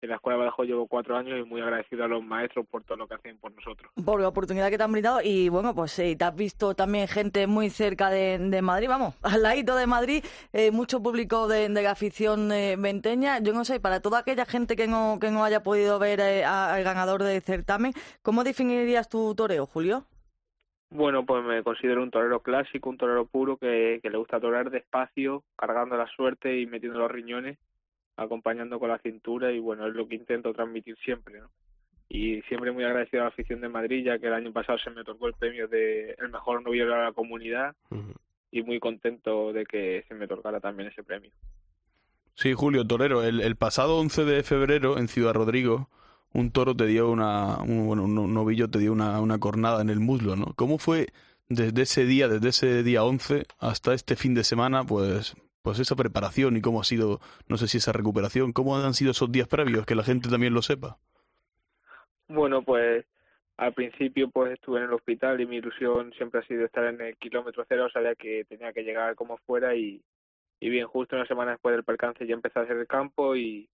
en 0.02 0.08
la 0.10 0.16
Escuela 0.16 0.36
de 0.36 0.40
Badajoz 0.40 0.66
llevo 0.66 0.86
cuatro 0.88 1.16
años 1.16 1.38
y 1.38 1.48
muy 1.48 1.60
agradecido 1.60 2.04
a 2.04 2.08
los 2.08 2.22
maestros 2.24 2.66
por 2.66 2.82
todo 2.82 2.98
lo 2.98 3.06
que 3.06 3.14
hacen 3.14 3.38
por 3.38 3.52
nosotros. 3.52 3.92
Por 4.04 4.20
la 4.20 4.28
oportunidad 4.28 4.68
que 4.68 4.76
te 4.76 4.82
han 4.82 4.90
brindado 4.90 5.20
y 5.22 5.48
bueno, 5.48 5.74
pues 5.74 5.92
sí, 5.92 6.16
te 6.16 6.24
has 6.24 6.34
visto 6.34 6.74
también 6.74 7.06
gente 7.06 7.46
muy 7.46 7.70
cerca 7.70 8.10
de, 8.10 8.38
de 8.38 8.62
Madrid, 8.62 8.88
vamos, 8.88 9.14
al 9.22 9.42
ladito 9.42 9.76
de 9.76 9.86
Madrid, 9.86 10.24
eh, 10.52 10.72
mucho 10.72 11.00
público 11.00 11.46
de, 11.46 11.68
de 11.68 11.82
la 11.82 11.92
afición 11.92 12.50
eh, 12.50 12.74
venteña. 12.76 13.38
Yo 13.38 13.52
no 13.52 13.64
sé, 13.64 13.78
para 13.78 14.00
toda 14.00 14.18
aquella 14.18 14.44
gente 14.44 14.74
que 14.74 14.88
no, 14.88 15.18
que 15.20 15.30
no 15.30 15.44
haya 15.44 15.62
podido 15.62 16.00
ver 16.00 16.18
eh, 16.20 16.44
al 16.44 16.82
ganador 16.82 17.22
del 17.22 17.40
certamen, 17.40 17.92
¿cómo 18.22 18.42
definirías 18.42 19.08
tu 19.08 19.34
toreo, 19.36 19.66
Julio? 19.66 20.04
Bueno, 20.90 21.24
pues 21.24 21.42
me 21.44 21.62
considero 21.62 22.02
un 22.02 22.10
torero 22.10 22.40
clásico, 22.40 22.90
un 22.90 22.98
torero 22.98 23.24
puro 23.24 23.56
que, 23.56 24.00
que 24.02 24.10
le 24.10 24.18
gusta 24.18 24.40
torear 24.40 24.70
despacio, 24.70 25.44
cargando 25.56 25.96
la 25.96 26.06
suerte 26.08 26.60
y 26.60 26.66
metiendo 26.66 26.98
los 26.98 27.10
riñones 27.10 27.56
acompañando 28.16 28.78
con 28.78 28.88
la 28.90 28.98
cintura 28.98 29.52
y 29.52 29.58
bueno, 29.58 29.86
es 29.86 29.94
lo 29.94 30.06
que 30.06 30.16
intento 30.16 30.52
transmitir 30.52 30.96
siempre, 31.04 31.40
¿no? 31.40 31.50
Y 32.08 32.42
siempre 32.42 32.72
muy 32.72 32.84
agradecido 32.84 33.22
a 33.22 33.24
la 33.24 33.30
afición 33.30 33.60
de 33.60 33.68
Madrid, 33.68 34.04
ya 34.04 34.18
que 34.18 34.26
el 34.26 34.34
año 34.34 34.52
pasado 34.52 34.78
se 34.78 34.90
me 34.90 35.02
tocó 35.02 35.28
el 35.28 35.34
premio 35.34 35.66
de 35.66 36.14
el 36.18 36.28
mejor 36.28 36.62
novillero 36.62 36.94
de 36.94 37.02
la 37.02 37.12
comunidad 37.12 37.74
uh 37.90 37.96
-huh. 37.96 38.14
y 38.50 38.62
muy 38.62 38.78
contento 38.80 39.52
de 39.52 39.64
que 39.64 40.04
se 40.08 40.14
me 40.14 40.26
otorgara 40.26 40.60
también 40.60 40.90
ese 40.90 41.02
premio. 41.02 41.30
Sí, 42.34 42.52
Julio 42.52 42.86
Torero, 42.86 43.22
el, 43.22 43.40
el 43.40 43.56
pasado 43.56 43.98
11 43.98 44.24
de 44.24 44.42
febrero 44.42 44.98
en 44.98 45.08
Ciudad 45.08 45.32
Rodrigo, 45.34 45.88
un 46.32 46.50
toro 46.50 46.74
te 46.74 46.86
dio 46.86 47.10
una, 47.10 47.58
un, 47.62 47.86
bueno, 47.86 48.04
un 48.04 48.34
novillo 48.34 48.68
te 48.68 48.78
dio 48.78 48.92
una, 48.92 49.20
una 49.20 49.38
cornada 49.38 49.82
en 49.82 49.90
el 49.90 50.00
muslo, 50.00 50.36
¿no? 50.36 50.52
¿Cómo 50.54 50.78
fue 50.78 51.08
desde 51.48 51.82
ese 51.82 52.04
día, 52.06 52.28
desde 52.28 52.48
ese 52.48 52.82
día 52.82 53.04
11 53.04 53.44
hasta 53.58 53.94
este 53.94 54.16
fin 54.16 54.34
de 54.34 54.44
semana, 54.44 54.84
pues 54.84 55.34
pues 55.62 55.78
esa 55.78 55.96
preparación 55.96 56.56
y 56.56 56.60
cómo 56.60 56.80
ha 56.80 56.84
sido, 56.84 57.20
no 57.48 57.56
sé 57.56 57.68
si 57.68 57.78
esa 57.78 57.92
recuperación, 57.92 58.52
cómo 58.52 58.76
han 58.76 58.94
sido 58.94 59.12
esos 59.12 59.30
días 59.30 59.48
previos, 59.48 59.86
que 59.86 59.94
la 59.94 60.02
gente 60.02 60.28
también 60.28 60.54
lo 60.54 60.62
sepa. 60.62 60.98
Bueno, 62.28 62.62
pues 62.62 63.04
al 63.56 63.74
principio 63.74 64.28
pues 64.30 64.52
estuve 64.52 64.78
en 64.78 64.86
el 64.86 64.92
hospital 64.92 65.40
y 65.40 65.46
mi 65.46 65.56
ilusión 65.56 66.12
siempre 66.14 66.40
ha 66.40 66.46
sido 66.46 66.64
estar 66.64 66.84
en 66.84 67.00
el 67.00 67.16
kilómetro 67.16 67.64
cero, 67.68 67.88
sabía 67.92 68.14
que 68.14 68.44
tenía 68.44 68.72
que 68.72 68.82
llegar 68.82 69.14
como 69.14 69.36
fuera 69.38 69.74
y, 69.76 70.02
y 70.58 70.68
bien, 70.68 70.86
justo 70.86 71.16
una 71.16 71.26
semana 71.26 71.52
después 71.52 71.74
del 71.74 71.84
percance 71.84 72.26
ya 72.26 72.34
empecé 72.34 72.58
a 72.58 72.62
hacer 72.62 72.76
el 72.76 72.86
campo 72.86 73.36
y, 73.36 73.68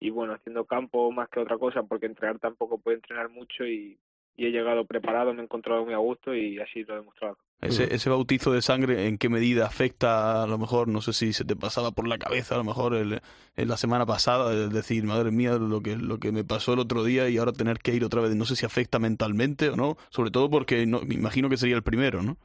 y 0.00 0.10
bueno, 0.10 0.34
haciendo 0.34 0.66
campo 0.66 1.10
más 1.10 1.28
que 1.30 1.40
otra 1.40 1.56
cosa, 1.58 1.82
porque 1.82 2.06
entrenar 2.06 2.38
tampoco 2.38 2.78
puede 2.78 2.96
entrenar 2.96 3.30
mucho 3.30 3.64
y, 3.64 3.98
y 4.36 4.46
he 4.46 4.50
llegado 4.50 4.84
preparado, 4.84 5.32
me 5.32 5.40
he 5.40 5.44
encontrado 5.44 5.84
muy 5.84 5.94
a 5.94 5.98
gusto 5.98 6.34
y 6.34 6.58
así 6.60 6.84
lo 6.84 6.94
he 6.94 6.98
demostrado. 6.98 7.38
Ese, 7.60 7.92
ese 7.92 8.08
bautizo 8.08 8.52
de 8.52 8.62
sangre, 8.62 9.08
¿en 9.08 9.18
qué 9.18 9.28
medida 9.28 9.66
afecta? 9.66 10.44
A 10.44 10.46
lo 10.46 10.58
mejor, 10.58 10.86
no 10.86 11.00
sé 11.00 11.12
si 11.12 11.32
se 11.32 11.44
te 11.44 11.56
pasaba 11.56 11.90
por 11.90 12.06
la 12.06 12.16
cabeza, 12.16 12.54
a 12.54 12.58
lo 12.58 12.62
mejor 12.62 12.94
el, 12.94 13.20
en 13.56 13.68
la 13.68 13.76
semana 13.76 14.06
pasada, 14.06 14.54
es 14.54 14.72
decir, 14.72 15.02
madre 15.02 15.32
mía, 15.32 15.54
lo 15.58 15.82
que, 15.82 15.96
lo 15.96 16.18
que 16.18 16.30
me 16.30 16.44
pasó 16.44 16.74
el 16.74 16.78
otro 16.78 17.02
día 17.02 17.28
y 17.28 17.36
ahora 17.36 17.52
tener 17.52 17.78
que 17.80 17.92
ir 17.92 18.04
otra 18.04 18.20
vez, 18.20 18.36
no 18.36 18.44
sé 18.44 18.54
si 18.54 18.64
afecta 18.64 19.00
mentalmente 19.00 19.70
o 19.70 19.76
no, 19.76 19.96
sobre 20.10 20.30
todo 20.30 20.48
porque 20.48 20.86
no, 20.86 21.00
me 21.00 21.16
imagino 21.16 21.48
que 21.48 21.56
sería 21.56 21.74
el 21.74 21.82
primero, 21.82 22.22
¿no? 22.22 22.36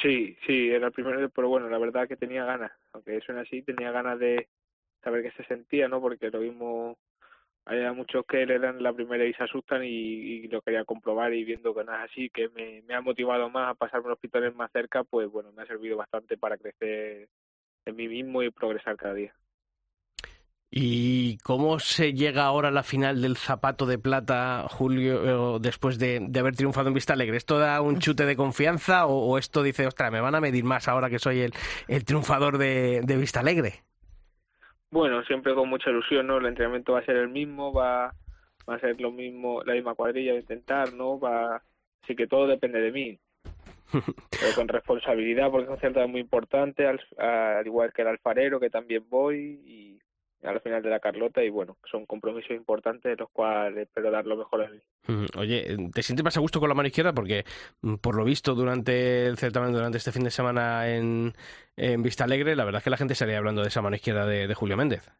Sí, 0.00 0.36
sí, 0.46 0.70
era 0.70 0.86
el 0.86 0.92
primero, 0.92 1.28
pero 1.30 1.48
bueno, 1.48 1.68
la 1.68 1.78
verdad 1.78 2.06
que 2.06 2.16
tenía 2.16 2.44
ganas, 2.44 2.70
aunque 2.92 3.20
suena 3.22 3.40
así, 3.40 3.62
tenía 3.62 3.90
ganas 3.90 4.20
de 4.20 4.46
saber 5.02 5.24
qué 5.24 5.32
se 5.32 5.44
sentía, 5.48 5.88
¿no? 5.88 6.00
Porque 6.00 6.30
lo 6.30 6.40
mismo 6.40 6.96
hay 7.64 7.94
muchos 7.94 8.24
que 8.26 8.44
le 8.44 8.58
dan 8.58 8.82
la 8.82 8.92
primera 8.92 9.24
y 9.24 9.32
se 9.34 9.44
asustan 9.44 9.84
y, 9.84 10.48
lo 10.48 10.60
quería 10.62 10.84
comprobar 10.84 11.32
y 11.32 11.44
viendo 11.44 11.74
que 11.74 11.84
no 11.84 11.94
es 11.94 12.10
así, 12.10 12.28
que 12.30 12.48
me, 12.48 12.94
ha 12.94 13.00
motivado 13.00 13.48
más 13.50 13.70
a 13.70 13.74
pasarme 13.74 14.08
los 14.08 14.16
hospitales 14.16 14.54
más 14.54 14.70
cerca, 14.72 15.04
pues 15.04 15.30
bueno, 15.30 15.52
me 15.52 15.62
ha 15.62 15.66
servido 15.66 15.96
bastante 15.96 16.36
para 16.36 16.58
crecer 16.58 17.28
en 17.84 17.96
mí 17.96 18.08
mismo 18.08 18.42
y 18.42 18.50
progresar 18.50 18.96
cada 18.96 19.14
día. 19.14 19.34
¿Y 20.74 21.36
cómo 21.38 21.78
se 21.78 22.14
llega 22.14 22.44
ahora 22.44 22.68
a 22.68 22.72
la 22.72 22.82
final 22.82 23.20
del 23.20 23.36
zapato 23.36 23.84
de 23.84 23.98
plata, 23.98 24.66
Julio, 24.70 25.58
después 25.58 25.98
de, 25.98 26.30
haber 26.38 26.56
triunfado 26.56 26.88
en 26.88 26.94
Vista 26.94 27.12
Alegre? 27.12 27.36
¿Esto 27.36 27.58
da 27.58 27.82
un 27.82 27.98
chute 27.98 28.24
de 28.24 28.36
confianza 28.36 29.06
o, 29.06 29.26
o 29.26 29.38
esto 29.38 29.62
dice, 29.62 29.86
ostras, 29.86 30.10
me 30.10 30.22
van 30.22 30.34
a 30.34 30.40
medir 30.40 30.64
más 30.64 30.88
ahora 30.88 31.10
que 31.10 31.18
soy 31.18 31.40
el, 31.40 31.52
el 31.88 32.04
triunfador 32.04 32.56
de, 32.56 33.02
de 33.02 33.16
Vista 33.18 33.40
Alegre? 33.40 33.82
Bueno, 34.92 35.24
siempre 35.24 35.54
con 35.54 35.70
mucha 35.70 35.88
ilusión, 35.88 36.26
¿no? 36.26 36.36
El 36.36 36.44
entrenamiento 36.44 36.92
va 36.92 36.98
a 36.98 37.04
ser 37.06 37.16
el 37.16 37.30
mismo, 37.30 37.72
va, 37.72 38.14
va 38.68 38.74
a 38.74 38.78
ser 38.78 39.00
lo 39.00 39.10
mismo, 39.10 39.62
la 39.64 39.72
misma 39.72 39.94
cuadrilla 39.94 40.32
de 40.32 40.40
intentar, 40.40 40.92
¿no? 40.92 41.18
Va, 41.18 41.62
así 42.02 42.14
que 42.14 42.26
todo 42.26 42.46
depende 42.46 42.78
de 42.78 42.92
mí. 42.92 43.18
Pero 43.92 44.54
con 44.54 44.68
responsabilidad, 44.68 45.50
porque 45.50 45.64
es 45.64 45.70
un 45.70 45.80
centro 45.80 46.06
muy 46.08 46.20
importante, 46.20 46.86
al, 46.86 47.00
al 47.16 47.66
igual 47.66 47.90
que 47.94 48.02
el 48.02 48.08
alfarero, 48.08 48.60
que 48.60 48.68
también 48.68 49.06
voy, 49.08 49.62
y 49.64 49.91
al 50.42 50.60
final 50.60 50.82
de 50.82 50.90
la 50.90 51.00
Carlota 51.00 51.42
y 51.42 51.50
bueno, 51.50 51.76
son 51.90 52.06
compromisos 52.06 52.50
importantes 52.50 53.18
los 53.18 53.30
cuales 53.30 53.78
espero 53.78 54.10
dar 54.10 54.26
lo 54.26 54.36
mejor 54.36 54.64
a 54.64 54.68
mí. 54.68 54.80
Oye, 55.36 55.76
¿te 55.92 56.02
sientes 56.02 56.24
más 56.24 56.36
a 56.36 56.40
gusto 56.40 56.60
con 56.60 56.68
la 56.68 56.74
mano 56.74 56.88
izquierda? 56.88 57.12
Porque 57.12 57.44
por 58.00 58.16
lo 58.16 58.24
visto 58.24 58.54
durante 58.54 59.26
el 59.26 59.38
certamen, 59.38 59.72
durante 59.72 59.98
este 59.98 60.12
fin 60.12 60.24
de 60.24 60.30
semana 60.30 60.88
en, 60.88 61.32
en 61.76 62.02
Vista 62.02 62.24
Alegre, 62.24 62.56
la 62.56 62.64
verdad 62.64 62.78
es 62.78 62.84
que 62.84 62.90
la 62.90 62.96
gente 62.96 63.12
estaría 63.12 63.38
hablando 63.38 63.62
de 63.62 63.68
esa 63.68 63.82
mano 63.82 63.96
izquierda 63.96 64.26
de, 64.26 64.46
de 64.46 64.54
Julio 64.54 64.76
Méndez. 64.76 65.10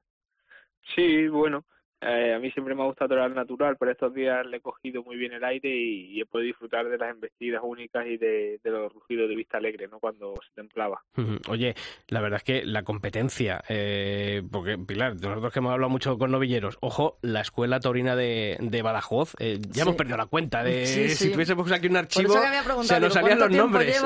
Sí, 0.95 1.29
bueno, 1.29 1.65
eh, 2.05 2.35
a 2.35 2.39
mí 2.41 2.51
siempre 2.51 2.75
me 2.75 2.83
ha 2.83 2.87
gustado 2.87 3.11
torear 3.11 3.31
natural, 3.31 3.77
pero 3.79 3.93
estos 3.93 4.13
días 4.13 4.45
le 4.47 4.57
he 4.57 4.61
cogido 4.61 5.05
muy 5.05 5.17
bien 5.17 5.33
el 5.35 5.45
aire 5.45 5.69
y, 5.69 6.17
y 6.17 6.21
he 6.21 6.27
podido 6.27 6.49
disfrutar 6.49 6.89
de 6.89 6.99
las 6.99 7.11
embestidas 7.11 7.63
únicas 7.65 8.05
y 8.07 8.17
de, 8.17 8.59
de, 8.63 8.71
los 8.71 8.93
rugidos 8.93 9.29
de 9.29 9.37
vista 9.37 9.59
alegre, 9.59 9.87
¿no? 9.87 10.01
Cuando 10.01 10.35
se 10.45 10.53
templaba. 10.55 11.01
Oye, 11.49 11.77
la 12.09 12.21
verdad 12.21 12.39
es 12.39 12.45
que 12.45 12.65
la 12.65 12.83
competencia, 12.83 13.63
eh, 13.69 14.43
porque 14.51 14.79
Pilar, 14.79 15.15
nosotros 15.15 15.53
que 15.53 15.61
hemos 15.61 15.73
hablado 15.73 15.91
mucho 15.91 16.19
con 16.19 16.33
novilleros, 16.33 16.77
ojo, 16.81 17.19
la 17.23 17.41
escuela 17.41 17.79
taurina 17.79 18.17
de, 18.17 18.57
de 18.61 18.83
Badajoz, 18.83 19.37
eh, 19.39 19.59
ya 19.61 19.75
sí. 19.75 19.81
hemos 19.83 19.95
perdido 19.95 20.17
la 20.17 20.27
cuenta 20.27 20.65
de 20.65 20.87
sí, 20.87 21.09
sí. 21.11 21.27
si 21.27 21.33
tuviésemos 21.33 21.71
aquí 21.71 21.87
un 21.87 21.99
archivo, 21.99 22.35
se 22.83 22.99
nos 22.99 23.13
salían 23.13 23.39
los 23.39 23.51
nombres. 23.51 24.03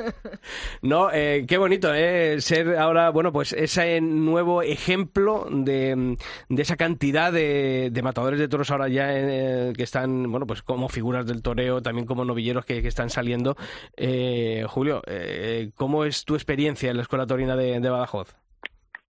no, 0.82 1.10
eh, 1.12 1.44
qué 1.46 1.58
bonito, 1.58 1.92
eh, 1.92 2.40
ser 2.40 2.78
ahora, 2.78 3.10
bueno, 3.10 3.30
pues 3.30 3.52
ese 3.52 4.00
nuevo 4.00 4.62
ejemplo 4.62 5.46
de, 5.50 6.16
de 6.48 6.62
esa 6.62 6.76
cantidad 6.76 7.09
cantidad 7.10 7.32
de, 7.32 8.02
matadores 8.02 8.38
de 8.38 8.48
toros 8.48 8.70
ahora 8.70 8.88
ya 8.88 9.08
eh, 9.12 9.72
que 9.76 9.82
están, 9.82 10.30
bueno, 10.30 10.46
pues 10.46 10.62
como 10.62 10.88
figuras 10.88 11.26
del 11.26 11.42
toreo, 11.42 11.82
también 11.82 12.06
como 12.06 12.24
novilleros 12.24 12.64
que, 12.64 12.78
están 12.78 13.10
saliendo. 13.10 13.56
Eh, 13.96 14.64
Julio, 14.68 15.02
eh, 15.06 15.70
¿cómo 15.74 16.04
es 16.04 16.24
tu 16.24 16.34
experiencia 16.34 16.90
en 16.90 16.96
la 16.96 17.02
Escuela 17.02 17.26
Torina 17.26 17.56
de, 17.56 17.80
Badajoz? 17.80 18.36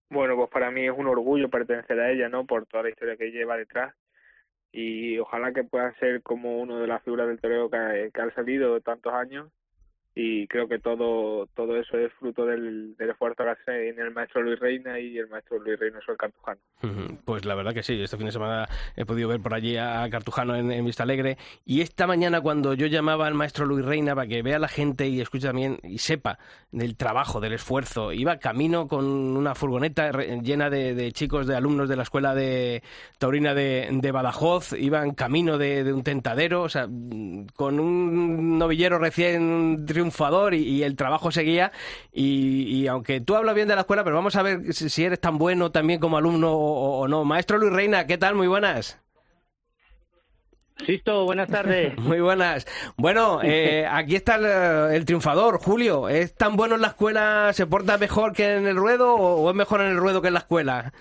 Bueno, 0.09 0.35
pues 0.35 0.49
para 0.49 0.71
mí 0.71 0.85
es 0.85 0.93
un 0.97 1.07
orgullo 1.07 1.49
pertenecer 1.49 1.99
a 1.99 2.11
ella, 2.11 2.27
¿no? 2.27 2.45
Por 2.45 2.65
toda 2.65 2.83
la 2.83 2.89
historia 2.89 3.17
que 3.17 3.31
lleva 3.31 3.55
detrás 3.55 3.93
y 4.71 5.19
ojalá 5.19 5.53
que 5.53 5.63
pueda 5.63 5.93
ser 5.99 6.23
como 6.23 6.59
uno 6.59 6.79
de 6.79 6.87
las 6.87 7.03
figuras 7.03 7.27
del 7.27 7.39
toreo 7.39 7.69
que, 7.69 8.09
que 8.11 8.21
ha 8.21 8.33
salido 8.33 8.81
tantos 8.81 9.13
años 9.13 9.51
y 10.13 10.45
creo 10.47 10.67
que 10.67 10.79
todo 10.79 11.47
todo 11.55 11.77
eso 11.77 11.97
es 11.97 12.11
fruto 12.13 12.45
del, 12.45 12.95
esfuerzo 12.99 13.43
que 13.43 13.49
hace 13.49 13.89
en 13.89 13.99
el 13.99 14.11
maestro 14.11 14.41
Luis 14.41 14.59
Reina 14.59 14.99
y 14.99 15.17
el 15.17 15.27
maestro 15.29 15.59
Luis 15.59 15.79
Reina 15.79 15.99
es 15.99 16.09
el 16.09 16.17
cartujano. 16.17 16.59
Pues 17.23 17.45
la 17.45 17.55
verdad 17.55 17.73
que 17.73 17.83
sí, 17.83 18.01
este 18.01 18.17
fin 18.17 18.25
de 18.25 18.31
semana 18.31 18.67
he 18.95 19.05
podido 19.05 19.29
ver 19.29 19.39
por 19.39 19.53
allí 19.53 19.77
a 19.77 20.07
Cartujano 20.09 20.55
en, 20.55 20.85
Vista 20.85 21.03
Alegre 21.03 21.37
y 21.65 21.81
esta 21.81 22.07
mañana 22.07 22.41
cuando 22.41 22.73
yo 22.73 22.87
llamaba 22.87 23.27
al 23.27 23.35
maestro 23.35 23.65
Luis 23.65 23.85
Reina 23.85 24.15
para 24.15 24.27
que 24.27 24.41
vea 24.41 24.57
a 24.57 24.59
la 24.59 24.67
gente 24.67 25.07
y 25.07 25.21
escuche 25.21 25.47
también 25.47 25.79
y 25.83 25.99
sepa 25.99 26.39
del 26.71 26.97
trabajo, 26.97 27.39
del 27.39 27.53
esfuerzo, 27.53 28.11
iba 28.11 28.37
camino 28.37 28.87
con 28.87 29.05
una 29.05 29.55
furgoneta 29.55 30.11
llena 30.41 30.69
de, 30.69 31.11
chicos, 31.13 31.47
de 31.47 31.55
alumnos 31.55 31.87
de 31.87 31.95
la 31.95 32.03
escuela 32.03 32.33
de 32.33 32.81
Taurina 33.17 33.53
de, 33.53 33.87
de 33.91 34.11
Badajoz, 34.11 34.73
iban 34.73 35.11
camino 35.11 35.57
de, 35.57 35.91
un 35.93 36.03
tentadero, 36.03 36.63
o 36.63 36.69
sea, 36.69 36.87
con 37.55 37.79
un 37.79 38.57
novillero 38.57 38.99
recién 38.99 39.85
triunfador 40.01 40.53
y, 40.53 40.83
el 40.83 40.95
trabajo 40.95 41.31
seguía. 41.31 41.71
Y, 42.11 42.87
aunque 42.87 43.21
tú 43.21 43.35
hablas 43.35 43.55
bien 43.55 43.67
de 43.67 43.75
la 43.75 43.81
escuela, 43.81 44.03
pero 44.03 44.15
vamos 44.15 44.35
a 44.35 44.41
ver 44.41 44.73
si, 44.73 45.03
eres 45.03 45.19
tan 45.19 45.37
bueno 45.37 45.71
también 45.71 45.99
como 45.99 46.17
alumno 46.17 46.51
o, 46.53 47.07
no. 47.07 47.23
Maestro 47.23 47.57
Luis 47.57 47.71
Reina, 47.71 48.07
¿qué 48.07 48.17
tal? 48.17 48.35
Muy 48.35 48.47
buenas. 48.47 48.99
Sisto, 50.85 51.25
buenas 51.25 51.47
tardes. 51.47 51.95
Muy 51.99 52.19
buenas. 52.19 52.65
Bueno, 52.97 53.41
eh, 53.43 53.85
aquí 53.87 54.15
está 54.15 54.91
el, 54.91 55.05
triunfador, 55.05 55.59
Julio. 55.59 56.09
¿Es 56.09 56.33
tan 56.33 56.55
bueno 56.55 56.75
en 56.75 56.81
la 56.81 56.87
escuela, 56.87 57.51
se 57.53 57.67
porta 57.67 57.99
mejor 57.99 58.33
que 58.33 58.55
en 58.55 58.65
el 58.65 58.75
ruedo 58.75 59.13
o, 59.13 59.47
es 59.47 59.55
mejor 59.55 59.81
en 59.81 59.87
el 59.87 59.97
ruedo 59.97 60.21
que 60.23 60.29
en 60.29 60.33
la 60.33 60.39
escuela? 60.39 60.91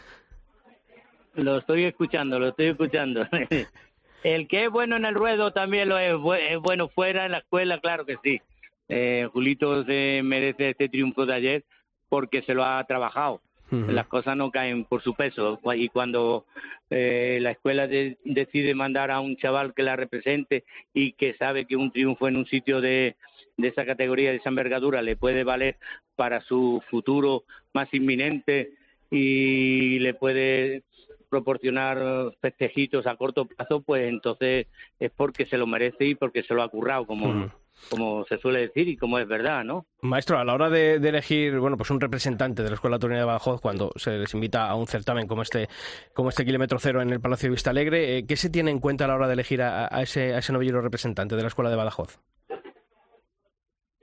Lo 1.35 1.57
estoy 1.59 1.85
escuchando, 1.85 2.39
lo 2.39 2.49
estoy 2.49 2.67
escuchando. 2.67 3.27
el 4.23 4.49
que 4.49 4.65
es 4.65 4.71
bueno 4.71 4.97
en 4.97 5.07
el 5.07 5.15
ruedo 5.15 5.53
también 5.53 5.89
lo 5.89 5.99
es, 5.99 6.15
es 6.43 6.59
bueno 6.59 6.89
fuera 6.89 7.25
en 7.25 7.33
la 7.33 7.39
escuela, 7.39 7.81
claro 7.81 8.05
que 8.05 8.19
sí 8.23 8.43
eh, 8.91 9.29
Julito 9.33 9.85
se 9.85 10.21
merece 10.25 10.71
este 10.71 10.89
triunfo 10.89 11.25
de 11.25 11.35
ayer 11.35 11.65
porque 12.09 12.43
se 12.43 12.55
lo 12.55 12.65
ha 12.65 12.85
trabajado. 12.85 13.41
Las 13.71 14.09
cosas 14.09 14.37
no 14.37 14.51
caen 14.51 14.85
por 14.85 15.01
su 15.01 15.15
peso. 15.15 15.61
Y 15.77 15.91
cuando 15.91 16.45
eh, 16.91 17.39
la 17.41 17.53
escuela 17.53 17.87
decide 17.87 18.75
mandar 18.75 19.13
a 19.13 19.21
un 19.21 19.37
chaval 19.37 19.75
que 19.75 19.85
la 19.85 19.95
represente 19.95 20.65
y 20.93 21.13
que 21.13 21.35
sabe 21.35 21.67
que 21.67 21.77
un 21.77 21.93
triunfo 21.93 22.27
en 22.27 22.37
un 22.37 22.47
sitio 22.47 22.81
de, 22.81 23.15
de 23.57 23.69
esa 23.69 23.87
categoría, 23.87 24.33
de 24.33 24.39
esa 24.39 24.49
envergadura, 24.49 25.03
le 25.03 25.15
puede 25.15 25.45
valer 25.45 25.77
para 26.17 26.41
su 26.41 26.83
futuro 26.91 27.45
más 27.73 27.89
inminente 27.95 28.73
y 29.09 30.01
le 30.01 30.15
puede 30.15 30.83
proporcionar 31.31 32.35
festejitos 32.41 33.07
a 33.07 33.17
corto 33.17 33.47
plazo, 33.47 33.81
pues 33.81 34.09
entonces 34.09 34.67
es 34.99 35.11
porque 35.17 35.47
se 35.47 35.57
lo 35.57 35.67
merece 35.67 36.05
y 36.07 36.15
porque 36.15 36.43
se 36.43 36.53
lo 36.53 36.63
ha 36.63 36.69
currado, 36.69 37.07
como, 37.07 37.51
como 37.89 38.25
se 38.27 38.39
suele 38.39 38.61
decir 38.61 38.89
y 38.89 38.97
como 38.97 39.19
es 39.19 39.27
verdad, 39.27 39.65
¿no? 39.65 39.87
Maestro, 40.03 40.39
a 40.39 40.45
la 40.45 40.53
hora 40.53 40.69
de, 40.69 40.97
elegir, 40.97 41.59
bueno, 41.59 41.77
pues 41.77 41.91
un 41.91 42.01
representante 42.01 42.63
de 42.63 42.69
la 42.69 42.75
Escuela 42.75 42.99
Torina 42.99 43.21
de 43.21 43.27
Badajoz, 43.27 43.61
cuando 43.61 43.93
se 43.97 44.19
les 44.19 44.35
invita 44.35 44.69
a 44.69 44.75
un 44.75 44.87
certamen 44.87 45.27
como 45.27 45.43
este, 45.43 45.69
como 46.13 46.29
este 46.29 46.45
kilómetro 46.45 46.79
cero 46.79 47.01
en 47.01 47.11
el 47.11 47.21
Palacio 47.21 47.47
de 47.47 47.53
Vista 47.53 47.71
Alegre, 47.71 48.19
eh, 48.19 48.27
¿qué 48.27 48.37
se 48.37 48.51
tiene 48.51 48.71
en 48.71 48.81
cuenta 48.81 49.05
a 49.05 49.09
la 49.09 49.15
hora 49.15 49.29
de 49.29 49.35
elegir 49.35 49.63
a, 49.63 49.87
ese, 50.03 50.35
a 50.35 50.39
ese 50.39 50.53
novillero 50.53 50.83
representante 50.83 51.37
de 51.37 51.43
la 51.43 51.49
Escuela 51.49 51.71
de 51.71 51.77
Badajoz? 51.77 52.21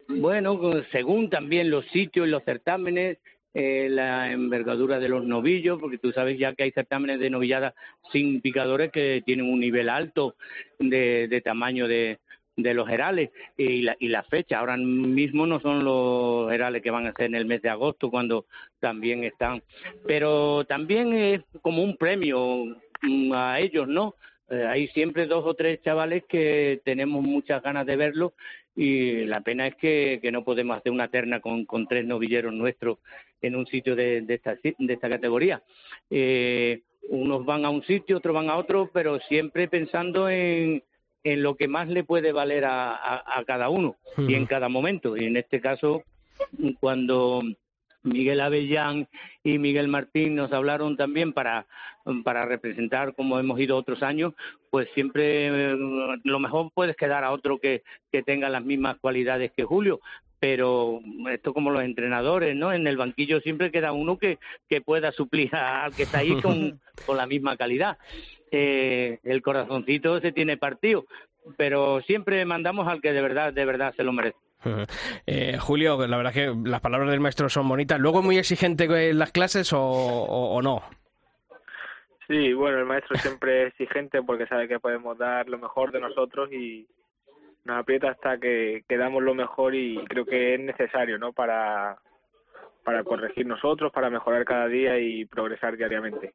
Bueno, 0.09 0.57
según 0.91 1.29
también 1.29 1.69
los 1.69 1.85
sitios 1.87 2.27
y 2.27 2.31
los 2.31 2.43
certámenes, 2.43 3.17
eh, 3.53 3.87
la 3.89 4.31
envergadura 4.31 4.99
de 4.99 5.09
los 5.09 5.25
novillos, 5.25 5.79
porque 5.79 5.97
tú 5.97 6.11
sabes 6.11 6.37
ya 6.37 6.53
que 6.53 6.63
hay 6.63 6.71
certámenes 6.71 7.19
de 7.19 7.29
novillada 7.29 7.73
sin 8.11 8.41
picadores 8.41 8.91
que 8.91 9.23
tienen 9.25 9.51
un 9.51 9.59
nivel 9.59 9.89
alto 9.89 10.35
de 10.79 11.41
tamaño 11.43 11.87
de, 11.87 12.19
de 12.57 12.73
los 12.73 12.89
herales 12.89 13.29
y 13.55 13.83
la, 13.83 13.95
y 13.99 14.09
la 14.09 14.23
fecha. 14.23 14.59
Ahora 14.59 14.75
mismo 14.75 15.45
no 15.45 15.59
son 15.61 15.85
los 15.85 16.51
herales 16.51 16.81
que 16.81 16.91
van 16.91 17.05
a 17.05 17.13
ser 17.13 17.27
en 17.27 17.35
el 17.35 17.45
mes 17.45 17.61
de 17.61 17.69
agosto 17.69 18.09
cuando 18.09 18.45
también 18.79 19.23
están, 19.23 19.61
pero 20.05 20.65
también 20.65 21.13
es 21.13 21.41
como 21.61 21.83
un 21.83 21.95
premio 21.95 22.65
mm, 23.01 23.31
a 23.31 23.59
ellos, 23.59 23.87
¿no? 23.87 24.15
Eh, 24.49 24.65
hay 24.65 24.87
siempre 24.89 25.27
dos 25.27 25.45
o 25.45 25.53
tres 25.53 25.81
chavales 25.83 26.23
que 26.27 26.81
tenemos 26.83 27.21
muchas 27.21 27.61
ganas 27.61 27.85
de 27.85 27.95
verlo 27.95 28.33
y 28.75 29.25
la 29.25 29.41
pena 29.41 29.67
es 29.67 29.75
que, 29.75 30.19
que 30.21 30.31
no 30.31 30.43
podemos 30.43 30.77
hacer 30.77 30.91
una 30.91 31.09
terna 31.09 31.41
con 31.41 31.87
tres 31.87 32.05
novilleros 32.05 32.53
nuestros 32.53 32.99
en 33.41 33.55
un 33.55 33.65
sitio 33.67 33.95
de, 33.95 34.21
de, 34.21 34.33
esta, 34.33 34.55
de 34.55 34.93
esta 34.93 35.09
categoría. 35.09 35.61
Eh, 36.09 36.81
unos 37.09 37.45
van 37.45 37.65
a 37.65 37.69
un 37.69 37.83
sitio, 37.83 38.17
otros 38.17 38.35
van 38.35 38.49
a 38.49 38.57
otro, 38.57 38.89
pero 38.93 39.19
siempre 39.21 39.67
pensando 39.67 40.29
en, 40.29 40.83
en 41.23 41.43
lo 41.43 41.55
que 41.55 41.67
más 41.67 41.87
le 41.87 42.03
puede 42.03 42.31
valer 42.31 42.65
a, 42.65 43.23
cada 43.45 43.69
uno 43.69 43.95
y 44.17 44.33
en 44.33 44.45
cada 44.45 44.69
momento. 44.69 45.17
Y 45.17 45.25
en 45.25 45.37
este 45.37 45.61
caso, 45.61 46.03
cuando 46.79 47.41
Miguel 48.03 48.41
Avellán 48.41 49.07
y 49.43 49.57
Miguel 49.57 49.87
Martín 49.87 50.35
nos 50.35 50.51
hablaron 50.51 50.97
también 50.97 51.33
para, 51.33 51.65
para 52.23 52.45
representar 52.45 53.13
como 53.15 53.39
hemos 53.39 53.59
ido 53.59 53.77
otros 53.77 54.03
años, 54.03 54.33
pues 54.69 54.87
siempre 54.93 55.47
eh, 55.47 55.77
lo 56.23 56.39
mejor 56.39 56.71
puedes 56.73 56.95
quedar 56.95 57.23
a 57.23 57.31
otro 57.31 57.57
que, 57.57 57.83
que 58.11 58.23
tenga 58.23 58.49
las 58.49 58.63
mismas 58.63 58.97
cualidades 58.99 59.51
que 59.55 59.63
Julio, 59.63 59.99
pero 60.39 60.99
esto 61.31 61.53
como 61.53 61.71
los 61.71 61.83
entrenadores, 61.83 62.55
¿no? 62.55 62.71
En 62.71 62.87
el 62.87 62.97
banquillo 62.97 63.39
siempre 63.41 63.71
queda 63.71 63.91
uno 63.91 64.17
que, 64.17 64.37
que 64.69 64.81
pueda 64.81 65.11
suplir 65.11 65.55
al 65.55 65.93
que 65.93 66.03
está 66.03 66.19
ahí 66.19 66.35
con, 66.41 66.79
con 67.05 67.17
la 67.17 67.25
misma 67.25 67.57
calidad 67.57 67.97
eh, 68.51 69.19
el 69.23 69.41
corazoncito 69.41 70.19
se 70.21 70.31
tiene 70.31 70.57
partido, 70.57 71.05
pero 71.57 72.01
siempre 72.01 72.45
mandamos 72.45 72.87
al 72.87 73.01
que 73.01 73.13
de 73.13 73.21
verdad, 73.21 73.53
de 73.53 73.65
verdad 73.65 73.93
se 73.95 74.03
lo 74.03 74.13
merece. 74.13 74.37
Eh, 75.29 75.57
Julio, 75.59 76.07
la 76.07 76.17
verdad 76.17 76.33
que 76.33 76.53
las 76.65 76.81
palabras 76.81 77.11
del 77.11 77.19
maestro 77.19 77.49
son 77.49 77.67
bonitas. 77.67 77.99
¿Luego 77.99 78.21
muy 78.23 78.37
exigente 78.37 78.85
en 78.85 79.19
las 79.19 79.31
clases 79.31 79.71
o, 79.73 80.59
no? 80.63 80.83
Sí, 82.27 82.53
bueno, 82.53 82.79
el 82.79 82.85
maestro 82.85 83.17
siempre 83.17 83.63
es 83.63 83.67
exigente 83.73 84.23
porque 84.23 84.47
sabe 84.47 84.67
que 84.67 84.79
podemos 84.79 85.17
dar 85.17 85.47
lo 85.49 85.57
mejor 85.57 85.91
de 85.91 85.99
nosotros 85.99 86.51
y 86.51 86.87
nos 87.67 87.79
aprieta 87.79 88.09
hasta 88.09 88.39
que, 88.39 88.83
damos 88.89 89.21
lo 89.21 89.35
mejor 89.35 89.75
y 89.75 89.97
creo 90.05 90.25
que 90.25 90.55
es 90.55 90.59
necesario, 90.59 91.19
¿no? 91.19 91.33
Para, 91.33 91.97
para 92.87 93.03
corregir 93.03 93.45
nosotros, 93.45 93.91
para 93.91 94.09
mejorar 94.09 94.45
cada 94.45 94.65
día 94.69 94.97
y 94.97 95.25
progresar 95.25 95.75
diariamente. 95.75 96.33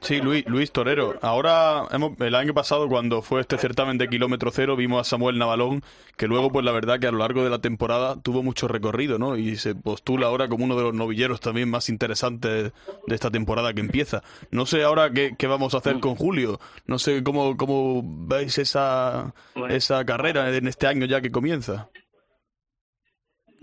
Sí, 0.00 0.20
Luis, 0.20 0.44
Luis 0.46 0.72
Torero. 0.72 1.14
Ahora, 1.22 1.84
hemos, 1.90 2.20
el 2.20 2.34
año 2.34 2.52
pasado, 2.52 2.86
cuando 2.86 3.22
fue 3.22 3.40
este 3.40 3.56
certamen 3.56 3.96
de 3.96 4.06
kilómetro 4.06 4.50
cero, 4.50 4.76
vimos 4.76 5.00
a 5.00 5.04
Samuel 5.04 5.38
Navalón, 5.38 5.82
que 6.18 6.26
luego, 6.26 6.52
pues 6.52 6.66
la 6.66 6.72
verdad 6.72 7.00
que 7.00 7.06
a 7.06 7.12
lo 7.12 7.16
largo 7.16 7.42
de 7.44 7.48
la 7.48 7.60
temporada 7.60 8.20
tuvo 8.20 8.42
mucho 8.42 8.68
recorrido, 8.68 9.18
¿no? 9.18 9.38
Y 9.38 9.56
se 9.56 9.74
postula 9.74 10.26
ahora 10.26 10.48
como 10.48 10.66
uno 10.66 10.76
de 10.76 10.82
los 10.82 10.92
novilleros 10.92 11.40
también 11.40 11.70
más 11.70 11.88
interesantes 11.88 12.74
de 13.06 13.14
esta 13.14 13.30
temporada 13.30 13.72
que 13.72 13.80
empieza. 13.80 14.22
No 14.50 14.66
sé 14.66 14.82
ahora 14.82 15.10
qué, 15.10 15.34
qué 15.38 15.46
vamos 15.46 15.72
a 15.72 15.78
hacer 15.78 15.98
con 15.98 16.14
Julio. 16.14 16.60
No 16.86 16.98
sé 16.98 17.22
cómo, 17.22 17.56
cómo 17.56 18.02
veis 18.04 18.58
esa, 18.58 19.32
esa 19.70 20.04
carrera 20.04 20.54
en 20.54 20.66
este 20.66 20.88
año 20.88 21.06
ya 21.06 21.22
que 21.22 21.30
comienza. 21.30 21.88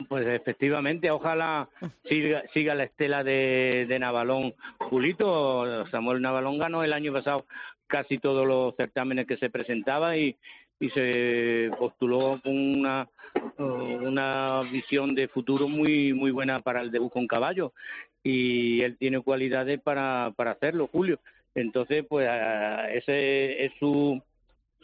Pues 0.08 0.28
efectivamente, 0.28 1.10
ojalá 1.10 1.70
siga, 2.08 2.44
siga 2.54 2.76
la 2.76 2.84
estela 2.84 3.24
de, 3.24 3.86
de 3.88 4.00
Navalón. 4.00 4.54
Julito, 4.78 5.88
Samuel 5.88 6.22
Navalón 6.22 6.60
ganó 6.60 6.84
el 6.84 6.94
año 6.94 7.12
pasado 7.12 7.46
casi 7.88 8.20
todos 8.20 8.46
los 8.46 8.76
certámenes 8.76 9.26
que 9.26 9.38
se 9.38 9.50
presentaba 9.50 10.16
y, 10.16 10.36
y 10.80 10.90
se 10.92 11.72
postuló 11.80 12.40
con 12.44 12.56
una, 12.56 13.10
una 13.58 14.62
visión 14.72 15.16
de 15.16 15.28
futuro 15.30 15.68
muy, 15.68 16.14
muy 16.14 16.32
buena 16.32 16.62
para 16.62 16.82
el 16.82 16.92
debut 16.92 17.12
con 17.12 17.28
caballo 17.28 17.74
y 18.24 18.82
él 18.82 18.98
tiene 18.98 19.22
cualidades 19.22 19.80
para, 19.82 20.34
para 20.36 20.52
hacerlo, 20.52 20.90
Julio. 20.92 21.20
Entonces, 21.56 22.06
pues 22.08 22.30
ese 22.94 23.66
es 23.66 23.72
su, 23.80 24.22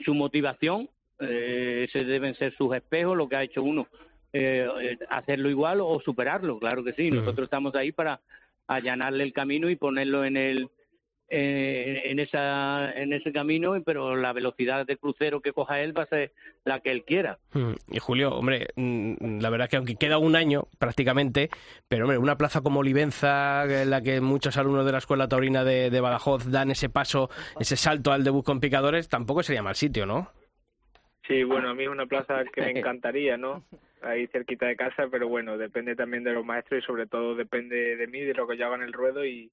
su 0.03 0.15
motivación, 0.15 0.89
eh, 1.19 1.85
ese 1.87 2.03
deben 2.03 2.35
ser 2.35 2.55
sus 2.55 2.75
espejos, 2.75 3.15
lo 3.15 3.29
que 3.29 3.35
ha 3.35 3.43
hecho 3.43 3.61
uno 3.61 3.87
eh, 4.33 4.97
hacerlo 5.09 5.49
igual 5.49 5.79
o 5.81 5.99
superarlo, 6.01 6.59
claro 6.59 6.83
que 6.83 6.93
sí. 6.93 7.11
Nosotros 7.11 7.45
estamos 7.45 7.75
ahí 7.75 7.91
para 7.91 8.19
allanarle 8.67 9.23
el 9.23 9.33
camino 9.33 9.69
y 9.69 9.75
ponerlo 9.75 10.25
en 10.25 10.37
el 10.37 10.69
eh, 11.35 12.01
en, 12.11 12.19
esa, 12.19 12.91
en 12.91 13.11
ese 13.11 13.31
camino, 13.31 13.73
pero 13.83 14.15
la 14.15 14.33
velocidad 14.33 14.85
de 14.85 14.97
crucero 14.97 15.41
que 15.41 15.51
coja 15.51 15.79
él 15.79 15.97
va 15.97 16.03
a 16.03 16.07
ser 16.07 16.31
la 16.63 16.79
que 16.79 16.91
él 16.91 17.03
quiera. 17.05 17.39
Mm, 17.53 17.73
y 17.91 17.97
Julio, 17.97 18.35
hombre, 18.35 18.67
mm, 18.75 19.39
la 19.39 19.49
verdad 19.49 19.67
que 19.67 19.77
aunque 19.77 19.95
queda 19.95 20.19
un 20.19 20.35
año 20.35 20.67
prácticamente, 20.77 21.49
pero 21.87 22.03
hombre, 22.05 22.19
una 22.19 22.37
plaza 22.37 22.61
como 22.61 22.81
Olivenza, 22.81 23.63
en 23.63 23.89
la 23.89 24.01
que 24.01 24.21
muchos 24.21 24.57
alumnos 24.57 24.85
de 24.85 24.91
la 24.91 24.99
Escuela 24.99 25.27
Taurina 25.27 25.63
de, 25.63 25.89
de 25.89 26.01
Badajoz 26.01 26.51
dan 26.51 26.69
ese 26.69 26.89
paso, 26.89 27.31
ese 27.59 27.77
salto 27.77 28.11
al 28.11 28.23
debut 28.23 28.45
con 28.45 28.59
picadores, 28.59 29.09
tampoco 29.09 29.41
sería 29.41 29.63
mal 29.63 29.75
sitio, 29.75 30.05
¿no? 30.05 30.29
Sí, 31.27 31.43
bueno, 31.43 31.69
a 31.69 31.73
mí 31.73 31.83
es 31.83 31.89
una 31.89 32.05
plaza 32.05 32.43
que 32.53 32.61
me 32.61 32.71
encantaría, 32.79 33.37
¿no? 33.37 33.63
Ahí 34.03 34.27
cerquita 34.27 34.65
de 34.67 34.75
casa, 34.75 35.07
pero 35.09 35.27
bueno, 35.27 35.57
depende 35.57 35.95
también 35.95 36.23
de 36.23 36.33
los 36.33 36.45
maestros 36.45 36.83
y 36.83 36.85
sobre 36.85 37.07
todo 37.07 37.35
depende 37.35 37.95
de 37.95 38.07
mí, 38.07 38.21
de 38.21 38.33
lo 38.33 38.47
que 38.47 38.57
yo 38.57 38.65
haga 38.65 38.75
en 38.75 38.83
el 38.83 38.93
ruedo 38.93 39.25
y, 39.25 39.49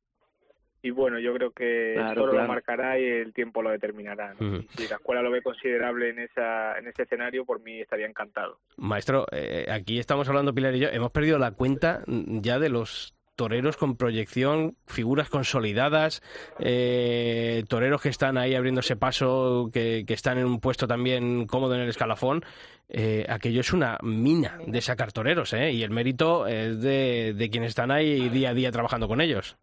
y 0.83 0.91
bueno, 0.91 1.19
yo 1.19 1.35
creo 1.35 1.51
que 1.53 1.93
Claro, 1.95 2.25
claro. 2.25 2.43
lo 2.43 2.49
marcará 2.49 2.99
y 2.99 3.05
el 3.05 3.33
tiempo 3.33 3.63
lo 3.63 3.71
determinará. 3.71 4.35
¿no? 4.39 4.63
Si 4.77 4.89
la 4.89 4.97
escuela 4.97 5.23
lo 5.23 5.31
ve 5.31 5.43
considerable 5.43 6.09
en, 6.11 6.21
esa, 6.21 6.79
en 6.79 6.89
ese 6.89 7.03
escenario, 7.03 7.45
por 7.45 7.61
mí 7.61 7.81
estaría 7.81 8.07
encantado. 8.07 8.59
Maestro, 8.77 9.27
eh, 9.31 9.67
aquí 9.71 9.99
estamos 9.99 10.29
hablando, 10.29 10.55
Pilar 10.55 10.75
y 10.75 10.81
yo, 10.81 10.89
hemos 10.89 11.11
perdido 11.13 11.39
la 11.39 11.53
cuenta 11.53 12.03
ya 12.07 12.59
de 12.59 12.71
los 12.71 13.15
toreros 13.41 13.79
con 13.79 13.97
proyección, 13.97 14.77
figuras 14.87 15.31
consolidadas, 15.31 16.21
eh, 16.59 17.65
toreros 17.71 18.03
que 18.03 18.11
están 18.11 18.37
ahí 18.37 18.55
abriéndose 18.55 18.97
paso, 18.97 19.71
que, 19.73 20.05
que 20.07 20.13
están 20.13 20.37
en 20.37 20.45
un 20.45 20.61
puesto 20.61 20.87
también 20.87 21.47
cómodo 21.47 21.75
en 21.75 21.81
el 21.81 21.89
escalafón. 21.89 22.45
Eh, 22.91 23.25
aquello 23.31 23.63
es 23.63 23.73
una 23.73 23.97
mina 24.03 24.59
de 24.67 24.83
sacar 24.83 25.11
toreros, 25.13 25.55
¿eh? 25.55 25.73
Y 25.73 25.83
el 25.83 25.91
mérito 25.91 26.47
es 26.47 26.83
de, 26.83 27.33
de 27.35 27.49
quienes 27.49 27.71
están 27.71 27.91
ahí 27.91 28.29
día 28.29 28.51
a 28.51 28.55
día 28.55 28.71
trabajando 28.73 29.09
con 29.09 29.23
ellos. 29.23 29.57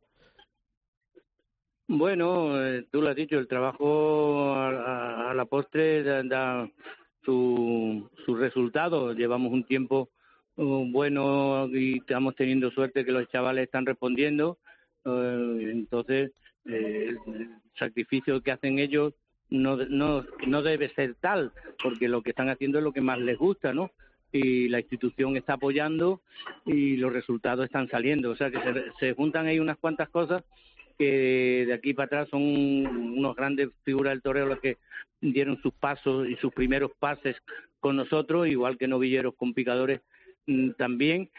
Bueno, 1.88 2.60
eh, 2.60 2.88
tú 2.92 3.00
lo 3.04 3.10
has 3.10 3.16
dicho, 3.16 3.38
el 3.38 3.48
trabajo 3.48 4.56
a, 4.56 4.70
a- 4.72 5.30
a 5.30 5.34
la 5.36 5.46
postre 5.46 6.02
da, 6.02 6.24
da 6.24 6.68
su, 7.24 8.10
su 8.26 8.36
resultado. 8.36 9.14
Llevamos 9.14 9.54
un 9.54 9.66
tiempo 9.66 10.10
bueno 10.64 11.70
y 11.72 12.00
estamos 12.00 12.36
teniendo 12.36 12.72
suerte 12.72 13.06
que 13.06 13.12
los 13.12 13.30
chavales 13.30 13.66
están 13.66 13.86
respondiendo. 13.86 14.58
Eh, 15.06 15.70
entonces, 15.72 16.32
eh, 16.66 17.16
el 17.28 17.50
sacrificio 17.78 18.42
que 18.42 18.52
hacen 18.52 18.80
ellos 18.80 19.14
no, 19.50 19.78
no, 19.78 20.26
no 20.46 20.62
debe 20.62 20.90
ser 20.90 21.16
tal, 21.16 21.52
porque 21.82 22.10
lo 22.10 22.22
que 22.22 22.32
están 22.32 22.50
haciendo 22.50 22.80
es 22.80 22.84
lo 22.84 22.92
que 22.92 23.02
más 23.02 23.20
les 23.20 23.38
gusta, 23.38 23.74
¿no? 23.74 23.92
Y 24.32 24.68
la 24.68 24.80
institución 24.80 25.38
está 25.38 25.54
apoyando 25.54 26.22
y 26.66 26.98
los 26.98 27.14
resultados 27.14 27.66
están 27.66 27.88
saliendo. 27.88 28.32
O 28.32 28.36
sea 28.36 28.52
que 28.52 28.60
se, 28.62 28.84
se 29.00 29.14
juntan 29.14 29.48
ahí 29.48 29.60
unas 29.60 29.78
cuantas 29.78 30.10
cosas 30.10 30.44
que 30.98 31.66
de 31.68 31.74
aquí 31.74 31.94
para 31.94 32.08
atrás 32.08 32.30
son 32.30 32.42
unos 32.42 33.36
grandes 33.36 33.70
figuras 33.84 34.12
del 34.12 34.22
toreo 34.22 34.48
los 34.48 34.60
que 34.60 34.78
dieron 35.22 35.62
sus 35.62 35.74
pasos 35.74 36.28
y 36.28 36.36
sus 36.38 36.54
primeros 36.54 36.92
pases 37.00 37.36
con 37.80 37.96
nosotros, 37.96 38.48
igual 38.48 38.78
que 38.78 38.88
novilleros 38.88 39.36
con 39.36 39.54
picadores 39.54 40.02
mm, 40.02 40.17
también. 40.78 41.30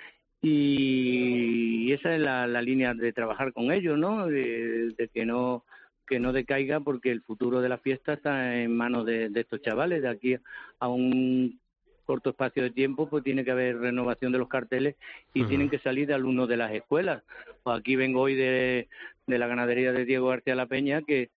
Y 0.41 1.93
esa 1.93 2.15
es 2.15 2.21
la, 2.21 2.47
la 2.47 2.63
línea 2.63 2.95
de 2.95 3.13
trabajar 3.13 3.53
con 3.53 3.73
ellos, 3.73 3.99
¿no? 3.99 4.27
De, 4.27 4.91
de 4.97 5.09
que 5.09 5.27
no 5.27 5.65
que 6.07 6.19
no 6.19 6.33
decaiga 6.33 6.81
porque 6.81 7.11
el 7.11 7.21
futuro 7.21 7.61
de 7.61 7.69
la 7.69 7.77
fiesta 7.77 8.15
está 8.15 8.57
en 8.63 8.75
manos 8.75 9.05
de, 9.05 9.29
de 9.29 9.41
estos 9.41 9.61
chavales. 9.61 10.01
De 10.01 10.09
aquí 10.09 10.37
a 10.79 10.89
un 10.89 11.61
corto 12.07 12.31
espacio 12.31 12.63
de 12.63 12.71
tiempo, 12.71 13.11
pues 13.11 13.23
tiene 13.23 13.45
que 13.45 13.51
haber 13.51 13.79
renovación 13.79 14.33
de 14.33 14.39
los 14.39 14.49
carteles 14.49 14.97
y 15.35 15.45
tienen 15.45 15.69
que 15.69 15.79
salir 15.81 16.07
de 16.07 16.15
alumnos 16.15 16.49
de 16.49 16.57
las 16.57 16.73
escuelas. 16.73 17.23
Pues 17.63 17.79
aquí 17.79 17.97
vengo 17.97 18.23
hoy 18.23 18.35
de, 18.35 18.89
de 19.27 19.39
la 19.39 19.47
ganadería 19.47 19.93
de 19.93 20.07
Diego 20.07 20.29
García 20.29 20.55
La 20.55 20.65
Peña, 20.65 21.03
que, 21.03 21.29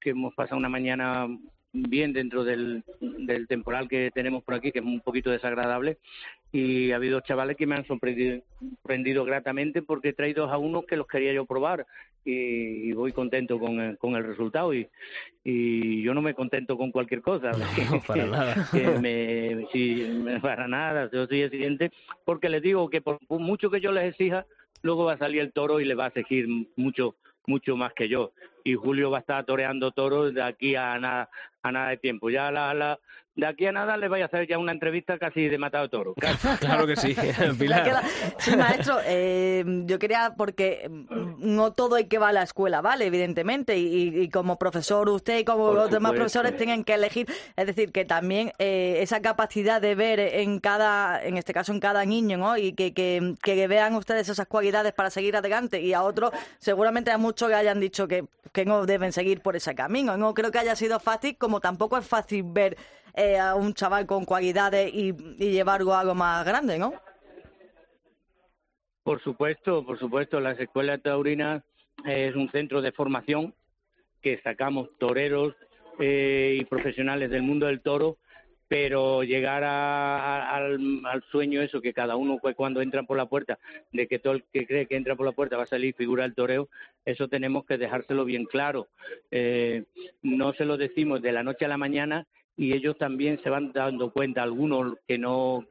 que 0.00 0.10
hemos 0.10 0.32
pasado 0.34 0.58
una 0.58 0.68
mañana 0.68 1.26
bien 1.72 2.12
dentro 2.12 2.42
del, 2.44 2.82
del 3.00 3.46
temporal 3.46 3.88
que 3.88 4.10
tenemos 4.12 4.42
por 4.42 4.54
aquí, 4.54 4.72
que 4.72 4.80
es 4.80 4.84
un 4.84 5.00
poquito 5.00 5.30
desagradable, 5.30 5.98
y 6.52 6.90
ha 6.90 6.96
habido 6.96 7.20
chavales 7.20 7.56
que 7.56 7.66
me 7.66 7.76
han 7.76 7.86
sorprendido, 7.86 8.42
sorprendido 8.58 9.24
gratamente 9.24 9.82
porque 9.82 10.08
he 10.08 10.12
traído 10.12 10.50
a 10.50 10.58
unos 10.58 10.84
que 10.84 10.96
los 10.96 11.06
quería 11.06 11.32
yo 11.32 11.46
probar 11.46 11.86
y, 12.24 12.32
y 12.88 12.92
voy 12.92 13.12
contento 13.12 13.58
con 13.60 13.78
el, 13.80 13.98
con 13.98 14.16
el 14.16 14.24
resultado 14.24 14.74
y, 14.74 14.88
y 15.44 16.02
yo 16.02 16.12
no 16.12 16.22
me 16.22 16.34
contento 16.34 16.76
con 16.76 16.90
cualquier 16.90 17.22
cosa. 17.22 17.52
No, 17.52 18.00
para 18.06 18.26
nada. 18.26 18.68
que 18.72 18.98
me, 18.98 19.66
me- 20.24 20.40
para 20.40 20.66
nada, 20.66 21.08
yo 21.12 21.26
soy 21.26 21.42
exigente, 21.42 21.90
porque 22.24 22.48
les 22.48 22.62
digo 22.62 22.90
que 22.90 23.00
por, 23.00 23.24
por 23.26 23.40
mucho 23.40 23.70
que 23.70 23.80
yo 23.80 23.92
les 23.92 24.10
exija, 24.10 24.44
luego 24.82 25.04
va 25.04 25.12
a 25.12 25.18
salir 25.18 25.40
el 25.42 25.52
toro 25.52 25.80
y 25.80 25.84
le 25.84 25.94
va 25.94 26.06
a 26.06 26.08
exigir 26.08 26.48
mucho 26.74 27.14
mucho 27.46 27.76
más 27.76 27.92
que 27.94 28.08
yo. 28.08 28.32
Y 28.64 28.74
Julio 28.74 29.10
va 29.10 29.18
a 29.18 29.20
estar 29.20 29.44
toreando 29.44 29.90
toros 29.90 30.34
de 30.34 30.42
aquí 30.42 30.76
a 30.76 30.98
nada, 30.98 31.30
a 31.62 31.72
nada 31.72 31.90
de 31.90 31.96
tiempo. 31.96 32.30
Ya 32.30 32.50
la, 32.50 32.74
la, 32.74 32.98
de 33.40 33.46
aquí 33.46 33.66
a 33.66 33.72
nada 33.72 33.96
le 33.96 34.08
voy 34.08 34.20
a 34.20 34.26
hacer 34.26 34.46
ya 34.46 34.58
una 34.58 34.72
entrevista 34.72 35.18
casi 35.18 35.48
de 35.48 35.58
matado 35.58 35.88
toro. 35.88 36.14
Claro 36.60 36.86
que 36.86 36.96
sí, 36.96 37.14
La 37.38 37.54
Pilar. 37.54 38.02
Sí, 38.38 38.56
maestro, 38.56 38.98
eh, 39.04 39.64
yo 39.86 39.98
quería, 39.98 40.34
porque 40.36 40.88
mm, 40.88 41.36
no 41.38 41.72
todo 41.72 41.96
hay 41.96 42.04
que 42.04 42.18
va 42.18 42.28
a 42.28 42.32
la 42.32 42.42
escuela, 42.42 42.80
¿vale? 42.80 43.06
Evidentemente, 43.06 43.78
y, 43.78 44.20
y 44.20 44.28
como 44.28 44.58
profesor 44.58 45.08
usted 45.08 45.38
y 45.38 45.44
como 45.44 45.68
Por 45.68 45.74
los 45.74 45.90
demás 45.90 46.12
profesores 46.12 46.56
tienen 46.56 46.84
que 46.84 46.94
elegir, 46.94 47.26
es 47.56 47.66
decir, 47.66 47.92
que 47.92 48.04
también 48.04 48.52
eh, 48.58 48.98
esa 49.00 49.20
capacidad 49.20 49.80
de 49.80 49.94
ver 49.94 50.20
en 50.20 50.60
cada, 50.60 51.22
en 51.22 51.36
este 51.36 51.52
caso 51.52 51.72
en 51.72 51.80
cada 51.80 52.04
niño, 52.04 52.36
¿no? 52.36 52.56
Y 52.56 52.72
que, 52.72 52.92
que, 52.92 53.34
que 53.42 53.66
vean 53.66 53.94
ustedes 53.94 54.28
esas 54.28 54.46
cualidades 54.46 54.92
para 54.92 55.10
seguir 55.10 55.36
adelante 55.36 55.80
y 55.80 55.94
a 55.94 56.02
otros, 56.02 56.32
seguramente 56.58 57.10
a 57.10 57.18
muchos 57.18 57.48
que 57.48 57.54
hayan 57.54 57.80
dicho 57.80 58.06
que, 58.06 58.24
que 58.52 58.64
no 58.64 58.86
deben 58.86 59.12
seguir 59.12 59.40
por 59.40 59.56
ese 59.56 59.74
camino. 59.74 60.16
No 60.16 60.34
creo 60.34 60.50
que 60.50 60.58
haya 60.58 60.76
sido 60.76 61.00
fácil, 61.00 61.36
como 61.36 61.60
tampoco 61.60 61.96
es 61.96 62.06
fácil 62.06 62.42
ver 62.44 62.76
eh, 63.14 63.38
a 63.38 63.54
un 63.54 63.74
chaval 63.74 64.06
con 64.06 64.24
cualidades 64.24 64.92
y, 64.92 65.08
y 65.38 65.50
llevarlo 65.52 65.94
algo 65.94 66.14
más 66.14 66.44
grande, 66.44 66.78
¿no? 66.78 66.92
Por 69.02 69.22
supuesto, 69.22 69.84
por 69.84 69.98
supuesto, 69.98 70.40
las 70.40 70.58
escuelas 70.60 71.02
taurinas 71.02 71.62
eh, 72.06 72.28
es 72.28 72.36
un 72.36 72.50
centro 72.50 72.82
de 72.82 72.92
formación 72.92 73.54
que 74.20 74.40
sacamos 74.42 74.90
toreros 74.98 75.54
eh, 75.98 76.58
y 76.60 76.64
profesionales 76.66 77.30
del 77.30 77.42
mundo 77.42 77.66
del 77.66 77.80
toro, 77.80 78.18
pero 78.68 79.24
llegar 79.24 79.64
a- 79.64 80.54
al, 80.54 81.00
al 81.04 81.22
sueño 81.32 81.60
eso 81.62 81.80
que 81.80 81.92
cada 81.94 82.14
uno 82.16 82.38
pues, 82.40 82.54
cuando 82.54 82.82
entra 82.82 83.02
por 83.02 83.16
la 83.16 83.26
puerta, 83.26 83.58
de 83.90 84.06
que 84.06 84.18
todo 84.18 84.34
el 84.34 84.44
que 84.52 84.66
cree 84.66 84.86
que 84.86 84.96
entra 84.96 85.16
por 85.16 85.26
la 85.26 85.32
puerta 85.32 85.56
va 85.56 85.64
a 85.64 85.66
salir 85.66 85.94
figura 85.94 86.22
del 86.22 86.34
toreo, 86.34 86.68
eso 87.04 87.26
tenemos 87.26 87.64
que 87.64 87.78
dejárselo 87.78 88.24
bien 88.24 88.44
claro. 88.44 88.86
Eh, 89.30 89.84
no 90.22 90.52
se 90.52 90.66
lo 90.66 90.76
decimos 90.76 91.20
de 91.22 91.32
la 91.32 91.42
noche 91.42 91.64
a 91.64 91.68
la 91.68 91.78
mañana 91.78 92.26
y 92.60 92.74
ellos 92.74 92.98
también 92.98 93.40
se 93.42 93.48
van 93.48 93.72
dando 93.72 94.10
cuenta, 94.12 94.42
algunos 94.42 94.98
que 95.08 95.16
no 95.16 95.64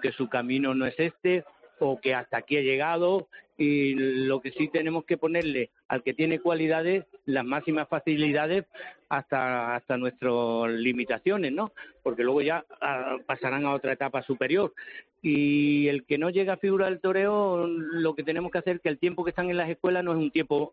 que 0.00 0.10
su 0.12 0.30
camino 0.30 0.74
no 0.74 0.86
es 0.86 0.98
este 0.98 1.44
o 1.80 2.00
que 2.00 2.14
hasta 2.14 2.38
aquí 2.38 2.56
ha 2.56 2.62
llegado 2.62 3.28
y 3.58 3.94
lo 3.94 4.40
que 4.40 4.50
sí 4.52 4.68
tenemos 4.68 5.04
que 5.04 5.18
ponerle 5.18 5.68
al 5.86 6.02
que 6.02 6.14
tiene 6.14 6.40
cualidades 6.40 7.04
las 7.26 7.44
máximas 7.44 7.88
facilidades 7.90 8.64
hasta 9.10 9.76
hasta 9.76 9.98
nuestras 9.98 10.70
limitaciones, 10.70 11.52
¿no? 11.52 11.72
Porque 12.02 12.24
luego 12.24 12.40
ya 12.40 12.64
ah, 12.80 13.18
pasarán 13.26 13.66
a 13.66 13.74
otra 13.74 13.92
etapa 13.92 14.22
superior. 14.22 14.72
Y 15.20 15.88
el 15.88 16.04
que 16.04 16.16
no 16.16 16.30
llega 16.30 16.54
a 16.54 16.56
figura 16.56 16.86
del 16.86 17.00
toreo, 17.00 17.66
lo 17.66 18.14
que 18.14 18.22
tenemos 18.22 18.50
que 18.50 18.58
hacer 18.58 18.76
es 18.76 18.82
que 18.82 18.88
el 18.88 18.98
tiempo 18.98 19.24
que 19.24 19.30
están 19.30 19.50
en 19.50 19.58
las 19.58 19.68
escuelas 19.68 20.02
no 20.02 20.12
es 20.12 20.18
un 20.18 20.30
tiempo 20.30 20.72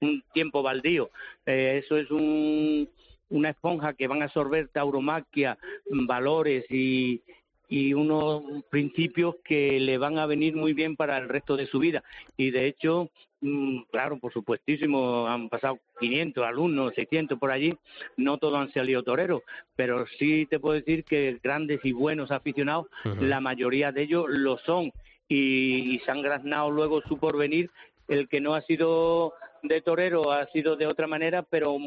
un, 0.00 0.24
tiempo 0.32 0.62
baldío. 0.64 1.10
Eh, 1.46 1.80
eso 1.84 1.96
es 1.96 2.10
un, 2.10 2.88
una 3.30 3.50
esponja 3.50 3.94
que 3.94 4.06
van 4.06 4.22
a 4.22 4.26
absorber 4.26 4.68
tauromaquia, 4.68 5.58
valores 5.88 6.64
y, 6.70 7.22
y 7.70 7.94
unos 7.94 8.42
principios 8.68 9.36
que 9.44 9.78
le 9.78 9.96
van 9.96 10.18
a 10.18 10.26
venir 10.26 10.56
muy 10.56 10.72
bien 10.74 10.96
para 10.96 11.16
el 11.18 11.28
resto 11.28 11.56
de 11.56 11.66
su 11.66 11.78
vida. 11.78 12.02
Y 12.36 12.50
de 12.50 12.66
hecho, 12.66 13.10
mm, 13.40 13.82
claro, 13.92 14.18
por 14.18 14.32
supuestísimo, 14.32 15.28
han 15.28 15.48
pasado 15.48 15.78
500 16.00 16.44
alumnos, 16.44 16.92
600 16.96 17.38
por 17.38 17.52
allí, 17.52 17.72
no 18.16 18.38
todos 18.38 18.58
han 18.58 18.72
salido 18.72 19.04
toreros, 19.04 19.42
pero 19.76 20.04
sí 20.18 20.46
te 20.50 20.58
puedo 20.58 20.74
decir 20.74 21.04
que 21.04 21.38
grandes 21.42 21.80
y 21.84 21.92
buenos 21.92 22.32
aficionados, 22.32 22.86
la 23.20 23.40
mayoría 23.40 23.92
de 23.92 24.02
ellos 24.02 24.26
lo 24.28 24.58
son 24.58 24.92
y, 25.28 25.94
y 25.94 25.98
se 26.00 26.10
han 26.10 26.22
graznado 26.22 26.70
luego 26.72 27.02
su 27.02 27.18
porvenir. 27.18 27.70
El 28.08 28.28
que 28.28 28.40
no 28.40 28.54
ha 28.54 28.62
sido 28.62 29.34
de 29.62 29.80
torero 29.80 30.32
ha 30.32 30.46
sido 30.46 30.74
de 30.74 30.88
otra 30.88 31.06
manera, 31.06 31.44
pero 31.44 31.78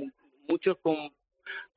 muchos 0.47 0.77
con 0.81 1.11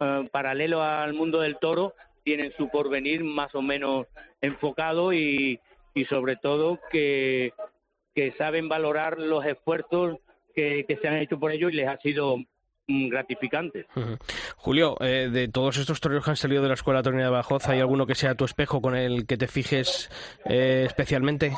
eh, 0.00 0.28
paralelo 0.30 0.82
al 0.82 1.14
mundo 1.14 1.40
del 1.40 1.58
toro 1.58 1.94
tienen 2.24 2.52
su 2.56 2.68
porvenir 2.68 3.22
más 3.24 3.54
o 3.54 3.62
menos 3.62 4.06
enfocado 4.40 5.12
y, 5.12 5.60
y 5.94 6.04
sobre 6.06 6.36
todo 6.36 6.78
que, 6.90 7.52
que 8.14 8.32
saben 8.32 8.68
valorar 8.68 9.18
los 9.18 9.44
esfuerzos 9.44 10.18
que, 10.54 10.98
se 11.00 11.08
han 11.08 11.18
hecho 11.18 11.38
por 11.38 11.52
ellos 11.52 11.72
y 11.72 11.76
les 11.76 11.88
ha 11.88 11.98
sido 11.98 12.38
mm, 12.88 13.08
gratificante. 13.08 13.86
Julio, 14.56 14.96
eh, 15.00 15.28
de 15.30 15.48
todos 15.48 15.76
estos 15.76 16.00
toreros 16.00 16.24
que 16.24 16.30
han 16.30 16.36
salido 16.36 16.62
de 16.62 16.68
la 16.68 16.74
Escuela 16.74 17.02
Taurina 17.02 17.24
de 17.24 17.30
Badajoz, 17.30 17.68
¿hay 17.68 17.80
alguno 17.80 18.06
que 18.06 18.14
sea 18.14 18.34
tu 18.34 18.46
espejo 18.46 18.80
con 18.80 18.96
el 18.96 19.26
que 19.26 19.36
te 19.36 19.48
fijes 19.48 20.10
eh, 20.46 20.84
especialmente? 20.86 21.52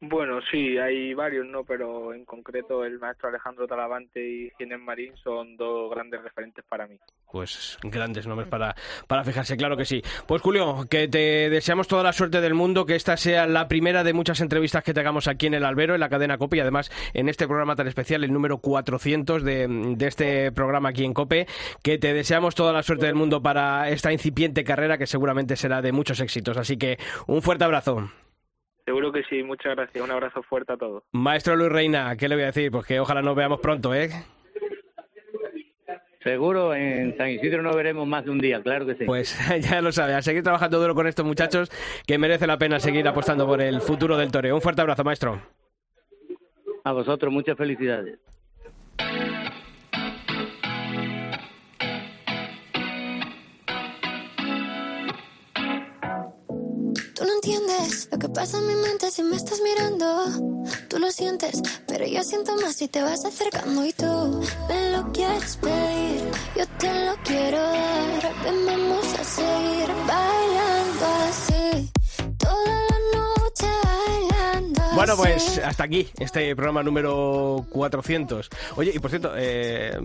Bueno, 0.00 0.40
sí, 0.50 0.76
hay 0.76 1.14
varios, 1.14 1.46
¿no? 1.46 1.64
Pero 1.64 2.12
en 2.12 2.26
concreto 2.26 2.84
el 2.84 2.98
maestro 2.98 3.30
Alejandro 3.30 3.66
Talavante 3.66 4.20
y 4.20 4.50
Ginés 4.58 4.78
Marín 4.78 5.14
son 5.16 5.56
dos 5.56 5.90
grandes 5.90 6.22
referentes 6.22 6.64
para 6.68 6.86
mí. 6.86 6.98
Pues 7.32 7.78
grandes 7.82 8.26
nombres 8.26 8.48
para, 8.48 8.74
para 9.06 9.24
fijarse, 9.24 9.56
claro 9.56 9.76
que 9.76 9.86
sí. 9.86 10.02
Pues 10.26 10.42
Julio, 10.42 10.84
que 10.90 11.08
te 11.08 11.48
deseamos 11.48 11.88
toda 11.88 12.02
la 12.02 12.12
suerte 12.12 12.42
del 12.42 12.52
mundo, 12.52 12.84
que 12.84 12.94
esta 12.94 13.16
sea 13.16 13.46
la 13.46 13.68
primera 13.68 14.04
de 14.04 14.12
muchas 14.12 14.42
entrevistas 14.42 14.84
que 14.84 14.92
tengamos 14.92 15.28
aquí 15.28 15.46
en 15.46 15.54
el 15.54 15.64
Albero, 15.64 15.94
en 15.94 16.00
la 16.00 16.10
cadena 16.10 16.36
COPE 16.36 16.58
y 16.58 16.60
además 16.60 16.90
en 17.14 17.30
este 17.30 17.46
programa 17.46 17.74
tan 17.74 17.88
especial, 17.88 18.22
el 18.22 18.32
número 18.32 18.58
400 18.58 19.42
de, 19.44 19.66
de 19.96 20.06
este 20.06 20.52
programa 20.52 20.90
aquí 20.90 21.04
en 21.04 21.14
COPE, 21.14 21.46
que 21.82 21.96
te 21.96 22.12
deseamos 22.12 22.54
toda 22.54 22.74
la 22.74 22.82
suerte 22.82 23.06
del 23.06 23.14
mundo 23.14 23.42
para 23.42 23.88
esta 23.88 24.12
incipiente 24.12 24.62
carrera 24.62 24.98
que 24.98 25.06
seguramente 25.06 25.56
será 25.56 25.80
de 25.80 25.92
muchos 25.92 26.20
éxitos. 26.20 26.58
Así 26.58 26.76
que 26.76 26.98
un 27.26 27.40
fuerte 27.40 27.64
abrazo. 27.64 28.10
Seguro 28.86 29.10
que 29.10 29.24
sí, 29.24 29.42
muchas 29.42 29.74
gracias. 29.74 30.02
Un 30.02 30.12
abrazo 30.12 30.44
fuerte 30.44 30.72
a 30.72 30.76
todos. 30.76 31.02
Maestro 31.10 31.56
Luis 31.56 31.72
Reina, 31.72 32.16
¿qué 32.16 32.28
le 32.28 32.36
voy 32.36 32.44
a 32.44 32.46
decir? 32.46 32.70
Pues 32.70 32.86
que 32.86 33.00
ojalá 33.00 33.20
nos 33.20 33.34
veamos 33.34 33.58
pronto, 33.58 33.92
¿eh? 33.92 34.10
Seguro 36.22 36.72
en 36.74 37.16
San 37.16 37.30
Isidro 37.30 37.62
no 37.62 37.72
veremos 37.74 38.06
más 38.06 38.24
de 38.24 38.30
un 38.30 38.38
día, 38.38 38.62
claro 38.62 38.86
que 38.86 38.94
sí. 38.94 39.04
Pues 39.04 39.36
ya 39.60 39.80
lo 39.80 39.90
sabe, 39.90 40.14
a 40.14 40.22
seguir 40.22 40.44
trabajando 40.44 40.80
duro 40.80 40.94
con 40.94 41.08
estos 41.08 41.26
muchachos, 41.26 41.70
que 42.06 42.16
merece 42.16 42.46
la 42.46 42.58
pena 42.58 42.78
seguir 42.78 43.06
apostando 43.08 43.44
por 43.46 43.60
el 43.60 43.80
futuro 43.80 44.16
del 44.16 44.30
toreo. 44.30 44.54
Un 44.54 44.62
fuerte 44.62 44.82
abrazo, 44.82 45.02
maestro. 45.02 45.40
A 46.84 46.92
vosotros, 46.92 47.32
muchas 47.32 47.56
felicidades. 47.56 48.20
Lo 58.16 58.20
que 58.20 58.28
pasa 58.30 58.56
en 58.56 58.66
mi 58.66 58.74
mente 58.76 59.10
si 59.10 59.22
me 59.22 59.36
estás 59.36 59.60
mirando. 59.60 60.64
Tú 60.88 60.98
lo 60.98 61.10
sientes, 61.10 61.60
pero 61.86 62.06
yo 62.06 62.22
siento 62.22 62.56
más 62.56 62.76
si 62.76 62.88
te 62.88 63.02
vas 63.02 63.26
acercando 63.26 63.84
y 63.84 63.92
tú 63.92 64.40
me 64.68 64.90
lo 64.92 65.12
quieres 65.12 65.58
pedir. 65.58 66.30
Yo 66.56 66.66
te 66.78 67.04
lo 67.04 67.14
quiero 67.24 67.58
dar. 67.60 68.34
Ven, 68.42 68.66
vamos 68.66 69.06
a 69.20 69.24
seguir 69.24 69.88
bailando 70.06 70.45
Bueno, 75.06 75.22
pues 75.22 75.58
hasta 75.58 75.84
aquí 75.84 76.08
este 76.18 76.54
programa 76.56 76.82
número 76.82 77.64
400. 77.70 78.50
Oye, 78.76 78.92
y 78.94 78.98
por 78.98 79.10
cierto, 79.10 79.32
eh, 79.36 79.96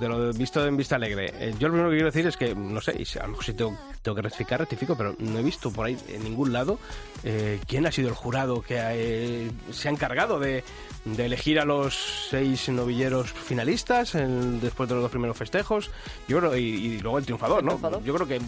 de 0.00 0.08
lo 0.08 0.32
visto 0.32 0.66
en 0.66 0.76
Vista 0.76 0.96
Alegre, 0.96 1.32
eh, 1.38 1.54
yo 1.58 1.68
lo 1.68 1.74
primero 1.74 1.90
que 1.90 1.96
quiero 1.96 2.10
decir 2.10 2.26
es 2.26 2.36
que, 2.36 2.54
no 2.54 2.80
sé, 2.80 2.92
a 3.20 3.22
lo 3.24 3.28
mejor 3.30 3.44
si 3.44 3.52
tengo, 3.54 3.78
tengo 4.00 4.14
que 4.16 4.22
rectificar, 4.22 4.60
rectifico, 4.60 4.96
pero 4.96 5.14
no 5.18 5.38
he 5.38 5.42
visto 5.42 5.70
por 5.70 5.86
ahí 5.86 5.98
en 6.08 6.24
ningún 6.24 6.52
lado 6.52 6.78
eh, 7.24 7.60
quién 7.66 7.86
ha 7.86 7.92
sido 7.92 8.08
el 8.08 8.14
jurado 8.14 8.62
que 8.62 8.76
eh, 8.78 9.50
se 9.70 9.88
ha 9.88 9.92
encargado 9.92 10.40
de, 10.40 10.64
de 11.04 11.26
elegir 11.26 11.60
a 11.60 11.64
los 11.64 12.26
seis 12.30 12.68
novilleros 12.68 13.30
finalistas 13.32 14.14
en- 14.14 14.60
después 14.60 14.88
de 14.88 14.94
los 14.96 15.02
dos 15.02 15.10
primeros 15.10 15.36
festejos. 15.36 15.90
Yo 16.26 16.38
creo, 16.38 16.56
y, 16.56 16.62
y 16.62 16.98
luego 17.00 17.18
el 17.18 17.24
triunfador, 17.24 17.62
¿no? 17.62 17.78
Yo 18.04 18.14
creo 18.14 18.26
que 18.26 18.40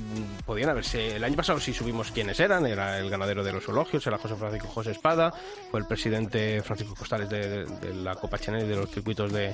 podían 0.47 0.71
haberse. 0.71 1.17
El 1.17 1.25
año 1.25 1.37
pasado 1.37 1.61
sí 1.61 1.73
subimos 1.75 2.11
quiénes 2.11 2.41
eran, 2.41 2.67
era 2.67 2.99
el 2.99 3.11
ganadero 3.11 3.45
de 3.45 3.53
los 3.53 3.65
zoologios, 3.65 4.07
era 4.07 4.19
José 4.19 4.35
Francisco 4.37 4.69
José 4.69 4.91
Espada, 4.93 5.33
fue 5.75 5.81
el 5.81 5.87
presidente 5.89 6.63
Francisco 6.63 6.95
Costales 6.95 7.29
de, 7.29 7.49
de- 7.49 7.65
de 7.67 7.95
la 7.95 8.15
Copa 8.15 8.39
Chanel 8.39 8.63
y 8.65 8.69
de 8.69 8.77
los 8.77 8.89
circuitos 8.91 9.33
de, 9.33 9.49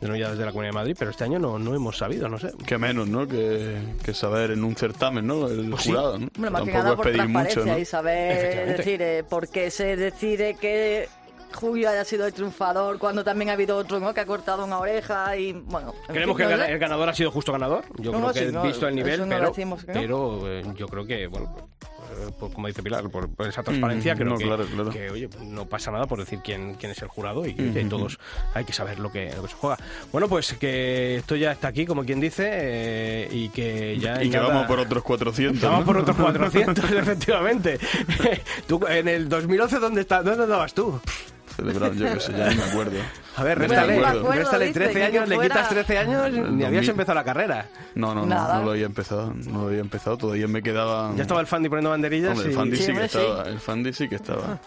de 0.00 0.08
novilladas 0.08 0.38
de 0.38 0.44
la 0.46 0.50
Comunidad 0.50 0.70
de 0.72 0.78
Madrid, 0.78 0.96
pero 0.98 1.10
este 1.10 1.24
año 1.24 1.38
no, 1.38 1.58
no 1.58 1.74
hemos 1.74 1.98
sabido, 1.98 2.30
no 2.30 2.38
sé. 2.38 2.50
Que 2.66 2.78
menos, 2.78 3.06
¿no? 3.08 3.28
Que, 3.28 3.76
que 4.02 4.14
saber 4.14 4.52
en 4.52 4.64
un 4.64 4.74
certamen, 4.74 5.26
¿no? 5.26 5.46
El 5.48 5.68
Pues 5.68 5.82
sí. 5.82 5.90
jurado, 5.90 6.18
¿no? 6.18 6.28
Hombre, 6.34 6.50
más 6.50 6.62
que 6.62 6.70
Tampoco 6.72 6.78
nada 6.78 6.90
es 6.92 6.96
por 6.96 7.04
pedir 7.04 7.28
mucho, 7.28 7.64
¿no? 7.66 7.78
y 7.78 7.84
saber 7.84 8.76
decir 8.78 9.02
eh, 9.02 9.22
por 9.28 9.48
qué 9.50 9.70
se 9.70 9.96
decide 9.96 10.54
que 10.54 11.10
Julio 11.52 11.90
haya 11.90 12.04
sido 12.06 12.26
el 12.26 12.32
triunfador 12.32 12.98
cuando 12.98 13.22
también 13.22 13.50
ha 13.50 13.52
habido 13.52 13.76
otro 13.76 14.00
¿no? 14.00 14.14
que 14.14 14.20
ha 14.20 14.26
cortado 14.26 14.64
una 14.64 14.78
oreja 14.78 15.36
y 15.36 15.52
bueno. 15.52 15.92
en 16.08 16.14
Creemos 16.14 16.36
fin, 16.38 16.48
que 16.48 16.54
el, 16.54 16.72
no 16.72 16.78
ganador 16.78 17.08
ha 17.10 17.14
sido 17.14 17.30
justo 17.30 17.52
ganador. 17.52 17.84
Yo 17.98 18.12
No, 18.12 18.18
creo 18.32 18.52
no, 18.52 18.62
que 18.62 18.62
sí, 18.62 18.68
visto 18.72 18.88
el 18.88 18.94
nivel, 18.94 19.24
pero, 19.28 19.48
decimos 19.50 19.84
que 19.84 19.92
no. 19.92 20.00
pero 20.00 20.40
eh, 20.50 20.62
yo 20.74 20.86
creo 20.88 21.04
que, 21.06 21.26
bueno, 21.26 21.68
por- 22.38 22.52
como 22.52 22.66
dice 22.68 22.82
Pilar, 22.82 23.08
por, 23.10 23.28
por 23.28 23.46
esa 23.48 23.62
transparencia, 23.62 24.14
Mm, 24.14 24.18
creo 24.18 24.30
no, 24.30 24.38
que, 24.38 24.44
claro, 24.44 24.64
claro. 24.66 24.90
que, 24.90 25.10
oye, 25.10 25.28
no 25.42 25.66
pasa 25.66 25.90
nada 25.90 26.06
por 26.06 26.18
decir 26.18 26.40
quién, 26.44 26.74
quién 26.74 26.92
es 26.92 27.02
el 27.02 27.08
jurado 27.08 27.46
y 27.46 27.54
que 27.54 27.68
Ujú. 27.80 27.88
todos 27.88 28.18
hay 28.54 28.64
que 28.64 28.72
saber 28.72 28.98
lo 28.98 29.10
que, 29.12 29.32
lo 29.34 29.42
que 29.42 29.48
se 29.48 29.54
juega. 29.54 29.76
Bueno, 30.12 30.28
pues 30.28 30.52
que 30.54 31.16
esto 31.16 31.36
ya 31.36 31.52
está 31.52 31.68
aquí, 31.68 31.86
como 31.86 32.04
quien 32.04 32.20
dice, 32.20 32.48
eh, 32.52 33.28
y 33.30 33.48
que 33.50 33.98
ya. 33.98 34.22
Y 34.22 34.30
que 34.30 34.36
nada- 34.36 34.48
vamos 34.48 34.66
por 34.66 34.78
otros 34.80 35.02
400. 35.02 35.62
Vamos 35.62 35.80
¿no? 35.80 35.86
por 35.86 35.96
otros 35.98 36.16
400, 36.16 36.84
efectivamente. 36.92 37.78
tú, 38.66 38.80
en 38.88 39.08
el 39.08 39.28
2011, 39.28 39.78
¿dónde, 39.78 40.00
está, 40.02 40.22
¿dónde 40.22 40.44
andabas 40.44 40.74
tú? 40.74 41.00
Celebrado, 41.56 41.94
yo 41.94 42.12
qué 42.12 42.20
sé, 42.20 42.32
ya 42.32 42.48
ni 42.50 42.56
me 42.56 42.62
acuerdo. 42.64 42.98
A 43.36 43.42
ver, 43.44 43.58
réstale, 43.58 43.98
acuerdo. 44.04 44.32
réstale 44.32 44.66
dice, 44.66 44.80
13 44.80 44.92
que 44.94 45.04
años, 45.04 45.28
le 45.28 45.38
quitas 45.38 45.68
13 45.68 45.98
años, 45.98 46.30
ni 46.32 46.64
habías 46.64 46.82
2000. 46.86 46.90
empezado 46.90 47.14
la 47.14 47.24
carrera. 47.24 47.66
No, 47.94 48.14
no, 48.14 48.26
no, 48.26 48.54
no 48.54 48.62
lo 48.64 48.70
había 48.72 48.86
empezado. 48.86 49.32
No 49.46 49.62
lo 49.62 49.66
había 49.68 49.80
empezado, 49.80 50.18
todavía 50.18 50.46
me 50.48 50.62
quedaba. 50.62 51.12
Ya 51.16 51.22
estaba 51.22 51.40
el 51.40 51.46
Fandi 51.46 51.68
poniendo 51.68 51.90
banderillas 51.90 52.32
Hombre, 52.32 52.48
el. 52.48 52.54
Fandi 52.54 52.76
sí, 52.76 52.82
Sí, 52.84 52.92
que 52.92 52.98
sí. 52.98 53.04
estaba. 53.18 53.42
El 53.48 53.58
Fandi 53.60 53.92
sí 53.92 54.08
que 54.08 54.14
estaba. 54.16 54.58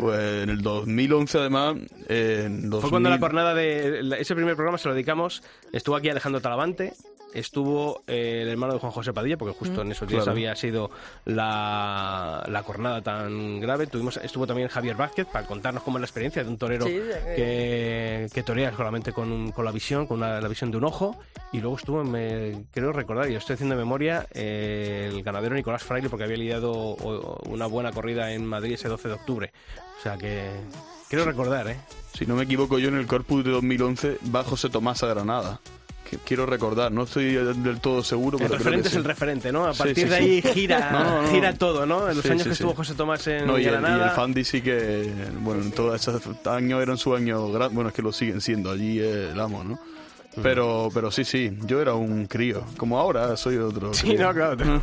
Pues 0.00 0.42
en 0.44 0.50
el 0.50 0.62
2011, 0.62 1.38
además. 1.38 1.76
en 2.08 2.70
Fue 2.70 2.90
cuando 2.90 3.10
la 3.10 3.16
2000 3.16 3.20
jornada 3.20 3.54
de... 3.54 4.02
la- 4.02 4.16
Ese 4.16 4.34
primer 4.34 4.54
programa 4.56 4.78
se 4.78 4.88
lo 4.88 4.94
dedicamos, 4.94 5.42
estuvo 5.72 5.96
aquí 5.96 6.08
Alejandro 6.08 6.40
Talavante, 6.40 6.94
estuvo 7.34 8.02
eh, 8.06 8.40
el 8.42 8.48
hermano 8.48 8.72
de 8.74 8.78
Juan 8.78 8.92
José 8.92 9.12
Padilla, 9.12 9.36
porque 9.36 9.54
justo 9.58 9.82
en 9.82 9.92
esos 9.92 10.08
días 10.08 10.22
Claro. 10.24 10.32
había 10.32 10.54
sido 10.56 10.90
la, 11.24 12.44
la 12.48 12.62
jornada 12.62 13.02
tan 13.02 13.60
grave. 13.60 13.86
Tuvimos, 13.86 14.16
estuvo 14.18 14.46
también 14.46 14.68
Javier 14.68 14.96
Vázquez 14.96 15.26
para 15.26 15.46
contarnos 15.46 15.82
cómo 15.82 15.98
es 15.98 16.00
la 16.02 16.06
experiencia 16.06 16.42
de 16.42 16.48
un 16.50 16.58
torero 16.58 16.86
Sí, 16.86 16.92
de- 16.94 17.34
que, 17.36 18.26
que 18.32 18.42
torea 18.42 18.74
solamente 18.76 19.12
con, 19.12 19.30
un- 19.30 19.50
con 19.52 19.64
la 19.64 19.70
visión, 19.72 20.06
con 20.06 20.18
una- 20.18 20.40
la 20.40 20.48
visión 20.48 20.70
de 20.70 20.78
un 20.78 20.84
ojo. 20.84 21.16
Y 21.52 21.60
luego 21.60 21.76
estuvo, 21.76 22.02
me, 22.04 22.64
creo 22.72 22.92
recordar, 22.92 23.28
y 23.28 23.32
lo 23.32 23.38
estoy 23.38 23.54
haciendo 23.54 23.74
de 23.76 23.80
memoria, 23.82 24.26
eh, 24.32 25.10
el 25.12 25.22
ganadero 25.22 25.54
Nicolás 25.54 25.82
Fraile, 25.82 26.08
porque 26.08 26.24
había 26.24 26.36
lidiado 26.36 26.72
o- 26.72 27.40
una 27.48 27.66
buena 27.66 27.92
corrida 27.92 28.32
en 28.32 28.44
Madrid 28.46 28.74
ese 28.74 28.88
12 28.88 29.08
de 29.08 29.14
octubre. 29.14 29.52
O 29.98 30.02
sea 30.02 30.16
que... 30.16 30.50
Quiero 31.08 31.24
recordar, 31.26 31.68
¿eh? 31.68 31.76
Si 32.14 32.26
no 32.26 32.34
me 32.34 32.42
equivoco 32.44 32.78
yo, 32.78 32.88
en 32.88 32.96
el 32.96 33.06
Corpus 33.06 33.44
de 33.44 33.50
2011 33.52 34.18
va 34.34 34.42
José 34.42 34.68
Tomás 34.70 35.02
a 35.02 35.06
Granada. 35.06 35.60
Que 36.08 36.18
quiero 36.18 36.44
recordar, 36.44 36.92
no 36.92 37.04
estoy 37.04 37.32
del 37.32 37.80
todo 37.80 38.02
seguro, 38.02 38.38
El 38.38 38.44
pero 38.44 38.58
creo 38.58 38.58
referente 38.58 38.82
que 38.82 38.88
es 38.88 38.92
sí. 38.92 38.98
el 38.98 39.04
referente, 39.04 39.52
¿no? 39.52 39.66
A 39.66 39.72
partir 39.72 40.04
sí, 40.04 40.04
de 40.04 40.14
ahí 40.14 40.42
gira, 40.42 40.90
No, 41.24 41.30
gira 41.30 41.54
todo, 41.54 41.86
¿no? 41.86 42.08
En 42.10 42.16
los 42.16 42.26
años 42.26 42.44
que 42.44 42.50
estuvo 42.50 42.74
José 42.74 42.94
Tomás 42.94 43.26
en 43.26 43.46
No, 43.46 43.58
y 43.58 43.64
el, 43.64 43.80
y 43.80 44.02
el 44.02 44.10
Fandi 44.10 44.44
sí 44.44 44.60
que, 44.60 45.10
bueno, 45.40 45.62
en 45.62 45.72
todos 45.72 46.00
esos 46.00 46.22
años 46.46 46.82
eran 46.82 46.98
su 46.98 47.14
año 47.14 47.48
bueno, 47.70 47.88
es 47.88 47.94
que 47.94 48.02
lo 48.02 48.12
siguen 48.12 48.40
siendo, 48.40 48.70
allí 48.70 49.00
eh, 49.00 49.30
el 49.32 49.40
amo, 49.40 49.64
¿no? 49.64 49.78
Mm. 50.36 50.42
Pero, 50.42 50.88
pero 50.92 51.10
sí, 51.10 51.24
sí, 51.24 51.56
yo 51.64 51.80
era 51.80 51.94
un 51.94 52.26
crío, 52.26 52.64
como 52.76 52.98
ahora 52.98 53.36
soy 53.36 53.56
otro. 53.56 53.94
Sí, 53.94 54.08
crío. 54.08 54.26
no, 54.26 54.34
claro. 54.34 54.82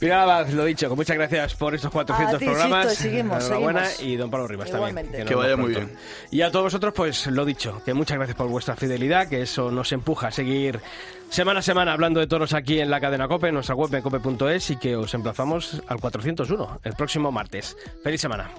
Pilar 0.00 0.20
Abad, 0.20 0.48
lo 0.48 0.64
dicho, 0.64 0.96
muchas 0.96 1.14
gracias 1.14 1.54
por 1.54 1.74
estos 1.74 1.90
400 1.90 2.34
A 2.34 2.38
ti, 2.38 2.44
programas. 2.46 2.94
Seguimos, 2.94 3.44
Enhorabuena. 3.44 3.84
seguimos. 3.84 4.12
Y 4.12 4.16
don 4.16 4.30
Pablo 4.30 4.48
Rivas 4.48 4.70
Igualmente. 4.70 5.10
también. 5.10 5.28
Que 5.28 5.34
vaya 5.34 5.56
muy 5.58 5.68
bien. 5.74 5.94
Y 6.30 6.40
a 6.40 6.50
todos 6.50 6.64
vosotros, 6.64 6.94
pues 6.96 7.26
lo 7.26 7.44
dicho, 7.44 7.82
que 7.84 7.92
muchas 7.92 8.16
gracias 8.16 8.34
por 8.34 8.48
vuestra 8.48 8.76
fidelidad, 8.76 9.28
que 9.28 9.42
eso 9.42 9.70
nos 9.70 9.92
empuja 9.92 10.28
a 10.28 10.30
seguir 10.30 10.80
semana 11.28 11.60
a 11.60 11.62
semana 11.62 11.92
hablando 11.92 12.18
de 12.18 12.26
toros 12.26 12.54
aquí 12.54 12.80
en 12.80 12.88
la 12.88 12.98
cadena 12.98 13.28
COPE, 13.28 13.48
en 13.48 13.54
nuestra 13.54 13.74
web 13.74 13.94
en 13.94 14.00
cope.es 14.00 14.70
y 14.70 14.76
que 14.76 14.96
os 14.96 15.12
emplazamos 15.12 15.82
al 15.86 16.00
401 16.00 16.80
el 16.82 16.94
próximo 16.94 17.30
martes. 17.30 17.76
Feliz 18.02 18.22
semana. 18.22 18.50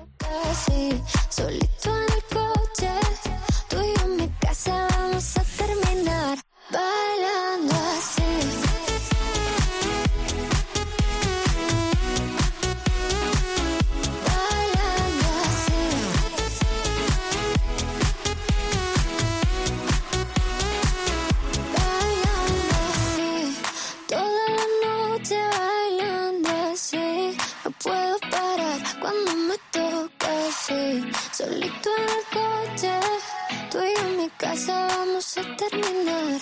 Solito 31.31 31.89
en 31.97 32.03
el 32.03 32.23
coche, 32.31 32.91
tú 33.71 33.77
y 33.79 33.93
yo 33.93 34.07
en 34.07 34.17
mi 34.17 34.29
casa 34.29 34.87
vamos 34.87 35.37
a 35.37 35.55
terminar 35.57 36.39